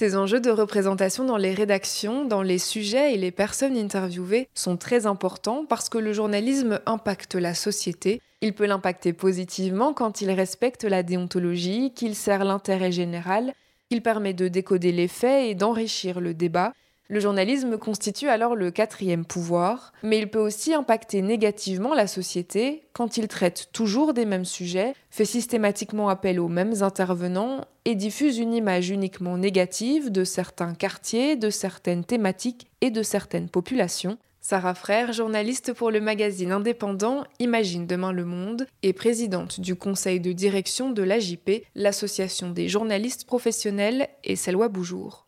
Ces 0.00 0.16
enjeux 0.16 0.40
de 0.40 0.50
représentation 0.50 1.24
dans 1.26 1.36
les 1.36 1.52
rédactions, 1.52 2.24
dans 2.24 2.40
les 2.40 2.56
sujets 2.56 3.12
et 3.12 3.18
les 3.18 3.30
personnes 3.30 3.76
interviewées 3.76 4.48
sont 4.54 4.78
très 4.78 5.04
importants 5.04 5.66
parce 5.68 5.90
que 5.90 5.98
le 5.98 6.14
journalisme 6.14 6.80
impacte 6.86 7.34
la 7.34 7.52
société. 7.52 8.22
Il 8.40 8.54
peut 8.54 8.64
l'impacter 8.64 9.12
positivement 9.12 9.92
quand 9.92 10.22
il 10.22 10.30
respecte 10.30 10.84
la 10.84 11.02
déontologie, 11.02 11.92
qu'il 11.94 12.14
sert 12.14 12.44
l'intérêt 12.44 12.92
général, 12.92 13.52
qu'il 13.90 14.00
permet 14.00 14.32
de 14.32 14.48
décoder 14.48 14.90
les 14.90 15.06
faits 15.06 15.50
et 15.50 15.54
d'enrichir 15.54 16.22
le 16.22 16.32
débat. 16.32 16.72
Le 17.10 17.18
journalisme 17.18 17.76
constitue 17.76 18.28
alors 18.28 18.54
le 18.54 18.70
quatrième 18.70 19.24
pouvoir, 19.24 19.92
mais 20.04 20.20
il 20.20 20.30
peut 20.30 20.38
aussi 20.38 20.74
impacter 20.74 21.22
négativement 21.22 21.92
la 21.92 22.06
société 22.06 22.84
quand 22.92 23.16
il 23.16 23.26
traite 23.26 23.70
toujours 23.72 24.14
des 24.14 24.24
mêmes 24.24 24.44
sujets, 24.44 24.94
fait 25.10 25.24
systématiquement 25.24 26.08
appel 26.08 26.38
aux 26.38 26.46
mêmes 26.46 26.84
intervenants 26.84 27.64
et 27.84 27.96
diffuse 27.96 28.38
une 28.38 28.54
image 28.54 28.90
uniquement 28.90 29.36
négative 29.36 30.12
de 30.12 30.22
certains 30.22 30.72
quartiers, 30.72 31.34
de 31.34 31.50
certaines 31.50 32.04
thématiques 32.04 32.68
et 32.80 32.92
de 32.92 33.02
certaines 33.02 33.48
populations. 33.48 34.16
Sarah 34.40 34.76
Frère, 34.76 35.12
journaliste 35.12 35.72
pour 35.72 35.90
le 35.90 36.00
magazine 36.00 36.52
indépendant 36.52 37.24
Imagine 37.40 37.88
demain 37.88 38.12
le 38.12 38.24
monde 38.24 38.68
et 38.84 38.92
présidente 38.92 39.58
du 39.58 39.74
conseil 39.74 40.20
de 40.20 40.30
direction 40.30 40.90
de 40.90 41.02
l'AJP, 41.02 41.64
l'association 41.74 42.50
des 42.50 42.68
journalistes 42.68 43.24
professionnels 43.24 44.06
et 44.22 44.36
Selwa 44.36 44.68
Boujour. 44.68 45.26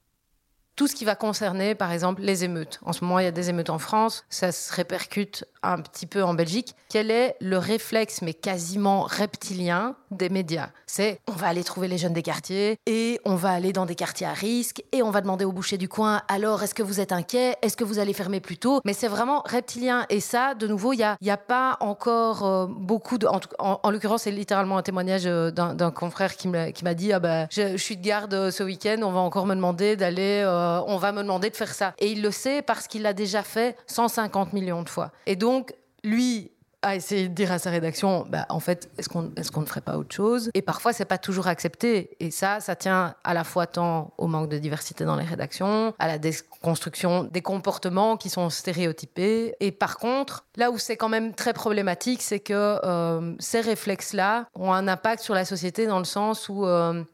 Tout 0.77 0.87
ce 0.87 0.95
qui 0.95 1.05
va 1.05 1.15
concerner, 1.15 1.75
par 1.75 1.93
exemple, 1.93 2.23
les 2.23 2.45
émeutes. 2.45 2.81
En 2.83 2.93
ce 2.93 3.05
moment, 3.05 3.19
il 3.19 3.25
y 3.25 3.29
a 3.29 3.33
des 3.33 3.51
émeutes 3.51 3.71
en 3.71 3.79
France, 3.79 4.25
ça 4.31 4.53
se 4.53 4.73
répercute 4.73 5.45
un 5.63 5.79
petit 5.81 6.07
peu 6.07 6.25
en 6.25 6.35
Belgique. 6.35 6.75
Quel 6.89 7.11
est 7.11 7.37
le 7.41 7.59
réflexe, 7.59 8.23
mais 8.23 8.35
quasiment 8.35 9.03
reptilien, 9.03 9.97
des 10.11 10.29
médias? 10.29 10.71
C'est 10.87 11.21
on 11.29 11.33
va 11.33 11.49
aller 11.49 11.65
trouver 11.65 11.89
les 11.89 11.99
jeunes 11.99 12.13
des 12.13 12.23
quartiers 12.23 12.79
et 12.87 13.21
on 13.25 13.37
va 13.37 13.51
aller 13.51 13.73
dans 13.73 13.87
des 13.87 13.95
quartiers 13.95 14.27
à 14.27 14.33
risque 14.33 14.83
et 14.93 15.03
on 15.03 15.11
va 15.11 15.21
demander 15.21 15.45
au 15.45 15.53
boucher 15.53 15.79
du 15.79 15.89
coin 15.89 16.23
alors 16.29 16.63
est-ce 16.63 16.75
que 16.75 16.83
vous 16.83 17.01
êtes 17.01 17.13
inquiet 17.13 17.57
Est-ce 17.63 17.77
que 17.77 17.85
vous 17.85 17.99
allez 17.99 18.13
fermer 18.13 18.41
plus 18.41 18.57
tôt 18.57 18.81
Mais 18.85 18.93
c'est 18.93 19.09
vraiment 19.09 19.43
reptilien. 19.45 20.07
Et 20.11 20.21
ça, 20.21 20.55
de 20.55 20.67
nouveau, 20.67 20.93
il 20.93 20.99
n'y 20.99 21.05
a, 21.05 21.17
y 21.21 21.31
a 21.31 21.37
pas 21.37 21.77
encore 21.81 22.45
euh, 22.45 22.67
beaucoup 22.69 23.19
de. 23.19 23.27
En, 23.59 23.91
l'occurrence, 23.91 24.23
c'est 24.23 24.31
littéralement 24.31 24.79
un 24.79 24.83
témoignage 24.83 25.27
euh, 25.27 25.51
d'un 25.51 25.91
confrère 25.91 26.37
qui 26.37 26.49
m'a 26.49 26.95
dit 26.95 27.13
ah 27.13 27.21
bah, 27.21 27.47
je, 27.51 27.77
suis 27.77 27.97
de 27.97 28.03
garde 28.03 28.35
euh, 28.35 28.51
ce 28.51 28.63
week-end, 28.63 28.97
on 29.03 29.13
va 29.13 29.21
encore 29.21 29.47
me 29.47 29.55
demander 29.55 29.97
d'aller. 29.97 30.43
On 30.87 30.97
va 30.97 31.13
me 31.13 31.23
demander 31.23 31.51
de 31.51 31.57
faire 31.57 31.73
ça. 31.73 31.95
Et 31.99 32.11
il 32.13 32.23
le 32.23 32.31
sait 32.31 32.63
parce 32.63 32.87
qu'il 32.87 33.03
l'a 33.03 33.13
déjà 33.13 33.43
fait 33.43 33.77
150 33.87 34.53
millions 34.53 34.83
de 34.83 34.89
fois. 34.89 35.13
Et 35.27 35.37
donc, 35.37 35.75
lui 36.05 36.53
a 36.83 36.97
essayé 36.97 37.29
de 37.29 37.35
dire 37.35 37.53
à 37.53 37.59
sa 37.59 37.71
rédaction, 37.71 38.27
bah, 38.29 38.45
en 38.49 38.61
fait, 38.61 38.91
est-ce 38.99 39.09
qu'on 39.09 39.33
est 39.37 39.57
ne 39.57 39.67
ferait 39.67 39.81
pas 39.81 39.97
autre 39.97 40.15
chose? 40.15 40.51
Et 40.53 40.63
parfois, 40.63 40.93
c'est 40.93 41.05
pas 41.05 41.19
toujours 41.19 41.47
accepté. 41.47 42.17
Et 42.19 42.31
ça, 42.31 42.61
ça 42.61 42.75
tient 42.75 43.15
à 43.23 43.35
la 43.35 43.45
fois 43.45 43.67
tant 43.67 44.13
au 44.19 44.27
manque 44.27 44.49
de 44.49 44.59
diversité 44.59 45.05
dans 45.05 45.17
les 45.17 45.25
rédactions, 45.25 45.95
à 46.01 46.09
la 46.09 46.19
déconstruction 46.19 47.25
des 47.25 47.41
comportements 47.41 48.17
qui 48.17 48.29
sont 48.29 48.51
stéréotypés. 48.51 49.55
Et 49.61 49.71
par 49.71 49.97
contre, 49.99 50.45
là 50.57 50.71
où 50.71 50.79
c'est 50.79 50.97
quand 50.97 51.09
même 51.09 51.35
très 51.35 51.53
problématique, 51.53 52.21
c'est 52.21 52.41
que 52.41 52.81
euh, 52.85 53.35
ces 53.39 53.61
réflexes-là 53.61 54.47
ont 54.57 54.73
un 54.73 54.89
impact 54.89 55.23
sur 55.23 55.35
la 55.35 55.45
société 55.45 55.87
dans 55.87 56.01
le 56.01 56.05
sens 56.05 56.49
où 56.49 56.67
euh, 56.67 57.05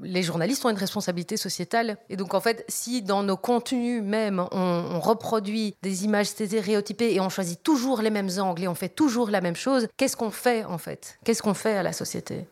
les 0.00 0.22
journalistes 0.22 0.64
ont 0.64 0.70
une 0.70 0.76
responsabilité 0.76 1.36
sociétale. 1.36 1.98
Et 2.08 2.16
donc, 2.16 2.34
en 2.34 2.40
fait, 2.40 2.64
si 2.68 3.02
dans 3.02 3.22
nos 3.22 3.36
contenus 3.36 4.02
même, 4.02 4.44
on, 4.52 4.58
on 4.58 5.00
reproduit 5.00 5.74
des 5.82 6.04
images 6.04 6.26
stéréotypées 6.26 7.14
et 7.14 7.20
on 7.20 7.28
choisit 7.28 7.62
toujours 7.62 8.02
les 8.02 8.10
mêmes 8.10 8.30
angles 8.38 8.62
et 8.62 8.68
on 8.68 8.74
fait 8.74 8.88
toujours 8.88 9.30
la 9.30 9.40
même 9.40 9.56
chose, 9.56 9.88
qu'est-ce 9.96 10.16
qu'on 10.16 10.30
fait, 10.30 10.64
en 10.64 10.78
fait? 10.78 11.18
Qu'est-ce 11.24 11.42
qu'on 11.42 11.54
fait 11.54 11.76
à 11.76 11.82
la 11.82 11.92
société? 11.92 12.46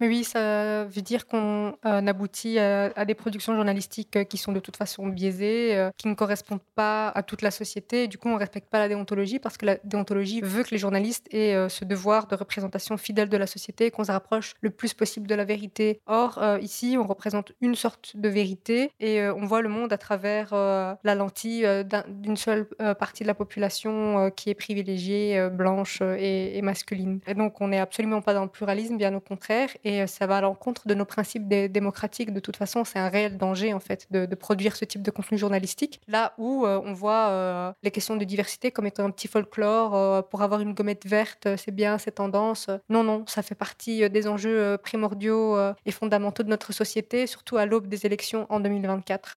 Mais 0.00 0.08
oui, 0.08 0.24
ça 0.24 0.84
veut 0.84 1.02
dire 1.02 1.26
qu'on 1.26 1.76
euh, 1.84 2.06
aboutit 2.06 2.58
à, 2.58 2.92
à, 2.96 3.04
des 3.04 3.14
productions 3.14 3.54
journalistiques 3.54 4.16
euh, 4.16 4.24
qui 4.24 4.36
sont 4.36 4.52
de 4.52 4.60
toute 4.60 4.76
façon 4.76 5.06
biaisées, 5.08 5.76
euh, 5.76 5.90
qui 5.96 6.08
ne 6.08 6.14
correspondent 6.14 6.60
pas 6.74 7.08
à 7.08 7.22
toute 7.22 7.42
la 7.42 7.50
société. 7.50 8.04
Et 8.04 8.08
du 8.08 8.18
coup, 8.18 8.28
on 8.28 8.34
ne 8.34 8.38
respecte 8.38 8.68
pas 8.70 8.78
la 8.78 8.88
déontologie 8.88 9.38
parce 9.38 9.56
que 9.56 9.66
la 9.66 9.76
déontologie 9.84 10.40
veut 10.42 10.62
que 10.62 10.70
les 10.70 10.78
journalistes 10.78 11.26
aient 11.32 11.54
euh, 11.54 11.68
ce 11.68 11.84
devoir 11.84 12.26
de 12.26 12.34
représentation 12.34 12.96
fidèle 12.96 13.28
de 13.28 13.36
la 13.36 13.46
société, 13.46 13.90
qu'on 13.90 14.04
se 14.04 14.12
rapproche 14.12 14.54
le 14.60 14.70
plus 14.70 14.94
possible 14.94 15.26
de 15.26 15.34
la 15.34 15.44
vérité. 15.44 16.00
Or, 16.06 16.38
euh, 16.38 16.58
ici, 16.60 16.96
on 16.98 17.06
représente 17.06 17.52
une 17.60 17.74
sorte 17.74 18.16
de 18.16 18.28
vérité 18.28 18.90
et 19.00 19.20
euh, 19.20 19.34
on 19.34 19.46
voit 19.46 19.62
le 19.62 19.68
monde 19.68 19.92
à 19.92 19.98
travers 19.98 20.50
euh, 20.52 20.94
la 21.04 21.14
lentille 21.14 21.64
euh, 21.64 21.82
d'un- 21.82 22.04
d'une 22.08 22.36
seule 22.36 22.66
euh, 22.80 22.94
partie 22.94 23.22
de 23.22 23.28
la 23.28 23.34
population 23.34 24.18
euh, 24.18 24.30
qui 24.30 24.50
est 24.50 24.54
privilégiée, 24.54 25.38
euh, 25.38 25.48
blanche 25.50 25.98
euh, 26.02 26.16
et, 26.18 26.56
et 26.56 26.62
masculine. 26.62 27.20
Et 27.26 27.34
donc, 27.34 27.60
on 27.60 27.68
n'est 27.68 27.78
absolument 27.80 28.20
pas 28.22 28.34
dans 28.34 28.42
le 28.44 28.48
pluralisme, 28.50 28.96
bien 28.96 29.14
au 29.14 29.20
contraire, 29.20 29.65
et 29.84 30.02
euh, 30.02 30.06
ça 30.06 30.26
va 30.26 30.38
à 30.38 30.40
l'encontre 30.40 30.86
de 30.86 30.94
nos 30.94 31.04
principes 31.04 31.48
dé- 31.48 31.68
démocratiques. 31.68 32.32
De 32.32 32.40
toute 32.40 32.56
façon, 32.56 32.84
c'est 32.84 32.98
un 32.98 33.08
réel 33.08 33.36
danger, 33.36 33.72
en 33.72 33.80
fait, 33.80 34.06
de, 34.10 34.26
produire 34.34 34.76
ce 34.76 34.84
type 34.84 35.02
de 35.02 35.10
contenu 35.10 35.38
journalistique. 35.38 36.00
Là 36.08 36.34
où 36.38 36.66
euh, 36.66 36.80
on 36.84 36.92
voit 36.92 37.28
euh, 37.28 37.72
les 37.82 37.90
questions 37.90 38.16
de 38.16 38.24
diversité 38.24 38.70
comme 38.70 38.86
étant 38.86 39.04
un 39.04 39.10
petit 39.10 39.28
folklore, 39.28 40.26
pour 40.28 40.42
avoir 40.42 40.60
une 40.60 40.74
gommette 40.74 41.06
verte, 41.06 41.48
c'est 41.56 41.70
bien, 41.74 41.98
c'est 41.98 42.12
tendance. 42.12 42.68
Non, 42.88 43.02
non, 43.02 43.24
ça 43.26 43.42
fait 43.42 43.54
partie 43.54 44.08
des 44.10 44.28
enjeux 44.28 44.76
primordiaux 44.82 45.56
et 45.84 45.90
fondamentaux 45.90 46.42
de 46.42 46.48
notre 46.48 46.72
société, 46.72 47.26
surtout 47.26 47.56
à 47.56 47.66
l'aube 47.66 47.86
des 47.86 48.06
élections 48.06 48.46
en 48.50 48.60
2024. 48.60 49.34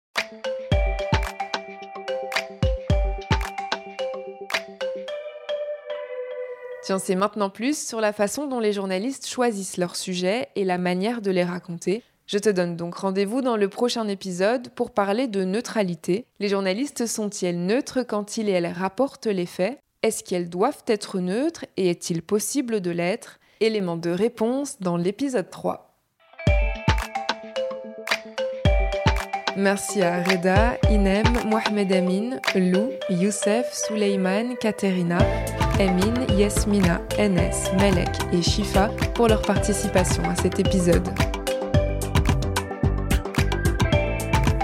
Tu 6.89 6.95
en 6.95 6.99
sais 6.99 7.17
maintenant 7.17 7.51
plus 7.51 7.87
sur 7.87 8.01
la 8.01 8.15
façon 8.15 8.47
dont 8.47 8.61
les 8.61 8.73
journalistes 8.73 9.27
choisissent 9.27 9.77
leurs 9.77 9.95
sujets 9.95 10.49
et 10.57 10.65
la 10.65 10.79
manière 10.79 11.21
de 11.21 11.31
les 11.31 11.45
raconter. 11.45 12.03
Je 12.27 12.39
te 12.39 12.49
donne 12.49 12.77
donc 12.77 12.95
rendez-vous 12.95 13.43
dans 13.43 13.59
le 13.59 13.69
prochain 13.69 14.09
épisode 14.09 14.71
pour 14.71 14.93
parler 14.93 15.27
de 15.27 15.45
neutralité. 15.45 16.25
Les 16.41 16.49
journalistes 16.49 17.05
sont-ils 17.05 17.67
neutres 17.67 18.05
quand 18.05 18.39
ils 18.39 18.49
et 18.49 18.53
elles 18.53 18.73
rapportent 18.73 19.27
les 19.27 19.45
faits? 19.45 19.79
Est-ce 20.03 20.25
qu'elles 20.25 20.49
doivent 20.49 20.83
être 20.87 21.21
neutres 21.21 21.67
et 21.77 21.91
est-il 21.91 22.23
possible 22.23 22.81
de 22.81 22.91
l'être? 22.91 23.39
Élément 23.61 23.99
de 23.99 24.09
réponse 24.09 24.81
dans 24.81 24.97
l'épisode 24.97 25.51
3. 25.51 25.95
Merci 29.59 30.01
à 30.01 30.23
Reda, 30.23 30.79
Inem, 30.89 31.27
Mohamed 31.45 31.93
Amin, 31.93 32.39
Lou, 32.55 32.89
Youssef, 33.11 33.75
Souleyman, 33.75 34.57
Katerina, 34.57 35.19
Emin, 35.81 36.27
Yasmina, 36.37 37.01
Enes, 37.19 37.53
Melek 37.81 38.11
et 38.33 38.43
Shifa 38.43 38.91
pour 39.15 39.29
leur 39.29 39.43
participation 39.43 40.23
à 40.25 40.35
cet 40.35 40.59
épisode. 40.59 41.09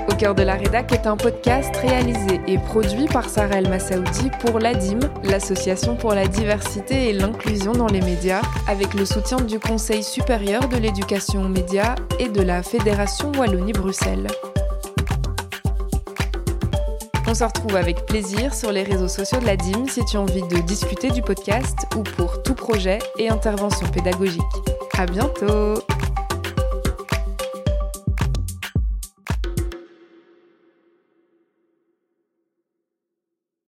Au 0.09 0.17
cœur 0.17 0.35
de 0.35 0.43
la 0.43 0.55
rédac 0.55 0.93
est 0.93 1.07
un 1.07 1.17
podcast 1.17 1.75
réalisé 1.77 2.41
et 2.47 2.59
produit 2.59 3.07
par 3.07 3.29
Sarah 3.29 3.59
El 3.59 3.69
Massaoudi 3.69 4.31
pour 4.41 4.59
l'ADIM, 4.59 5.01
l'Association 5.25 5.97
pour 5.97 6.15
la 6.15 6.27
diversité 6.27 7.09
et 7.09 7.13
l'inclusion 7.13 7.73
dans 7.73 7.89
les 7.89 8.01
médias, 8.01 8.43
avec 8.69 8.95
le 8.95 9.05
soutien 9.05 9.39
du 9.39 9.59
Conseil 9.59 10.03
supérieur 10.03 10.69
de 10.69 10.77
l'éducation 10.77 11.43
aux 11.43 11.49
médias 11.49 11.95
et 12.19 12.29
de 12.29 12.43
la 12.43 12.63
Fédération 12.63 13.33
Wallonie-Bruxelles. 13.33 14.29
On 17.27 17.35
se 17.35 17.45
retrouve 17.45 17.77
avec 17.77 18.05
plaisir 18.07 18.55
sur 18.55 18.71
les 18.71 18.83
réseaux 18.83 19.09
sociaux 19.09 19.41
de 19.41 19.47
la 19.47 19.57
DIM 19.57 19.89
si 19.89 20.05
tu 20.05 20.17
as 20.17 20.21
envie 20.21 20.43
de 20.43 20.59
discuter 20.59 21.11
du 21.11 21.23
podcast 21.23 21.87
ou 21.97 22.03
pour 22.03 22.43
tout 22.43 22.55
projet 22.55 22.99
et 23.19 23.29
intervention 23.29 23.87
pédagogique. 23.89 24.43
À 24.97 25.07
bientôt! 25.07 25.75